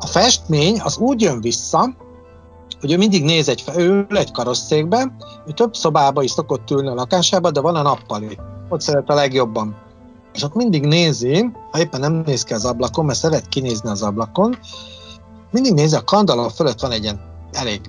A 0.00 0.06
festmény 0.06 0.80
az 0.80 0.96
úgy 0.96 1.20
jön 1.20 1.40
vissza, 1.40 1.94
hogy 2.80 2.92
ő 2.92 2.96
mindig 2.96 3.24
néz 3.24 3.48
egy, 3.48 3.64
ő 3.76 4.06
egy 4.08 4.32
karosszékbe, 4.32 5.12
ő 5.46 5.50
több 5.52 5.74
szobába 5.74 6.22
is 6.22 6.30
szokott 6.30 6.70
ülni 6.70 6.88
a 6.88 6.94
lakásába, 6.94 7.50
de 7.50 7.60
van 7.60 7.76
a 7.76 7.82
nappali. 7.82 8.38
Ott 8.68 8.80
szeret 8.80 9.10
a 9.10 9.14
legjobban. 9.14 9.76
És 10.34 10.42
ott 10.42 10.54
mindig 10.54 10.86
nézi, 10.86 11.50
ha 11.70 11.80
éppen 11.80 12.00
nem 12.00 12.22
néz 12.26 12.42
ki 12.42 12.52
az 12.52 12.64
ablakon, 12.64 13.04
mert 13.04 13.18
szeret 13.18 13.48
kinézni 13.48 13.90
az 13.90 14.02
ablakon, 14.02 14.58
mindig 15.50 15.72
nézi, 15.72 15.96
a 15.96 16.04
kandala 16.04 16.48
fölött 16.48 16.80
van 16.80 16.90
egy 16.90 17.02
ilyen 17.02 17.20
elég 17.52 17.80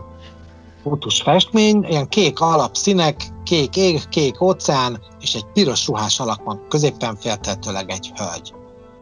fótus 0.84 1.22
festmény, 1.22 1.86
ilyen 1.90 2.08
kék 2.08 2.40
alapszínek, 2.40 3.16
kék 3.44 3.76
ég, 3.76 4.10
kék 4.10 4.42
óceán, 4.42 5.00
és 5.20 5.34
egy 5.34 5.46
piros 5.54 5.88
ruhás 5.88 6.20
alak 6.20 6.44
van, 6.44 6.66
középen 6.70 7.16
féltetőleg 7.16 7.90
egy 7.90 8.12
hölgy. 8.16 8.54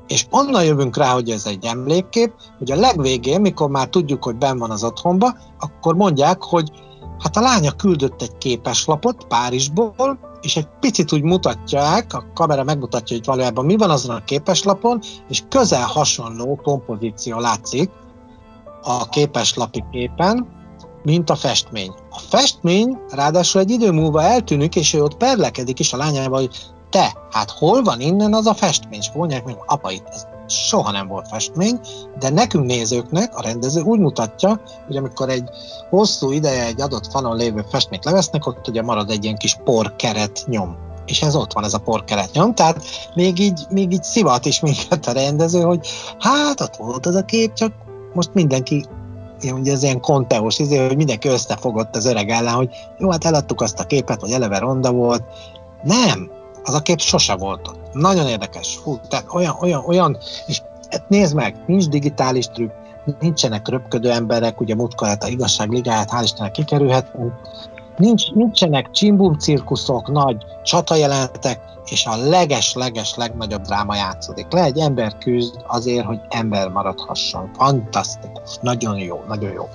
És 0.07 0.25
onnan 0.29 0.63
jövünk 0.63 0.97
rá, 0.97 1.13
hogy 1.13 1.29
ez 1.29 1.45
egy 1.45 1.65
emlékkép, 1.65 2.33
hogy 2.57 2.71
a 2.71 2.75
legvégén, 2.75 3.41
mikor 3.41 3.69
már 3.69 3.87
tudjuk, 3.87 4.23
hogy 4.23 4.35
ben 4.35 4.57
van 4.57 4.71
az 4.71 4.83
otthonba, 4.83 5.37
akkor 5.59 5.95
mondják, 5.95 6.43
hogy 6.43 6.71
hát 7.19 7.37
a 7.37 7.41
lánya 7.41 7.71
küldött 7.71 8.21
egy 8.21 8.37
képeslapot 8.37 9.25
Párizsból, 9.27 10.19
és 10.41 10.55
egy 10.55 10.67
picit 10.79 11.13
úgy 11.13 11.21
mutatják, 11.21 12.13
a 12.13 12.25
kamera 12.33 12.63
megmutatja, 12.63 13.15
hogy 13.15 13.25
valójában 13.25 13.65
mi 13.65 13.77
van 13.77 13.89
azon 13.89 14.15
a 14.15 14.23
képeslapon, 14.23 14.99
és 15.29 15.43
közel 15.49 15.85
hasonló 15.85 16.59
kompozíció 16.63 17.39
látszik 17.39 17.89
a 18.83 19.09
képeslapi 19.09 19.83
képen, 19.91 20.47
mint 21.03 21.29
a 21.29 21.35
festmény. 21.35 21.93
A 22.09 22.19
festmény 22.19 22.97
ráadásul 23.09 23.61
egy 23.61 23.69
idő 23.69 23.91
múlva 23.91 24.21
eltűnik, 24.21 24.75
és 24.75 24.93
ő 24.93 25.01
ott 25.01 25.17
perlekedik 25.17 25.79
is 25.79 25.93
a 25.93 25.97
lányával, 25.97 26.39
hogy 26.39 26.57
te, 26.89 27.13
hát 27.31 27.51
hol 27.51 27.81
van 27.81 27.99
innen 27.99 28.33
az 28.33 28.45
a 28.45 28.53
festmény? 28.53 28.99
És 28.99 29.11
mondják 29.13 29.45
meg, 29.45 29.57
apa, 29.65 29.91
itt 29.91 30.07
ez 30.11 30.27
soha 30.47 30.91
nem 30.91 31.07
volt 31.07 31.27
festmény, 31.27 31.79
de 32.19 32.29
nekünk 32.29 32.65
nézőknek 32.65 33.38
a 33.38 33.41
rendező 33.41 33.81
úgy 33.81 33.99
mutatja, 33.99 34.61
hogy 34.85 34.97
amikor 34.97 35.29
egy 35.29 35.49
hosszú 35.89 36.31
ideje 36.31 36.65
egy 36.65 36.81
adott 36.81 37.11
falon 37.11 37.38
lévő 37.38 37.65
festményt 37.69 38.05
levesznek, 38.05 38.47
ott 38.47 38.67
ugye 38.67 38.81
marad 38.81 39.09
egy 39.09 39.23
ilyen 39.23 39.38
kis 39.38 39.57
porkeret 39.63 40.43
nyom. 40.47 40.77
És 41.05 41.21
ez 41.21 41.35
ott 41.35 41.53
van, 41.53 41.63
ez 41.63 41.73
a 41.73 41.79
porkeret 41.79 42.33
nyom, 42.33 42.53
tehát 42.53 42.83
még 43.15 43.39
így, 43.39 43.65
még 43.69 43.91
így 43.91 44.03
szivat 44.03 44.45
is 44.45 44.59
minket 44.59 45.07
a 45.07 45.11
rendező, 45.11 45.61
hogy 45.61 45.88
hát 46.19 46.61
ott 46.61 46.75
volt 46.75 47.05
az 47.05 47.15
a 47.15 47.25
kép, 47.25 47.53
csak 47.53 47.73
most 48.13 48.33
mindenki 48.33 48.85
ugye 49.43 49.71
ez 49.71 49.83
ilyen 49.83 49.99
konteós, 49.99 50.59
izé, 50.59 50.88
hogy 50.88 50.95
mindenki 50.95 51.27
összefogott 51.27 51.95
az 51.95 52.05
öreg 52.05 52.29
ellen, 52.29 52.53
hogy 52.53 52.69
jó, 52.97 53.11
hát 53.11 53.25
eladtuk 53.25 53.61
azt 53.61 53.79
a 53.79 53.83
képet, 53.83 54.19
hogy 54.19 54.31
eleve 54.31 54.59
ronda 54.59 54.91
volt. 54.91 55.23
Nem, 55.83 56.29
az 56.68 56.74
a 56.74 56.80
kép 56.80 56.99
sose 56.99 57.36
volt 57.36 57.68
ott. 57.68 57.93
Nagyon 57.93 58.28
érdekes. 58.28 58.78
Hú, 58.78 58.99
tehát 59.07 59.26
olyan, 59.34 59.55
olyan, 59.61 59.84
olyan, 59.86 60.18
és 60.47 60.61
hát 60.89 61.09
nézd 61.09 61.36
meg, 61.36 61.55
nincs 61.65 61.88
digitális 61.88 62.47
trükk, 62.47 62.72
nincsenek 63.20 63.68
röpködő 63.68 64.11
emberek, 64.11 64.61
ugye 64.61 64.76
múltkor 64.76 65.07
hát 65.07 65.24
a 65.24 65.28
igazság 65.28 65.70
ligáját 65.70 66.11
hál' 66.11 66.24
Istennek 66.24 66.51
kikerülhetünk, 66.51 67.34
nincs, 67.97 68.32
nincsenek 68.32 68.91
csimbum 68.91 69.38
cirkuszok, 69.38 70.11
nagy 70.11 70.45
csatajelentek, 70.63 71.59
és 71.86 72.05
a 72.05 72.15
leges-leges 72.15 73.15
legnagyobb 73.15 73.61
dráma 73.61 73.95
játszódik. 73.95 74.45
Le 74.49 74.63
egy 74.63 74.78
ember 74.78 75.18
küzd 75.18 75.55
azért, 75.68 76.05
hogy 76.05 76.20
ember 76.30 76.70
maradhasson. 76.70 77.49
Fantasztikus, 77.57 78.57
nagyon 78.61 78.97
jó, 78.97 79.24
nagyon 79.28 79.51
jó 79.51 79.70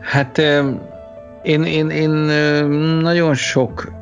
Hát 0.00 0.38
én, 1.42 1.62
én, 1.62 1.90
én 1.90 2.10
nagyon 3.00 3.34
sok 3.34 3.92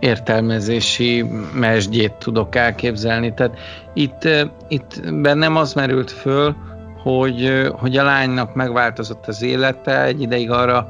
értelmezési 0.00 1.24
mesdjét 1.54 2.12
tudok 2.12 2.54
elképzelni. 2.54 3.34
Tehát 3.34 3.58
itt, 3.92 4.28
itt 4.68 5.12
bennem 5.14 5.56
az 5.56 5.72
merült 5.72 6.10
föl, 6.10 6.54
hogy, 7.02 7.68
hogy 7.78 7.96
a 7.96 8.04
lánynak 8.04 8.54
megváltozott 8.54 9.26
az 9.26 9.42
élete, 9.42 10.02
egy 10.02 10.20
ideig 10.20 10.50
arra 10.50 10.88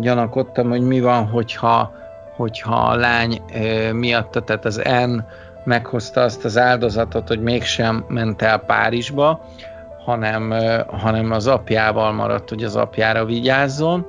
gyanakodtam, 0.00 0.68
hogy 0.68 0.80
mi 0.80 1.00
van, 1.00 1.26
hogyha, 1.26 1.92
hogyha 2.36 2.74
a 2.74 2.96
lány 2.96 3.42
miatta, 3.92 4.40
tehát 4.40 4.64
az 4.64 4.82
N 5.06 5.24
meghozta 5.64 6.20
azt 6.20 6.44
az 6.44 6.58
áldozatot, 6.58 7.28
hogy 7.28 7.40
mégsem 7.40 8.04
ment 8.08 8.42
el 8.42 8.58
Párizsba, 8.58 9.44
hanem, 10.04 10.54
hanem 10.86 11.30
az 11.30 11.46
apjával 11.46 12.12
maradt, 12.12 12.48
hogy 12.48 12.64
az 12.64 12.76
apjára 12.76 13.24
vigyázzon 13.24 14.06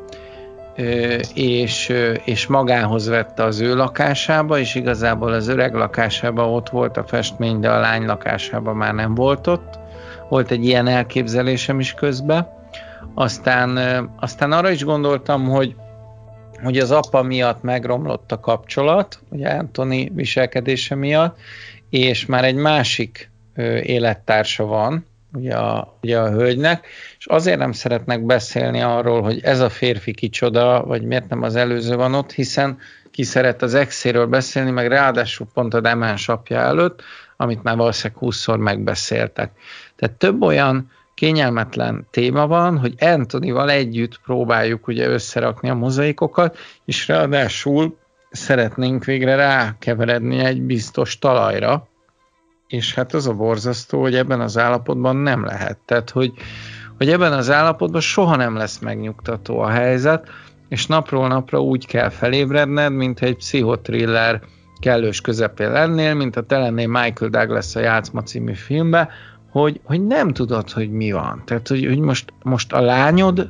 és, 1.34 1.94
és 2.26 2.48
magához 2.48 3.08
vette 3.08 3.44
az 3.44 3.60
ő 3.60 3.76
lakásába, 3.76 4.60
és 4.60 4.76
igazából 4.76 5.34
az 5.34 5.48
öreg 5.48 5.74
lakásába 5.74 6.52
ott 6.52 6.70
volt 6.70 6.98
a 6.98 7.04
festmény, 7.04 7.60
de 7.60 7.70
a 7.70 7.80
lány 7.80 8.06
lakásában 8.06 8.76
már 8.76 8.94
nem 8.94 9.16
volt 9.16 9.48
ott. 9.48 9.80
Volt 10.30 10.52
egy 10.52 10.66
ilyen 10.66 10.88
elképzelésem 10.88 11.80
is 11.80 11.94
közben. 11.94 12.48
Aztán, 13.14 13.78
aztán 14.20 14.52
arra 14.52 14.70
is 14.70 14.84
gondoltam, 14.84 15.44
hogy, 15.44 15.76
hogy 16.64 16.78
az 16.78 16.92
apa 16.92 17.22
miatt 17.22 17.62
megromlott 17.62 18.32
a 18.32 18.40
kapcsolat, 18.40 19.20
ugye 19.30 19.50
Anthony 19.50 20.12
viselkedése 20.14 20.96
miatt, 20.96 21.38
és 21.90 22.26
már 22.26 22.44
egy 22.44 22.56
másik 22.56 23.30
élettársa 23.82 24.66
van, 24.66 25.06
ugye 25.34 25.56
a, 25.56 25.98
ugye 26.02 26.20
a 26.20 26.30
hölgynek, 26.30 26.88
és 27.26 27.32
azért 27.32 27.60
nem 27.60 27.72
szeretnek 27.72 28.26
beszélni 28.26 28.82
arról, 28.82 29.22
hogy 29.22 29.40
ez 29.44 29.60
a 29.60 29.70
férfi 29.70 30.14
kicsoda, 30.14 30.84
vagy 30.84 31.04
miért 31.04 31.30
nem 31.30 31.42
az 31.42 31.56
előző 31.56 31.96
van 31.96 32.14
ott, 32.14 32.32
hiszen 32.32 32.78
ki 33.12 33.24
szeret 33.24 33.62
az 33.62 33.74
exéről 33.74 34.26
beszélni, 34.26 34.72
meg 34.72 34.88
ráadásul 34.88 35.48
pont 35.54 35.74
a 35.74 35.82
demens 35.82 36.30
apja 36.30 36.58
előtt, 36.58 37.02
amit 37.38 37.64
már 37.64 37.76
valószínűleg 37.76 38.24
20-szor 38.24 38.60
megbeszéltek. 38.60 39.52
Tehát 39.96 40.16
több 40.16 40.42
olyan 40.42 40.92
kényelmetlen 41.14 42.08
téma 42.12 42.48
van, 42.48 42.78
hogy 42.78 42.94
Antonival 43.00 43.70
együtt 43.70 44.20
próbáljuk 44.26 44.88
ugye 44.88 45.08
összerakni 45.08 45.70
a 45.70 45.74
mozaikokat, 45.74 46.58
és 46.86 47.08
ráadásul 47.08 47.98
szeretnénk 48.32 49.04
végre 49.04 49.36
rákeveredni 49.36 50.40
egy 50.40 50.62
biztos 50.62 51.20
talajra, 51.20 51.88
és 52.68 52.94
hát 52.94 53.14
az 53.14 53.28
a 53.28 53.34
borzasztó, 53.34 54.02
hogy 54.02 54.16
ebben 54.16 54.42
az 54.42 54.58
állapotban 54.58 55.16
nem 55.16 55.46
lehet. 55.46 55.78
Tehát, 55.86 56.10
hogy, 56.10 56.34
hogy 56.98 57.10
ebben 57.10 57.34
az 57.34 57.52
állapotban 57.52 58.02
soha 58.02 58.36
nem 58.36 58.56
lesz 58.56 58.80
megnyugtató 58.80 59.60
a 59.60 59.70
helyzet, 59.70 60.30
és 60.70 60.88
napról 60.88 61.28
napra 61.28 61.62
úgy 61.62 61.88
kell 61.88 62.10
felébredned, 62.10 62.94
mint 62.94 63.22
egy 63.22 63.36
pszichotriller 63.36 64.42
kellős 64.80 65.22
közepén 65.22 65.72
lennél, 65.72 66.14
mint 66.14 66.36
a 66.36 66.42
te 66.42 66.58
lennél 66.58 66.88
Michael 66.88 67.30
Douglas 67.32 67.76
a 67.76 67.80
Játszma 67.80 68.24
című 68.24 68.54
filmbe, 68.54 69.10
hogy, 69.52 69.80
hogy 69.84 70.06
nem 70.06 70.34
tudod, 70.34 70.72
hogy 70.72 70.92
mi 70.92 71.12
van. 71.12 71.42
Tehát, 71.46 71.68
hogy, 71.68 71.86
hogy 71.86 72.00
most, 72.00 72.34
most 72.44 72.74
a 72.74 72.82
lányod 72.82 73.50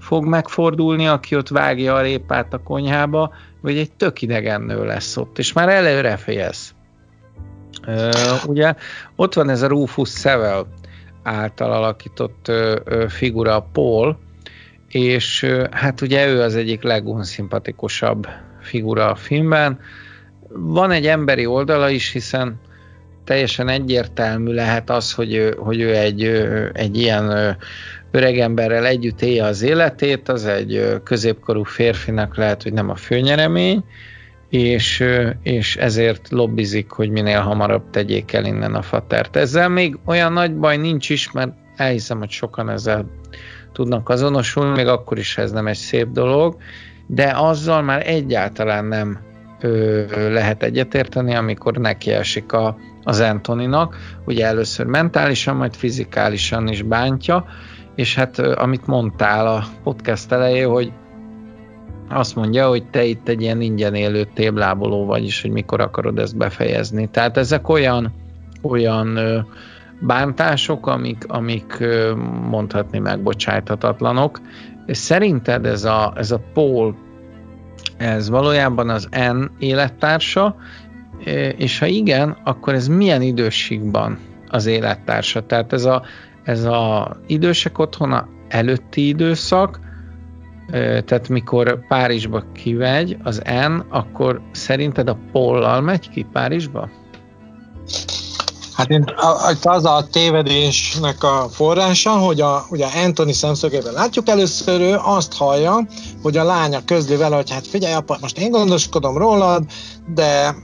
fog 0.00 0.24
megfordulni, 0.24 1.06
aki 1.06 1.36
ott 1.36 1.48
vágja 1.48 1.94
a 1.94 2.00
répát 2.00 2.54
a 2.54 2.62
konyhába, 2.62 3.32
vagy 3.60 3.78
egy 3.78 3.92
tök 3.92 4.22
idegen 4.22 4.62
nő 4.62 4.84
lesz 4.84 5.16
ott, 5.16 5.38
és 5.38 5.52
már 5.52 5.68
előre 5.68 6.16
félsz. 6.16 6.74
Uh, 7.86 8.48
ugye 8.48 8.74
ott 9.16 9.34
van 9.34 9.48
ez 9.48 9.62
a 9.62 9.66
Rufus 9.66 10.10
Sewell 10.10 10.66
által 11.26 11.72
alakított 11.72 12.52
figura 13.08 13.68
Paul, 13.72 14.18
és 14.88 15.46
hát 15.70 16.00
ugye 16.00 16.28
ő 16.28 16.40
az 16.40 16.56
egyik 16.56 16.82
legunszimpatikusabb 16.82 18.26
figura 18.60 19.10
a 19.10 19.14
filmben. 19.14 19.78
Van 20.48 20.90
egy 20.90 21.06
emberi 21.06 21.46
oldala 21.46 21.90
is, 21.90 22.12
hiszen 22.12 22.60
teljesen 23.24 23.68
egyértelmű 23.68 24.52
lehet 24.52 24.90
az, 24.90 25.12
hogy 25.12 25.34
ő, 25.34 25.56
hogy 25.58 25.80
ő 25.80 25.94
egy, 25.94 26.24
egy 26.72 26.96
ilyen 26.96 27.56
öregemberrel 28.10 28.86
együtt 28.86 29.22
élje 29.22 29.44
az 29.44 29.62
életét, 29.62 30.28
az 30.28 30.44
egy 30.46 31.00
középkorú 31.04 31.62
férfinak 31.62 32.36
lehet, 32.36 32.62
hogy 32.62 32.72
nem 32.72 32.90
a 32.90 32.94
főnyeremény, 32.94 33.84
és, 34.48 35.04
és 35.42 35.76
ezért 35.76 36.30
lobbizik, 36.30 36.90
hogy 36.90 37.10
minél 37.10 37.40
hamarabb 37.40 37.90
tegyék 37.90 38.32
el 38.32 38.44
innen 38.44 38.74
a 38.74 38.82
fatert. 38.82 39.36
Ezzel 39.36 39.68
még 39.68 39.98
olyan 40.04 40.32
nagy 40.32 40.54
baj 40.54 40.76
nincs 40.76 41.10
is, 41.10 41.32
mert 41.32 41.52
elhiszem, 41.76 42.18
hogy 42.18 42.30
sokan 42.30 42.70
ezzel 42.70 43.06
tudnak 43.72 44.08
azonosulni, 44.08 44.76
még 44.76 44.86
akkor 44.86 45.18
is 45.18 45.38
ez 45.38 45.52
nem 45.52 45.66
egy 45.66 45.76
szép 45.76 46.08
dolog, 46.08 46.56
de 47.06 47.32
azzal 47.34 47.82
már 47.82 48.08
egyáltalán 48.08 48.84
nem 48.84 49.18
ö, 49.60 50.02
lehet 50.32 50.62
egyetérteni, 50.62 51.34
amikor 51.34 51.76
neki 51.76 52.10
esik 52.10 52.52
a, 52.52 52.76
az 53.04 53.20
Antoninak, 53.20 53.96
ugye 54.24 54.46
először 54.46 54.86
mentálisan, 54.86 55.56
majd 55.56 55.74
fizikálisan 55.74 56.68
is 56.68 56.82
bántja, 56.82 57.46
és 57.94 58.14
hát 58.14 58.38
amit 58.38 58.86
mondtál 58.86 59.46
a 59.46 59.64
podcast 59.82 60.32
elején, 60.32 60.68
hogy 60.68 60.92
azt 62.08 62.36
mondja, 62.36 62.68
hogy 62.68 62.84
te 62.90 63.04
itt 63.04 63.28
egy 63.28 63.42
ilyen 63.42 63.60
ingyen 63.60 63.94
élő 63.94 64.28
tébláboló 64.34 65.04
vagy, 65.04 65.24
és 65.24 65.42
hogy 65.42 65.50
mikor 65.50 65.80
akarod 65.80 66.18
ezt 66.18 66.36
befejezni. 66.36 67.08
Tehát 67.10 67.36
ezek 67.36 67.68
olyan, 67.68 68.12
olyan 68.62 69.18
bántások, 70.00 70.86
amik, 70.86 71.24
amik 71.28 71.84
mondhatni 72.50 72.98
megbocsájthatatlanok. 72.98 74.40
Szerinted 74.86 75.66
ez 75.66 75.84
a, 75.84 76.12
ez 76.16 76.30
a 76.30 76.40
Paul, 76.54 76.96
ez 77.96 78.28
valójában 78.28 78.88
az 78.88 79.08
N 79.32 79.44
élettársa, 79.58 80.56
és 81.56 81.78
ha 81.78 81.86
igen, 81.86 82.36
akkor 82.44 82.74
ez 82.74 82.88
milyen 82.88 83.22
időségben 83.22 84.18
az 84.48 84.66
élettársa? 84.66 85.46
Tehát 85.46 85.72
ez 85.72 85.84
a, 85.84 86.02
ez 86.44 86.64
a 86.64 87.16
idősek 87.26 87.78
otthona 87.78 88.28
előtti 88.48 89.08
időszak, 89.08 89.80
tehát 90.70 91.28
mikor 91.28 91.86
Párizsba 91.86 92.44
kivegy 92.54 93.16
az 93.22 93.42
N, 93.68 93.84
akkor 93.90 94.40
szerinted 94.52 95.08
a 95.08 95.18
Pollal 95.32 95.80
megy 95.80 96.08
ki 96.08 96.26
Párizsba? 96.32 96.88
Hát 98.72 98.90
én, 98.90 99.04
az 99.62 99.84
a 99.84 100.06
tévedésnek 100.10 101.22
a 101.22 101.48
forrása, 101.50 102.10
hogy 102.10 102.40
a, 102.40 102.64
ugye 102.70 102.86
Anthony 103.04 103.32
szemszögében 103.32 103.92
látjuk 103.92 104.28
először, 104.28 104.80
ő 104.80 104.96
azt 105.02 105.34
hallja, 105.34 105.86
hogy 106.22 106.36
a 106.36 106.44
lánya 106.44 106.84
közli 106.84 107.16
vele, 107.16 107.36
hogy 107.36 107.50
hát 107.50 107.66
figyelj 107.66 107.94
apa, 107.94 108.18
most 108.20 108.38
én 108.38 108.50
gondoskodom 108.50 109.18
rólad, 109.18 109.64
de 110.14 110.54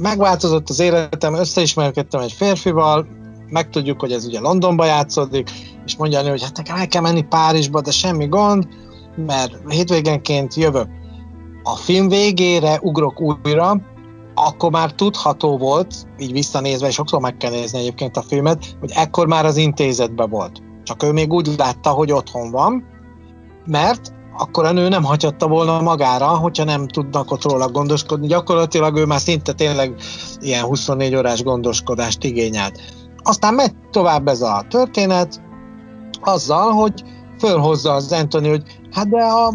megváltozott 0.00 0.68
az 0.68 0.80
életem, 0.80 1.34
összeismerkedtem 1.34 2.20
egy 2.20 2.32
férfival, 2.32 3.06
megtudjuk, 3.48 4.00
hogy 4.00 4.12
ez 4.12 4.24
ugye 4.24 4.40
Londonba 4.40 4.84
játszódik, 4.84 5.50
és 5.84 5.96
mondja 5.96 6.22
hogy 6.22 6.42
hát 6.42 6.56
nekem 6.56 6.76
el 6.76 6.88
kell 6.88 7.02
menni 7.02 7.22
Párizsba, 7.22 7.80
de 7.80 7.90
semmi 7.90 8.26
gond, 8.26 8.66
mert 9.26 9.58
hétvégenként 9.68 10.54
jövök. 10.54 10.88
A 11.62 11.76
film 11.76 12.08
végére 12.08 12.78
ugrok 12.82 13.20
újra, 13.20 13.80
akkor 14.34 14.70
már 14.70 14.92
tudható 14.92 15.58
volt, 15.58 15.94
így 16.18 16.32
visszanézve, 16.32 16.90
sokszor 16.90 17.20
meg 17.20 17.36
kell 17.36 17.50
nézni 17.50 17.78
egyébként 17.78 18.16
a 18.16 18.22
filmet, 18.22 18.76
hogy 18.80 18.90
ekkor 18.94 19.26
már 19.26 19.44
az 19.44 19.56
intézetben 19.56 20.30
volt. 20.30 20.62
Csak 20.82 21.02
ő 21.02 21.12
még 21.12 21.32
úgy 21.32 21.54
látta, 21.56 21.90
hogy 21.90 22.12
otthon 22.12 22.50
van, 22.50 22.84
mert 23.66 24.12
akkor 24.38 24.64
a 24.64 24.72
nő 24.72 24.88
nem 24.88 25.04
hagyhatta 25.04 25.48
volna 25.48 25.80
magára, 25.80 26.26
hogyha 26.26 26.64
nem 26.64 26.88
tudnak 26.88 27.30
ott 27.30 27.42
róla 27.42 27.68
gondoskodni. 27.68 28.26
Gyakorlatilag 28.26 28.96
ő 28.96 29.04
már 29.04 29.20
szinte 29.20 29.52
tényleg 29.52 29.94
ilyen 30.40 30.64
24 30.64 31.14
órás 31.14 31.42
gondoskodást 31.42 32.24
igényelt. 32.24 32.80
Aztán 33.22 33.54
megy 33.54 33.72
tovább 33.90 34.28
ez 34.28 34.40
a 34.40 34.64
történet, 34.68 35.40
azzal, 36.20 36.72
hogy 36.72 37.04
fölhozza 37.38 37.92
az 37.92 38.12
Anthony, 38.12 38.48
hogy 38.48 38.77
hát 38.92 39.08
de 39.08 39.22
a 39.22 39.54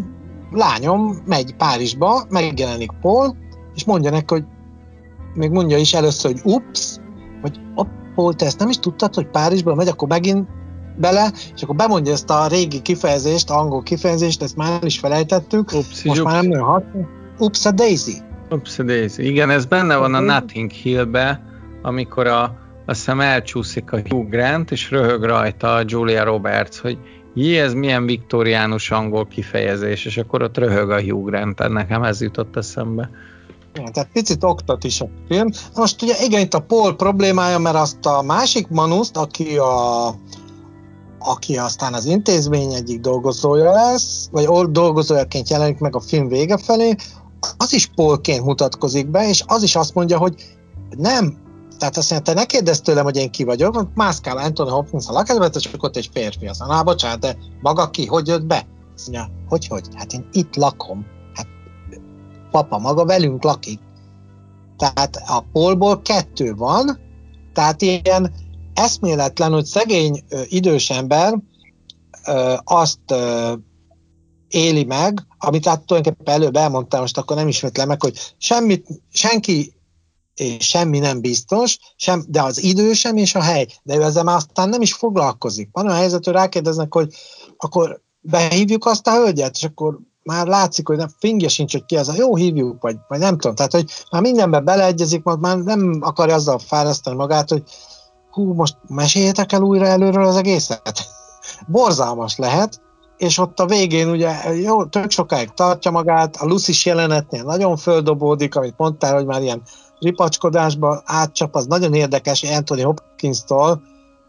lányom 0.51 1.17
megy 1.25 1.55
Párizsba, 1.55 2.23
megjelenik 2.29 2.91
Paul, 3.01 3.35
és 3.75 3.85
mondja 3.85 4.11
neki, 4.11 4.33
hogy 4.33 4.43
még 5.33 5.51
mondja 5.51 5.77
is 5.77 5.93
először, 5.93 6.31
hogy 6.31 6.53
ups, 6.53 6.97
hogy 7.41 7.59
op, 7.75 7.87
Paul, 8.15 8.33
te 8.33 8.45
ezt 8.45 8.59
nem 8.59 8.69
is 8.69 8.77
tudtad, 8.77 9.13
hogy 9.13 9.27
Párizsba 9.27 9.75
megy, 9.75 9.87
akkor 9.87 10.07
megint 10.07 10.47
bele, 10.97 11.31
és 11.55 11.61
akkor 11.61 11.75
bemondja 11.75 12.13
ezt 12.13 12.29
a 12.29 12.47
régi 12.47 12.81
kifejezést, 12.81 13.49
angol 13.49 13.83
kifejezést, 13.83 14.41
ezt 14.41 14.55
már 14.55 14.83
is 14.83 14.99
felejtettük, 14.99 15.71
Upsi, 15.71 16.07
most 16.07 16.19
ups. 16.19 16.31
már 16.31 16.41
nem 16.41 16.51
nagyon 16.51 16.67
hat. 16.67 16.83
Ups 17.37 17.65
a 17.65 17.71
Daisy. 17.71 18.21
Ups 18.49 18.79
a 18.79 18.83
Daisy. 18.83 19.25
Igen, 19.25 19.49
ez 19.49 19.65
benne 19.65 19.95
van 19.95 20.13
a 20.13 20.19
Nothing 20.19 20.71
Hill-be, 20.71 21.41
amikor 21.81 22.27
a, 22.27 22.43
azt 22.85 22.97
hiszem 22.97 23.19
elcsúszik 23.19 23.91
a 23.91 23.99
Hugh 24.09 24.29
Grant, 24.29 24.71
és 24.71 24.91
röhög 24.91 25.23
rajta 25.23 25.73
a 25.73 25.83
Julia 25.85 26.23
Roberts, 26.23 26.77
hogy 26.77 26.97
jé, 27.33 27.59
ez 27.59 27.73
milyen 27.73 28.05
viktoriánus 28.05 28.91
angol 28.91 29.27
kifejezés, 29.27 30.05
és 30.05 30.17
akkor 30.17 30.43
ott 30.43 30.57
röhög 30.57 30.89
a 30.89 31.01
Hugh 31.01 31.25
Grant, 31.25 31.67
nekem 31.67 32.03
ez 32.03 32.21
jutott 32.21 32.55
eszembe. 32.55 33.09
Ja, 33.73 33.89
tehát 33.91 34.09
picit 34.13 34.43
oktat 34.43 34.83
is 34.83 35.01
a 35.01 35.07
film. 35.29 35.49
Most 35.75 36.01
ugye 36.01 36.13
igen, 36.23 36.41
itt 36.41 36.53
a 36.53 36.59
Paul 36.59 36.95
problémája, 36.95 37.59
mert 37.59 37.75
azt 37.75 38.05
a 38.05 38.21
másik 38.21 38.67
manuszt, 38.67 39.17
aki 39.17 39.57
a 39.57 40.15
aki 41.25 41.57
aztán 41.57 41.93
az 41.93 42.05
intézmény 42.05 42.73
egyik 42.73 42.99
dolgozója 42.99 43.71
lesz, 43.71 44.29
vagy 44.31 44.71
dolgozójaként 44.71 45.49
jelenik 45.49 45.79
meg 45.79 45.95
a 45.95 45.99
film 45.99 46.27
vége 46.27 46.57
felé, 46.57 46.95
az 47.57 47.73
is 47.73 47.87
Paulként 47.95 48.45
mutatkozik 48.45 49.07
be, 49.07 49.29
és 49.29 49.43
az 49.47 49.63
is 49.63 49.75
azt 49.75 49.93
mondja, 49.93 50.17
hogy 50.17 50.35
nem, 50.97 51.37
tehát 51.83 51.97
azt 51.97 52.11
mondja, 52.11 52.33
te 52.33 52.39
ne 52.39 52.45
kérdezz 52.45 52.79
tőlem, 52.79 53.03
hogy 53.03 53.17
én 53.17 53.31
ki 53.31 53.43
vagyok, 53.43 53.87
mászkál 53.93 54.37
Anthony 54.37 54.69
Hopkins 54.69 55.07
a 55.07 55.11
lakásban, 55.11 55.49
akkor 55.73 55.89
ott 55.89 55.95
egy 55.95 56.09
férfi. 56.13 56.47
Azt 56.47 56.59
mondja, 56.59 56.83
bocsánat, 56.83 57.19
de 57.19 57.37
maga 57.61 57.89
ki, 57.89 58.05
hogy 58.05 58.27
jött 58.27 58.45
be? 58.45 58.67
Azt 58.95 59.09
mondja, 59.09 59.33
hogy, 59.47 59.67
hogy? 59.67 59.87
Hát 59.95 60.13
én 60.13 60.27
itt 60.31 60.55
lakom. 60.55 61.05
Hát 61.33 61.47
papa 62.51 62.77
maga 62.77 63.05
velünk 63.05 63.43
lakik. 63.43 63.79
Tehát 64.77 65.15
a 65.15 65.45
polból 65.51 66.01
kettő 66.01 66.53
van, 66.53 66.99
tehát 67.53 67.81
ilyen 67.81 68.33
eszméletlen, 68.73 69.51
hogy 69.51 69.65
szegény 69.65 70.23
ö, 70.29 70.41
idős 70.47 70.89
ember 70.89 71.39
ö, 72.27 72.53
azt 72.63 73.11
ö, 73.11 73.53
éli 74.47 74.83
meg, 74.83 75.25
amit 75.37 75.67
hát 75.67 75.85
tulajdonképpen 75.85 76.33
előbb 76.33 76.55
elmondtam, 76.55 76.99
most 76.99 77.17
akkor 77.17 77.35
nem 77.35 77.47
ismétlem 77.47 77.87
meg, 77.87 78.01
hogy 78.01 78.33
semmit, 78.37 78.87
senki 79.09 79.73
és 80.35 80.67
semmi 80.67 80.99
nem 80.99 81.21
biztos, 81.21 81.77
sem, 81.95 82.23
de 82.27 82.41
az 82.41 82.63
idő 82.63 82.93
sem 82.93 83.17
és 83.17 83.35
a 83.35 83.41
hely. 83.41 83.67
De 83.83 83.95
ő 83.95 84.01
ezzel 84.01 84.23
már 84.23 84.35
aztán 84.35 84.69
nem 84.69 84.81
is 84.81 84.93
foglalkozik. 84.93 85.69
Van 85.71 85.87
a 85.87 85.93
helyzet, 85.93 86.25
hogy 86.25 86.33
rákérdeznek, 86.33 86.93
hogy 86.93 87.13
akkor 87.57 88.01
behívjuk 88.21 88.85
azt 88.85 89.07
a 89.07 89.11
hölgyet, 89.11 89.55
és 89.55 89.63
akkor 89.63 89.99
már 90.23 90.47
látszik, 90.47 90.87
hogy 90.87 90.97
nem, 90.97 91.09
fingja 91.19 91.49
sincs, 91.49 91.71
hogy 91.71 91.85
ki 91.85 91.97
az 91.97 92.09
a 92.09 92.13
jó 92.17 92.35
hívjuk, 92.35 92.81
vagy, 92.81 92.95
vagy 93.07 93.19
nem 93.19 93.37
tudom. 93.37 93.55
Tehát, 93.55 93.71
hogy 93.71 93.91
már 94.11 94.21
mindenbe 94.21 94.59
beleegyezik, 94.59 95.23
már 95.23 95.57
nem 95.57 95.99
akarja 96.01 96.35
azzal 96.35 96.59
fárasztani 96.59 97.15
magát, 97.15 97.49
hogy 97.49 97.63
hú, 98.29 98.53
most 98.53 98.77
meséljetek 98.87 99.51
el 99.51 99.61
újra 99.61 99.85
előről 99.85 100.25
az 100.25 100.35
egészet. 100.35 101.05
Borzalmas 101.67 102.37
lehet, 102.37 102.81
és 103.17 103.37
ott 103.37 103.59
a 103.59 103.65
végén 103.65 104.09
ugye 104.09 104.53
jó, 104.53 104.85
tök 104.85 105.11
sokáig 105.11 105.49
tartja 105.49 105.91
magát, 105.91 106.35
a 106.35 106.45
Lucy 106.45 106.73
jelenetnél 106.83 107.43
nagyon 107.43 107.77
földobódik, 107.77 108.55
amit 108.55 108.77
mondtál, 108.77 109.13
hogy 109.13 109.25
már 109.25 109.41
ilyen 109.41 109.61
ripacskodásba 110.03 111.01
átcsap, 111.05 111.55
az 111.55 111.65
nagyon 111.65 111.93
érdekes 111.93 112.43
Anthony 112.43 112.83
Hopkins-tól, 112.83 113.81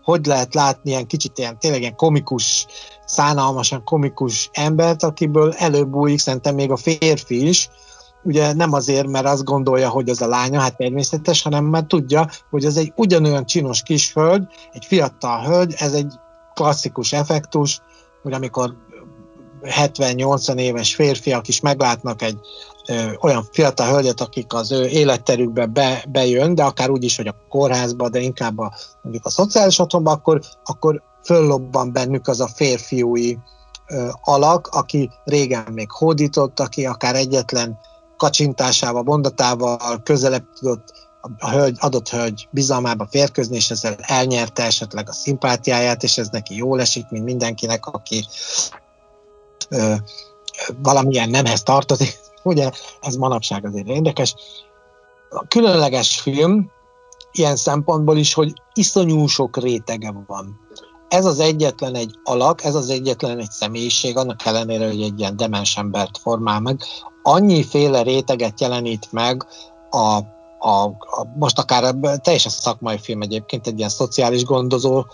hogy 0.02 0.26
lehet 0.26 0.54
látni 0.54 0.90
ilyen 0.90 1.06
kicsit 1.06 1.38
ilyen 1.38 1.58
tényleg 1.58 1.80
ilyen 1.80 1.96
komikus, 1.96 2.66
szánalmasan 3.06 3.84
komikus 3.84 4.50
embert, 4.52 5.02
akiből 5.02 5.52
előbújik 5.52 6.18
szerintem 6.18 6.54
még 6.54 6.70
a 6.70 6.76
férfi 6.76 7.48
is, 7.48 7.68
ugye 8.24 8.52
nem 8.52 8.72
azért, 8.72 9.06
mert 9.06 9.26
azt 9.26 9.44
gondolja, 9.44 9.88
hogy 9.88 10.08
az 10.08 10.22
a 10.22 10.26
lánya, 10.26 10.60
hát 10.60 10.76
természetes, 10.76 11.42
hanem 11.42 11.64
mert 11.64 11.86
tudja, 11.86 12.28
hogy 12.50 12.64
ez 12.64 12.76
egy 12.76 12.92
ugyanolyan 12.96 13.46
csinos 13.46 13.82
kis 13.82 14.12
hölgy, 14.12 14.46
egy 14.72 14.84
fiatal 14.84 15.44
hölgy, 15.44 15.74
ez 15.78 15.92
egy 15.92 16.12
klasszikus 16.54 17.12
effektus, 17.12 17.80
hogy 18.22 18.32
amikor 18.32 18.74
70-80 19.62 20.56
éves 20.56 20.94
férfiak 20.94 21.48
is 21.48 21.60
meglátnak 21.60 22.22
egy 22.22 22.38
olyan 23.20 23.48
fiatal 23.52 23.92
hölgyet, 23.92 24.20
akik 24.20 24.54
az 24.54 24.72
ő 24.72 24.86
életterükbe 24.86 25.66
be, 25.66 26.04
bejön, 26.08 26.54
de 26.54 26.64
akár 26.64 26.90
úgy 26.90 27.04
is, 27.04 27.16
hogy 27.16 27.26
a 27.26 27.36
kórházba, 27.48 28.08
de 28.08 28.20
inkább 28.20 28.58
a, 28.58 28.72
mondjuk 29.02 29.26
a 29.26 29.30
szociális 29.30 29.78
otthonba, 29.78 30.10
akkor, 30.10 30.40
akkor 30.64 31.02
föllobban 31.24 31.92
bennük 31.92 32.28
az 32.28 32.40
a 32.40 32.48
férfiúi 32.54 33.38
ö, 33.86 34.08
alak, 34.22 34.66
aki 34.66 35.10
régen 35.24 35.72
még 35.72 35.90
hódított, 35.90 36.60
aki 36.60 36.86
akár 36.86 37.14
egyetlen 37.14 37.78
kacsintásával, 38.16 39.02
mondatával 39.02 40.00
közelebb 40.02 40.44
tudott 40.58 40.92
a 41.38 41.50
hölgy, 41.50 41.76
adott 41.80 42.08
hölgy 42.08 42.48
bizalmába 42.50 43.06
férkőzni, 43.10 43.56
és 43.56 43.70
ezzel 43.70 43.94
elnyerte 43.98 44.62
esetleg 44.62 45.08
a 45.08 45.12
szimpátiáját, 45.12 46.02
és 46.02 46.18
ez 46.18 46.28
neki 46.28 46.56
jól 46.56 46.80
esik, 46.80 47.08
mint 47.10 47.24
mindenkinek, 47.24 47.86
aki 47.86 48.26
ö, 49.68 49.94
valamilyen 50.82 51.30
nemhez 51.30 51.62
tartozik. 51.62 52.18
Ugye, 52.44 52.70
ez 53.00 53.14
manapság 53.14 53.66
azért 53.66 53.86
érdekes. 53.86 54.34
A 55.30 55.46
különleges 55.48 56.20
film 56.20 56.70
ilyen 57.32 57.56
szempontból 57.56 58.16
is, 58.16 58.34
hogy 58.34 58.52
iszonyú 58.74 59.26
sok 59.26 59.56
rétege 59.56 60.14
van. 60.26 60.60
Ez 61.08 61.24
az 61.24 61.40
egyetlen 61.40 61.94
egy 61.94 62.14
alak, 62.24 62.64
ez 62.64 62.74
az 62.74 62.90
egyetlen 62.90 63.38
egy 63.38 63.50
személyiség, 63.50 64.16
annak 64.16 64.44
ellenére, 64.44 64.86
hogy 64.86 65.02
egy 65.02 65.18
ilyen 65.18 65.36
demens 65.36 65.76
embert 65.76 66.18
formál 66.18 66.60
meg, 66.60 66.80
annyiféle 67.22 68.02
réteget 68.02 68.60
jelenít 68.60 69.12
meg 69.12 69.46
a, 69.90 70.20
a, 70.58 70.84
a, 70.88 71.26
most 71.38 71.58
akár 71.58 71.94
teljesen 72.22 72.50
szakmai 72.50 72.98
film 72.98 73.22
egyébként, 73.22 73.66
egy 73.66 73.78
ilyen 73.78 73.88
szociális 73.88 74.44
gondozó 74.44 75.04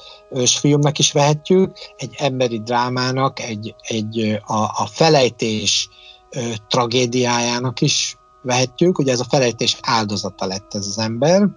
filmnek 0.45 0.99
is 0.99 1.13
vehetjük, 1.13 1.77
egy 1.97 2.15
emberi 2.19 2.61
drámának, 2.61 3.41
egy, 3.41 3.75
egy 3.81 4.41
a, 4.47 4.55
a 4.63 4.89
felejtés 4.93 5.89
ö, 6.31 6.41
tragédiájának 6.69 7.81
is 7.81 8.19
vehetjük, 8.43 8.99
ugye 8.99 9.13
ez 9.13 9.21
a 9.21 9.27
felejtés 9.29 9.79
áldozata 9.83 10.47
lett 10.47 10.75
ez 10.75 10.87
az 10.87 10.99
ember, 10.99 11.49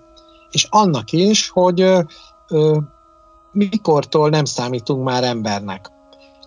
és 0.51 0.67
annak 0.69 1.11
is, 1.11 1.49
hogy 1.49 1.81
ö, 1.81 2.01
ö, 2.47 2.77
mikortól 3.51 4.29
nem 4.29 4.45
számítunk 4.45 5.03
már 5.03 5.23
embernek. 5.23 5.91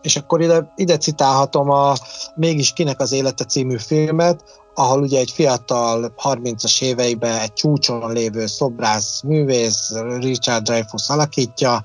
És 0.03 0.16
akkor 0.16 0.41
ide, 0.41 0.72
ide 0.77 0.97
citálhatom 0.97 1.70
a 1.70 1.95
Mégis 2.35 2.72
kinek 2.72 3.01
az 3.01 3.12
élete 3.12 3.45
című 3.45 3.77
filmet, 3.77 4.45
ahol 4.74 5.01
ugye 5.01 5.18
egy 5.18 5.31
fiatal 5.31 6.14
30-as 6.22 6.83
éveiben 6.83 7.41
egy 7.41 7.53
csúcson 7.53 8.12
lévő 8.12 8.47
szobrász 8.47 9.22
művész 9.22 9.93
Richard 10.18 10.62
Dreyfuss 10.62 11.09
alakítja, 11.09 11.85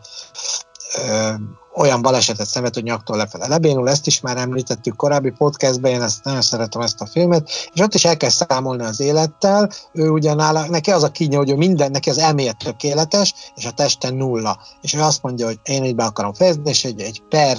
olyan 1.75 2.01
balesetet 2.01 2.47
szenved, 2.47 2.73
hogy 2.73 2.83
nyaktól 2.83 3.17
lefele 3.17 3.47
lebénul, 3.47 3.89
ezt 3.89 4.07
is 4.07 4.21
már 4.21 4.37
említettük 4.37 4.95
korábbi 4.95 5.29
podcastben, 5.29 5.91
én 5.91 6.01
ezt 6.01 6.23
nagyon 6.23 6.41
szeretem 6.41 6.81
ezt 6.81 7.01
a 7.01 7.05
filmet, 7.05 7.49
és 7.73 7.81
ott 7.81 7.93
is 7.93 8.05
el 8.05 8.17
kell 8.17 8.29
számolni 8.29 8.83
az 8.83 8.99
élettel, 8.99 9.69
ő 9.93 10.09
ugyanála, 10.09 10.69
neki 10.69 10.91
az 10.91 11.03
a 11.03 11.11
kínja, 11.11 11.37
hogy 11.37 11.49
ő 11.49 11.55
minden, 11.55 11.91
neki 11.91 12.09
az 12.09 12.17
elméje 12.17 12.51
tökéletes, 12.51 13.33
és 13.55 13.65
a 13.65 13.71
testen 13.71 14.13
nulla. 14.13 14.59
És 14.81 14.93
ő 14.93 15.01
azt 15.01 15.23
mondja, 15.23 15.45
hogy 15.45 15.59
én 15.63 15.83
így 15.83 15.95
be 15.95 16.03
akarom 16.03 16.33
fejezni, 16.33 16.69
és 16.69 16.85
egy, 16.85 17.01
egy 17.01 17.21
per 17.29 17.57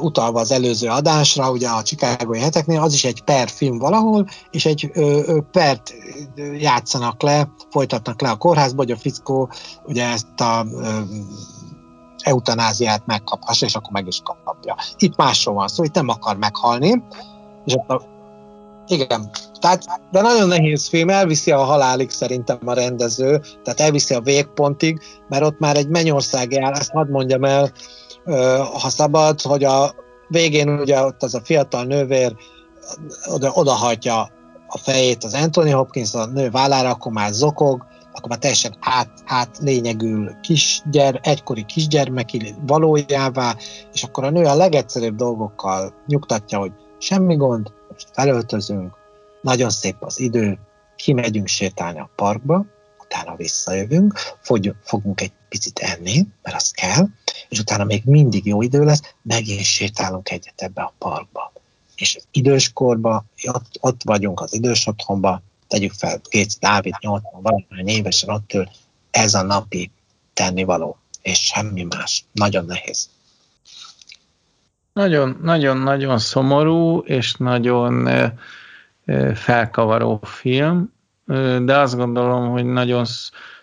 utalva 0.00 0.40
az 0.40 0.50
előző 0.50 0.88
adásra, 0.88 1.50
ugye 1.50 1.68
a 1.68 1.82
Chicagói 1.82 2.38
heteknél, 2.38 2.80
az 2.80 2.92
is 2.92 3.04
egy 3.04 3.22
per 3.22 3.48
film 3.48 3.78
valahol, 3.78 4.26
és 4.50 4.66
egy 4.66 4.90
ö, 4.94 5.22
ö, 5.26 5.38
pert 5.52 5.94
játszanak 6.58 7.22
le, 7.22 7.48
folytatnak 7.70 8.20
le 8.20 8.30
a 8.30 8.36
kórházba, 8.36 8.82
hogy 8.82 8.90
a 8.90 8.96
fickó 8.96 9.50
ugye 9.84 10.04
ezt 10.04 10.40
a 10.40 10.66
ö, 10.72 11.00
eutanáziát 12.22 13.02
megkaphassa, 13.06 13.66
és 13.66 13.74
akkor 13.74 13.90
meg 13.90 14.06
is 14.06 14.20
kapja. 14.44 14.76
Itt 14.96 15.16
másról 15.16 15.54
van 15.54 15.68
szó, 15.68 15.84
itt 15.84 15.94
nem 15.94 16.08
akar 16.08 16.36
meghalni, 16.36 17.02
és 17.64 17.74
akkor 17.74 18.02
igen, 18.86 19.30
tehát, 19.60 19.84
de 20.10 20.20
nagyon 20.20 20.48
nehéz 20.48 20.88
film, 20.88 21.08
elviszi 21.08 21.50
a 21.50 21.64
halálig 21.64 22.10
szerintem 22.10 22.58
a 22.64 22.72
rendező, 22.72 23.40
tehát 23.64 23.80
elviszi 23.80 24.14
a 24.14 24.20
végpontig, 24.20 25.00
mert 25.28 25.44
ott 25.44 25.58
már 25.58 25.76
egy 25.76 25.88
mennyország 25.88 26.52
jár, 26.52 26.72
ezt 26.72 26.90
hadd 26.90 27.10
mondjam 27.10 27.44
el, 27.44 27.72
ha 28.80 28.88
szabad, 28.88 29.40
hogy 29.40 29.64
a 29.64 29.94
végén 30.28 30.68
ugye 30.68 31.04
ott 31.04 31.22
az 31.22 31.34
a 31.34 31.40
fiatal 31.44 31.84
nővér 31.84 32.36
oda, 33.26 33.50
odahajtja 33.54 34.30
a 34.68 34.78
fejét 34.78 35.24
az 35.24 35.34
Anthony 35.34 35.72
Hopkins 35.72 36.14
a 36.14 36.26
nő 36.26 36.50
vállára, 36.50 36.90
akkor 36.90 37.12
már 37.12 37.32
zokog, 37.32 37.86
akkor 38.18 38.30
már 38.30 38.38
teljesen 38.38 38.76
át, 38.80 39.22
át 39.26 39.58
lényegül 39.58 40.40
kisgyер, 40.40 41.20
egykori 41.22 41.64
kisgyermeki 41.64 42.54
valójává, 42.66 43.56
és 43.92 44.02
akkor 44.02 44.24
a 44.24 44.30
nő 44.30 44.44
a 44.44 44.54
legegyszerűbb 44.54 45.16
dolgokkal 45.16 45.94
nyugtatja, 46.06 46.58
hogy 46.58 46.72
semmi 46.98 47.36
gond, 47.36 47.72
most 47.90 48.08
felöltözünk, 48.12 48.94
nagyon 49.42 49.70
szép 49.70 49.96
az 50.00 50.20
idő, 50.20 50.58
kimegyünk 50.96 51.46
sétálni 51.46 51.98
a 51.98 52.10
parkba, 52.16 52.64
utána 53.04 53.36
visszajövünk, 53.36 54.18
fogunk 54.82 55.20
egy 55.20 55.32
picit 55.48 55.78
enni, 55.78 56.26
mert 56.42 56.56
az 56.56 56.70
kell, 56.70 57.06
és 57.48 57.58
utána 57.58 57.84
még 57.84 58.02
mindig 58.04 58.46
jó 58.46 58.62
idő 58.62 58.84
lesz, 58.84 59.14
megint 59.22 59.64
sétálunk 59.64 60.30
egyet 60.30 60.62
ebbe 60.62 60.82
a 60.82 60.94
parkba. 60.98 61.52
És 61.96 62.18
időskorba, 62.30 63.24
ott, 63.52 63.78
ott 63.80 64.00
vagyunk 64.04 64.40
az 64.40 64.54
idős 64.54 64.86
otthonba, 64.86 65.42
tegyük 65.68 65.92
fel, 65.92 66.20
két 66.28 66.56
Dávid 66.60 66.94
80 67.00 67.42
valahány 67.42 67.88
évesen 67.88 68.28
ott 68.28 68.52
ül, 68.52 68.68
ez 69.10 69.34
a 69.34 69.42
napi 69.42 69.90
tennivaló, 70.32 70.98
és 71.22 71.38
semmi 71.38 71.82
más. 71.82 72.24
Nagyon 72.32 72.64
nehéz. 72.64 73.08
Nagyon, 74.92 75.38
nagyon, 75.42 75.76
nagyon 75.76 76.18
szomorú, 76.18 76.98
és 76.98 77.34
nagyon 77.34 78.08
felkavaró 79.34 80.20
film, 80.22 80.92
de 81.64 81.78
azt 81.78 81.96
gondolom, 81.96 82.50
hogy 82.50 82.64
nagyon 82.64 83.04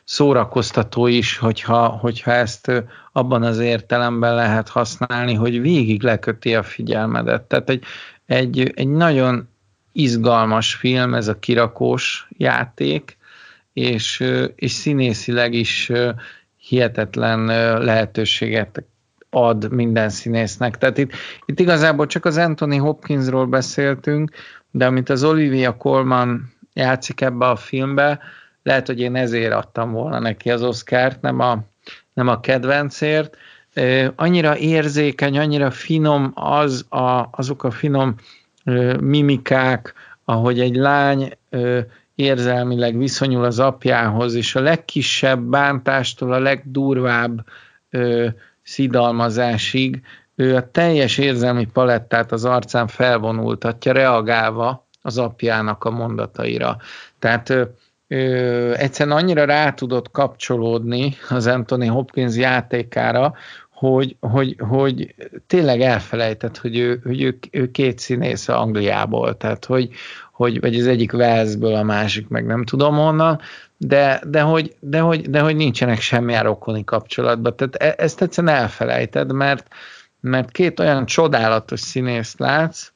szórakoztató 0.03 1.07
is, 1.07 1.37
hogyha, 1.37 1.87
hogyha 1.87 2.31
ezt 2.31 2.71
abban 3.11 3.43
az 3.43 3.59
értelemben 3.59 4.35
lehet 4.35 4.69
használni, 4.69 5.33
hogy 5.33 5.61
végig 5.61 6.03
leköti 6.03 6.55
a 6.55 6.63
figyelmedet. 6.63 7.41
Tehát 7.41 7.69
egy, 7.69 7.83
egy, 8.25 8.71
egy 8.75 8.87
nagyon 8.87 9.49
izgalmas 9.95 10.75
film, 10.75 11.13
ez 11.13 11.27
a 11.27 11.39
kirakós 11.39 12.27
játék, 12.37 13.17
és, 13.73 14.23
és 14.55 14.71
színészileg 14.71 15.53
is 15.53 15.91
hihetetlen 16.57 17.45
lehetőséget 17.83 18.83
ad 19.29 19.71
minden 19.71 20.09
színésznek. 20.09 20.77
Tehát 20.77 20.97
itt, 20.97 21.11
itt 21.45 21.59
igazából 21.59 22.05
csak 22.05 22.25
az 22.25 22.37
Anthony 22.37 22.79
Hopkinsról 22.79 23.45
beszéltünk, 23.45 24.31
de 24.71 24.85
amit 24.85 25.09
az 25.09 25.23
Olivia 25.23 25.77
Colman 25.77 26.53
játszik 26.73 27.21
ebbe 27.21 27.45
a 27.45 27.55
filmbe, 27.55 28.19
lehet, 28.63 28.87
hogy 28.87 28.99
én 28.99 29.15
ezért 29.15 29.53
adtam 29.53 29.91
volna 29.91 30.19
neki 30.19 30.51
az 30.51 30.63
Oscárt, 30.63 31.21
nem 31.21 31.39
a, 31.39 31.59
nem 32.13 32.27
a 32.27 32.39
kedvencért. 32.39 33.37
Annyira 34.15 34.57
érzékeny, 34.57 35.37
annyira 35.37 35.71
finom 35.71 36.31
az 36.33 36.85
a, 36.89 37.27
azok 37.31 37.63
a 37.63 37.71
finom 37.71 38.15
mimikák, 38.99 39.93
ahogy 40.25 40.59
egy 40.59 40.75
lány 40.75 41.31
érzelmileg 42.15 42.97
viszonyul 42.97 43.43
az 43.43 43.59
apjához, 43.59 44.33
és 44.33 44.55
a 44.55 44.61
legkisebb 44.61 45.39
bántástól 45.39 46.33
a 46.33 46.39
legdurvább 46.39 47.45
szidalmazásig 48.63 50.01
ő 50.35 50.55
a 50.55 50.71
teljes 50.71 51.17
érzelmi 51.17 51.65
palettát 51.65 52.31
az 52.31 52.45
arcán 52.45 52.87
felvonultatja, 52.87 53.91
reagálva 53.91 54.87
az 55.01 55.17
apjának 55.17 55.83
a 55.83 55.89
mondataira. 55.89 56.77
Tehát 57.19 57.49
ö, 58.07 58.73
egyszerűen 58.73 59.17
annyira 59.17 59.45
rá 59.45 59.71
tudott 59.71 60.11
kapcsolódni 60.11 61.15
az 61.29 61.47
Anthony 61.47 61.89
Hopkins 61.89 62.35
játékára, 62.35 63.33
hogy, 63.93 64.15
hogy, 64.19 64.55
hogy 64.59 65.15
tényleg 65.47 65.81
elfelejtett, 65.81 66.57
hogy 66.57 66.77
ő, 66.77 67.01
hogy 67.03 67.21
ő, 67.21 67.37
ő 67.51 67.71
két 67.71 67.99
színész 67.99 68.47
Angliából, 68.47 69.37
tehát 69.37 69.65
hogy, 69.65 69.89
hogy 70.31 70.59
vagy 70.59 70.79
az 70.79 70.87
egyik 70.87 71.13
Walesből, 71.13 71.75
a 71.75 71.83
másik 71.83 72.27
meg 72.27 72.45
nem 72.45 72.63
tudom 72.63 72.95
honnan, 72.95 73.39
de, 73.77 74.21
de, 74.27 74.41
hogy, 74.41 74.75
de, 74.79 74.99
hogy, 74.99 75.29
de 75.29 75.39
hogy 75.39 75.55
nincsenek 75.55 75.99
semmi 75.99 76.37
rokoni 76.41 76.83
kapcsolatban. 76.83 77.55
Tehát 77.55 77.75
e, 77.75 78.03
ezt 78.03 78.21
egyszerűen 78.21 78.55
elfelejted, 78.55 79.31
mert, 79.31 79.67
mert 80.19 80.51
két 80.51 80.79
olyan 80.79 81.05
csodálatos 81.05 81.79
színészt 81.79 82.39
látsz, 82.39 82.91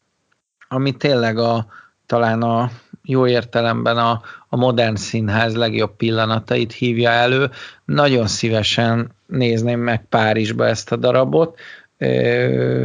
ami 0.68 0.92
tényleg 0.92 1.38
a, 1.38 1.68
talán 2.06 2.42
a 2.42 2.72
jó 3.04 3.28
értelemben 3.28 3.98
a, 3.98 4.22
a 4.50 4.56
modern 4.58 4.96
színház 4.96 5.56
legjobb 5.56 5.96
pillanatait 5.96 6.74
hívja 6.74 7.10
elő. 7.10 7.50
Nagyon 7.86 8.28
szívesen 8.28 9.18
nézném 9.30 9.80
meg 9.80 10.06
Párizsba 10.10 10.68
ezt 10.68 10.92
a 10.92 10.96
darabot. 10.96 11.60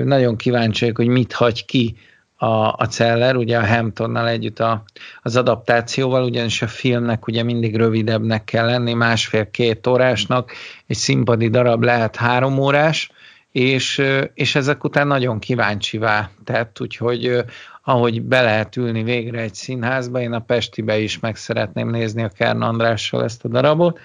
Nagyon 0.04 0.36
kíváncsi 0.36 0.80
vagyok, 0.80 0.96
hogy 0.96 1.06
mit 1.06 1.32
hagy 1.32 1.64
ki 1.64 1.96
a, 2.36 2.74
a 2.76 2.86
Celler, 2.90 3.36
ugye 3.36 3.58
a 3.58 3.66
Hamptonnal 3.66 4.28
együtt 4.28 4.60
a, 4.60 4.82
az 5.22 5.36
adaptációval, 5.36 6.24
ugyanis 6.24 6.62
a 6.62 6.66
filmnek 6.66 7.26
ugye 7.26 7.42
mindig 7.42 7.76
rövidebbnek 7.76 8.44
kell 8.44 8.66
lenni, 8.66 8.92
másfél-két 8.92 9.86
órásnak, 9.86 10.52
egy 10.86 10.96
színpadi 10.96 11.48
darab 11.48 11.82
lehet 11.82 12.16
három 12.16 12.58
órás, 12.58 13.10
és, 13.52 14.02
és 14.34 14.54
ezek 14.54 14.84
után 14.84 15.06
nagyon 15.06 15.38
kíváncsi 15.38 16.00
tett, 16.44 16.80
úgyhogy 16.80 17.44
ahogy 17.82 18.22
be 18.22 18.42
lehet 18.42 18.76
ülni 18.76 19.02
végre 19.02 19.40
egy 19.40 19.54
színházba, 19.54 20.20
én 20.20 20.32
a 20.32 20.38
Pestibe 20.38 20.98
is 20.98 21.18
meg 21.18 21.36
szeretném 21.36 21.90
nézni 21.90 22.22
a 22.22 22.28
Kern 22.28 22.62
Andrással 22.62 23.24
ezt 23.24 23.44
a 23.44 23.48
darabot, 23.48 23.98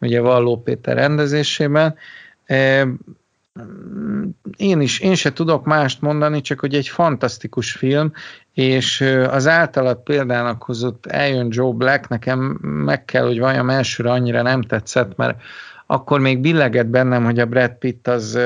ugye 0.00 0.20
Valló 0.20 0.62
Péter 0.62 0.96
rendezésében. 0.96 1.94
Én 4.56 4.80
is, 4.80 5.00
én 5.00 5.14
se 5.14 5.32
tudok 5.32 5.64
mást 5.64 6.00
mondani, 6.00 6.40
csak 6.40 6.60
hogy 6.60 6.74
egy 6.74 6.88
fantasztikus 6.88 7.72
film, 7.72 8.12
és 8.52 9.00
az 9.30 9.46
általad 9.46 10.02
példának 10.02 10.62
hozott 10.62 11.06
eljön 11.06 11.48
Joe 11.50 11.72
Black, 11.72 12.08
nekem 12.08 12.38
meg 12.62 13.04
kell, 13.04 13.24
hogy 13.24 13.38
vajon 13.38 13.70
elsőre 13.70 14.10
annyira 14.10 14.42
nem 14.42 14.62
tetszett, 14.62 15.16
mert 15.16 15.42
akkor 15.86 16.20
még 16.20 16.38
billegett 16.38 16.86
bennem, 16.86 17.24
hogy 17.24 17.38
a 17.38 17.46
Brad 17.46 17.72
Pitt 17.72 18.08
az 18.08 18.38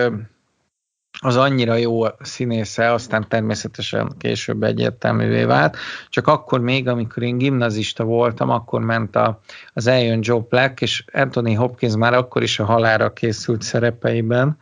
az 1.21 1.37
annyira 1.37 1.75
jó 1.75 2.05
színésze, 2.21 2.93
aztán 2.93 3.27
természetesen 3.29 4.13
később 4.19 4.63
egyértelművé 4.63 5.45
vált, 5.45 5.77
csak 6.09 6.27
akkor 6.27 6.61
még, 6.61 6.89
amikor 6.89 7.23
én 7.23 7.39
gimnazista 7.39 8.05
voltam, 8.05 8.51
akkor 8.51 8.81
ment 8.81 9.17
a, 9.17 9.41
az 9.73 9.87
Eljön 9.87 10.19
Joe 10.23 10.47
Black, 10.49 10.81
és 10.81 11.05
Anthony 11.13 11.57
Hopkins 11.57 11.95
már 11.97 12.15
akkor 12.15 12.43
is 12.43 12.59
a 12.59 12.65
halára 12.65 13.13
készült 13.13 13.63
szerepeiben. 13.63 14.59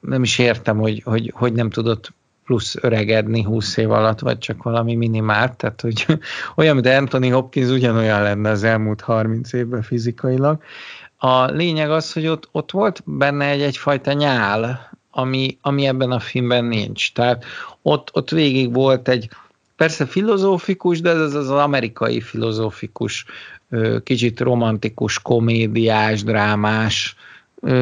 Nem 0.00 0.22
is 0.22 0.38
értem, 0.38 0.78
hogy, 0.78 1.02
hogy, 1.04 1.32
hogy 1.34 1.52
nem 1.52 1.70
tudott 1.70 2.12
plusz 2.48 2.76
öregedni 2.80 3.42
20 3.42 3.76
év 3.76 3.90
alatt, 3.90 4.18
vagy 4.18 4.38
csak 4.38 4.62
valami 4.62 4.94
minimált, 4.94 5.56
tehát 5.56 5.80
hogy 5.80 6.06
olyan, 6.56 6.74
mint 6.74 6.86
Anthony 6.86 7.32
Hopkins 7.32 7.68
ugyanolyan 7.68 8.22
lenne 8.22 8.50
az 8.50 8.64
elmúlt 8.64 9.00
30 9.00 9.52
évben 9.52 9.82
fizikailag. 9.82 10.62
A 11.20 11.44
lényeg 11.44 11.90
az, 11.90 12.12
hogy 12.12 12.26
ott, 12.26 12.48
ott 12.52 12.70
volt 12.70 13.02
benne 13.04 13.44
egy 13.44 13.62
egyfajta 13.62 14.12
nyál, 14.12 14.90
ami, 15.10 15.58
ami 15.60 15.86
ebben 15.86 16.10
a 16.10 16.20
filmben 16.20 16.64
nincs. 16.64 17.12
Tehát 17.12 17.44
ott, 17.82 18.10
ott 18.12 18.30
végig 18.30 18.72
volt 18.72 19.08
egy, 19.08 19.28
persze 19.76 20.06
filozófikus, 20.06 21.00
de 21.00 21.10
ez 21.10 21.20
az, 21.20 21.34
az 21.34 21.50
amerikai 21.50 22.20
filozófikus, 22.20 23.24
kicsit 24.02 24.40
romantikus, 24.40 25.22
komédiás, 25.22 26.22
drámás 26.22 27.16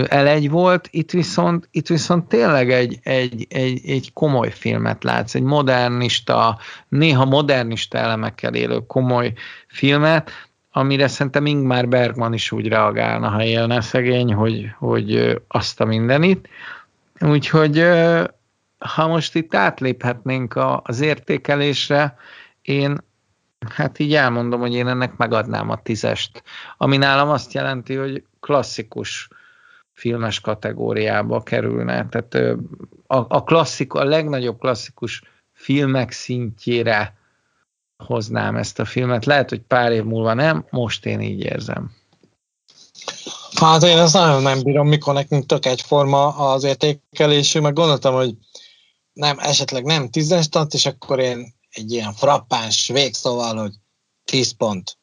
elegy 0.08 0.48
volt, 0.48 0.88
itt 0.90 1.10
viszont, 1.10 1.68
itt 1.70 1.86
viszont 1.86 2.28
tényleg 2.28 2.72
egy, 2.72 2.98
egy, 3.02 3.46
egy, 3.48 3.80
egy 3.86 4.12
komoly 4.12 4.50
filmet 4.50 5.04
látsz, 5.04 5.34
egy 5.34 5.42
modernista, 5.42 6.58
néha 6.88 7.24
modernista 7.24 7.98
elemekkel 7.98 8.54
élő 8.54 8.78
komoly 8.86 9.32
filmet, 9.66 10.30
amire 10.76 11.08
szerintem 11.08 11.46
Ingmar 11.46 11.88
Bergman 11.88 12.32
is 12.32 12.52
úgy 12.52 12.68
reagálna, 12.68 13.28
ha 13.28 13.44
élne 13.44 13.80
szegény, 13.80 14.34
hogy, 14.34 14.70
hogy 14.78 15.40
azt 15.48 15.80
a 15.80 15.84
mindenit. 15.84 16.48
Úgyhogy 17.20 17.84
ha 18.78 19.06
most 19.06 19.34
itt 19.34 19.54
átléphetnénk 19.54 20.58
az 20.82 21.00
értékelésre, 21.00 22.16
én 22.62 22.98
hát 23.74 23.98
így 23.98 24.14
elmondom, 24.14 24.60
hogy 24.60 24.74
én 24.74 24.88
ennek 24.88 25.16
megadnám 25.16 25.70
a 25.70 25.82
tízest, 25.82 26.42
ami 26.76 26.96
nálam 26.96 27.28
azt 27.28 27.52
jelenti, 27.52 27.94
hogy 27.94 28.24
klasszikus 28.40 29.28
filmes 29.92 30.40
kategóriába 30.40 31.42
kerülne. 31.42 32.08
Tehát 32.08 32.58
a, 33.06 33.16
a, 33.36 33.44
klasszik, 33.44 33.92
a 33.92 34.04
legnagyobb 34.04 34.58
klasszikus 34.58 35.22
filmek 35.52 36.10
szintjére 36.10 37.15
hoznám 37.96 38.56
ezt 38.56 38.78
a 38.78 38.84
filmet. 38.84 39.24
Lehet, 39.24 39.48
hogy 39.48 39.60
pár 39.60 39.92
év 39.92 40.04
múlva 40.04 40.34
nem, 40.34 40.66
most 40.70 41.06
én 41.06 41.20
így 41.20 41.40
érzem. 41.40 41.90
Hát 43.54 43.82
én 43.82 43.98
ezt 43.98 44.12
nagyon 44.12 44.42
nem 44.42 44.62
bírom, 44.62 44.88
mikor 44.88 45.14
nekünk 45.14 45.46
tök 45.46 45.66
egyforma 45.66 46.26
az 46.26 46.64
értékelésünk, 46.64 47.64
meg 47.64 47.74
gondoltam, 47.74 48.14
hogy 48.14 48.34
nem, 49.12 49.38
esetleg 49.38 49.84
nem 49.84 50.10
tízes 50.10 50.48
tant, 50.48 50.74
és 50.74 50.86
akkor 50.86 51.18
én 51.18 51.54
egy 51.70 51.92
ilyen 51.92 52.12
frappáns 52.12 52.88
végszóval, 52.88 53.56
hogy 53.56 53.72
tíz 54.24 54.56
pont. 54.56 54.98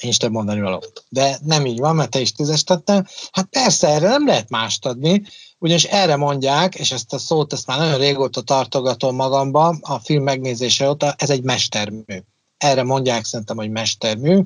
Is 0.00 0.16
több 0.16 0.32
mondani 0.32 0.60
való. 0.60 0.84
De 1.08 1.38
nem 1.44 1.66
így 1.66 1.78
van, 1.78 1.96
mert 1.96 2.10
te 2.10 2.20
is 2.20 2.32
tízes 2.32 2.64
tettem. 2.64 3.06
Hát 3.32 3.46
persze, 3.46 3.88
erre 3.88 4.08
nem 4.08 4.26
lehet 4.26 4.48
mást 4.48 4.86
adni, 4.86 5.22
ugyanis 5.58 5.84
erre 5.84 6.16
mondják, 6.16 6.74
és 6.74 6.92
ezt 6.92 7.12
a 7.12 7.18
szót 7.18 7.52
ezt 7.52 7.66
már 7.66 7.78
nagyon 7.78 7.98
régóta 7.98 8.40
tartogatom 8.40 9.14
magamba, 9.14 9.76
a 9.80 9.98
film 9.98 10.22
megnézése 10.22 10.88
óta, 10.88 11.14
ez 11.18 11.30
egy 11.30 11.42
mestermű. 11.42 12.22
Erre 12.58 12.82
mondják 12.82 13.24
szerintem, 13.24 13.56
hogy 13.56 13.70
mestermű. 13.70 14.42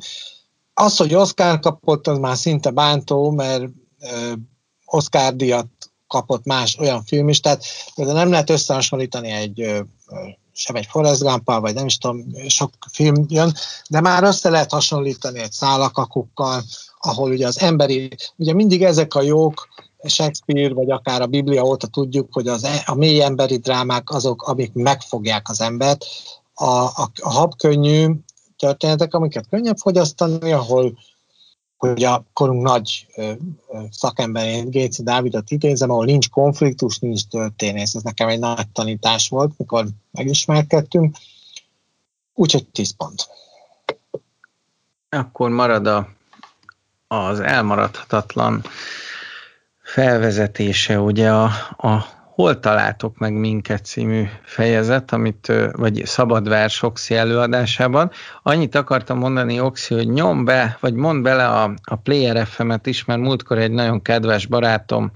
Az, 0.74 0.96
hogy 0.96 1.14
Oscar 1.14 1.58
kapott, 1.58 2.06
az 2.06 2.18
már 2.18 2.36
szinte 2.36 2.70
bántó, 2.70 3.30
mert 3.30 3.64
Oscar 4.84 5.36
díjat 5.36 5.66
kapott 6.06 6.44
más 6.44 6.78
olyan 6.78 7.04
film 7.04 7.28
is, 7.28 7.40
tehát 7.40 7.64
de 7.96 8.12
nem 8.12 8.30
lehet 8.30 8.50
összehasonlítani 8.50 9.28
egy 9.28 9.84
sem 10.54 10.76
egy 10.76 10.86
Forrest 10.86 11.22
gump 11.22 11.44
vagy 11.44 11.74
nem 11.74 11.86
is 11.86 11.98
tudom, 11.98 12.24
sok 12.48 12.70
film 12.90 13.24
jön, 13.28 13.54
de 13.88 14.00
már 14.00 14.22
össze 14.22 14.50
lehet 14.50 14.70
hasonlítani 14.70 15.38
egy 15.38 15.52
szálakakukkal, 15.52 16.62
ahol 16.98 17.30
ugye 17.30 17.46
az 17.46 17.60
emberi, 17.60 18.08
ugye 18.36 18.54
mindig 18.54 18.82
ezek 18.82 19.14
a 19.14 19.22
jók, 19.22 19.68
Shakespeare, 20.08 20.74
vagy 20.74 20.90
akár 20.90 21.22
a 21.22 21.26
Biblia 21.26 21.62
óta 21.62 21.86
tudjuk, 21.86 22.28
hogy 22.32 22.48
az, 22.48 22.64
e, 22.64 22.82
a 22.86 22.94
mély 22.94 23.22
emberi 23.22 23.56
drámák 23.56 24.10
azok, 24.10 24.42
amik 24.42 24.72
megfogják 24.72 25.48
az 25.48 25.60
embert. 25.60 26.04
A, 26.54 26.64
a, 26.64 27.10
a 27.20 27.30
habkönnyű 27.30 28.12
történetek, 28.56 29.14
amiket 29.14 29.48
könnyebb 29.48 29.76
fogyasztani, 29.76 30.52
ahol 30.52 30.98
hogy 31.88 32.04
a 32.04 32.24
korunk 32.32 32.62
nagy 32.62 33.06
szakemberét, 33.90 34.70
Géci 34.70 35.02
Dávidot 35.02 35.50
idézem, 35.50 35.90
ahol 35.90 36.04
nincs 36.04 36.30
konfliktus, 36.30 36.98
nincs 36.98 37.26
történész. 37.26 37.94
Ez 37.94 38.02
nekem 38.02 38.28
egy 38.28 38.38
nagy 38.38 38.68
tanítás 38.68 39.28
volt, 39.28 39.58
mikor 39.58 39.86
megismerkedtünk. 40.10 41.16
Úgyhogy 42.34 42.66
10 42.66 42.96
pont. 42.96 43.28
Akkor 45.08 45.50
marad 45.50 45.86
a, 45.86 46.08
az 47.06 47.40
elmaradhatatlan 47.40 48.64
felvezetése 49.82 51.00
ugye 51.00 51.32
a, 51.32 51.44
a 51.76 52.04
Hol 52.34 52.58
találtok 52.58 53.18
meg 53.18 53.32
minket 53.32 53.84
című 53.84 54.24
fejezet, 54.42 55.12
amit, 55.12 55.52
vagy 55.72 56.02
szabadvers 56.04 56.82
Oxi 56.82 57.14
előadásában. 57.14 58.10
Annyit 58.42 58.74
akartam 58.74 59.18
mondani, 59.18 59.60
Oxi, 59.60 59.94
hogy 59.94 60.08
nyom 60.08 60.44
be, 60.44 60.76
vagy 60.80 60.94
mond 60.94 61.22
bele 61.22 61.48
a, 61.48 61.74
a 61.84 61.96
Player 61.96 62.46
FM-et 62.46 62.86
is, 62.86 63.04
mert 63.04 63.20
múltkor 63.20 63.58
egy 63.58 63.70
nagyon 63.70 64.02
kedves 64.02 64.46
barátom 64.46 65.10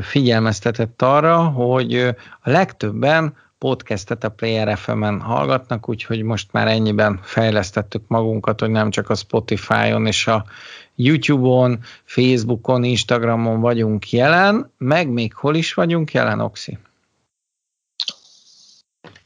figyelmeztetett 0.00 1.02
arra, 1.02 1.42
hogy 1.44 1.94
a 2.40 2.50
legtöbben 2.50 3.36
podcastet 3.58 4.24
a 4.24 4.28
Player 4.28 4.78
FM-en 4.78 5.20
hallgatnak, 5.20 5.88
úgyhogy 5.88 6.22
most 6.22 6.52
már 6.52 6.68
ennyiben 6.68 7.20
fejlesztettük 7.22 8.02
magunkat, 8.06 8.60
hogy 8.60 8.70
nem 8.70 8.90
csak 8.90 9.10
a 9.10 9.14
Spotify-on 9.14 10.06
és 10.06 10.26
a 10.26 10.44
YouTube-on, 10.96 11.80
Facebookon, 12.04 12.84
Instagramon 12.84 13.60
vagyunk 13.60 14.10
jelen, 14.10 14.72
meg 14.78 15.08
még 15.08 15.34
hol 15.34 15.54
is 15.54 15.74
vagyunk 15.74 16.12
jelen, 16.12 16.40
Oxi? 16.40 16.78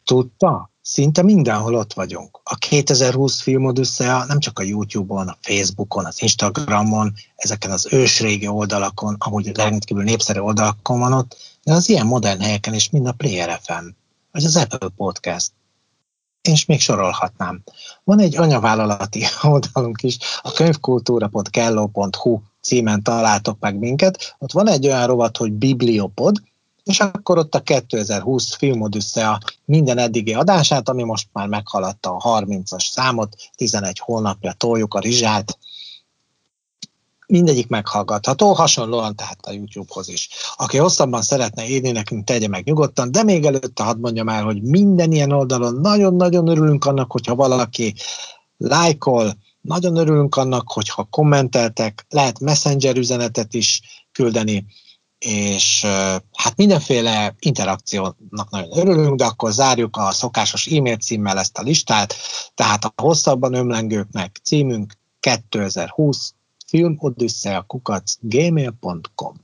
Tudta? 0.05 0.71
Szinte 0.83 1.23
mindenhol 1.23 1.75
ott 1.75 1.93
vagyunk. 1.93 2.41
A 2.43 2.55
2020 2.55 3.41
filmodüsszea 3.41 4.25
nem 4.25 4.39
csak 4.39 4.59
a 4.59 4.63
YouTube-on, 4.63 5.29
a 5.29 5.37
Facebookon, 5.41 6.05
az 6.05 6.23
Instagramon, 6.23 7.15
ezeken 7.37 7.71
az 7.71 7.89
ősrégi 7.93 8.47
oldalakon, 8.47 9.17
amúgy 9.19 9.57
rendkívül 9.57 10.03
népszerű 10.03 10.41
oldalakon 10.41 10.99
van 10.99 11.13
ott, 11.13 11.37
de 11.65 11.73
az 11.73 11.89
ilyen 11.89 12.07
modern 12.07 12.41
helyeken 12.41 12.75
is, 12.75 12.91
mind 12.91 13.07
a 13.07 13.13
Player 13.13 13.61
FM, 13.63 13.87
vagy 14.33 14.45
az 14.45 14.57
Apple 14.57 14.89
Podcast 14.97 15.51
és 16.49 16.65
még 16.65 16.81
sorolhatnám. 16.81 17.63
Van 18.05 18.21
egy 18.21 18.37
anyavállalati 18.37 19.25
oldalunk 19.43 20.03
is, 20.03 20.19
a 20.43 20.53
könyvkultúra.kello.hu 20.53 22.41
címen 22.61 23.03
találtok 23.03 23.59
meg 23.61 23.79
minket. 23.79 24.37
Ott 24.39 24.53
van 24.53 24.69
egy 24.69 24.87
olyan 24.87 25.07
rovat, 25.07 25.37
hogy 25.37 25.53
Bibliopod, 25.53 26.37
és 26.85 27.01
akkor 27.01 27.39
ott 27.39 27.55
a 27.55 27.61
2020 27.61 28.55
filmodüsszea 28.55 29.39
minden 29.65 29.99
eddigi 29.99 30.35
adását, 30.35 30.89
ami 30.89 31.03
most 31.03 31.29
már 31.33 31.47
meghaladta 31.47 32.17
a 32.17 32.41
30-as 32.41 32.91
számot, 32.91 33.37
11 33.57 33.99
hónapja 33.99 34.53
toljuk 34.53 34.95
a 34.95 35.01
rizsát. 35.01 35.59
Mindegyik 37.29 37.69
meghallgatható, 37.69 38.53
hasonlóan 38.53 39.17
tehát 39.17 39.47
a 39.47 39.53
YouTube-hoz 39.53 40.09
is. 40.09 40.29
Aki 40.57 40.77
hosszabban 40.77 41.23
szeretne 41.23 41.69
írni 41.69 41.91
nekünk, 41.91 42.25
tegye 42.25 42.49
meg 42.49 42.65
nyugodtan, 42.65 43.13
de 43.13 43.23
még 43.23 43.45
előtte 43.45 43.83
hadd 43.83 43.99
mondjam 43.99 44.29
el, 44.29 44.45
hogy 44.45 44.63
minden 44.63 45.13
ilyen 45.13 45.33
oldalon 45.33 45.75
nagyon-nagyon 45.75 46.49
örülünk 46.49 46.85
annak, 46.85 47.13
hogyha 47.13 47.35
valaki 47.35 47.95
lájkol, 48.57 49.37
nagyon 49.61 49.97
örülünk 49.97 50.37
annak, 50.37 50.73
hogyha 50.73 51.09
kommenteltek, 51.11 52.07
lehet 52.09 52.41
messenger 52.41 52.97
üzenetet 52.97 53.55
is 53.55 53.81
küldeni, 54.13 54.67
és 55.19 55.85
hát 56.33 56.57
mindenféle 56.57 57.35
interakciónak 57.39 58.51
nagyon 58.51 58.79
örülünk, 58.79 59.17
de 59.17 59.25
akkor 59.25 59.53
zárjuk 59.53 59.97
a 59.97 60.13
szokásos 60.13 60.67
e-mail 60.67 60.97
címmel 60.97 61.39
ezt 61.39 61.59
a 61.59 61.63
listát, 61.63 62.15
tehát 62.55 62.85
a 62.85 62.93
hosszabban 63.03 63.55
ömlengőknek 63.55 64.41
címünk 64.43 64.93
2020 65.21 66.33
filmodüsszeakukac 66.71 68.07
gmail.com 68.23 69.35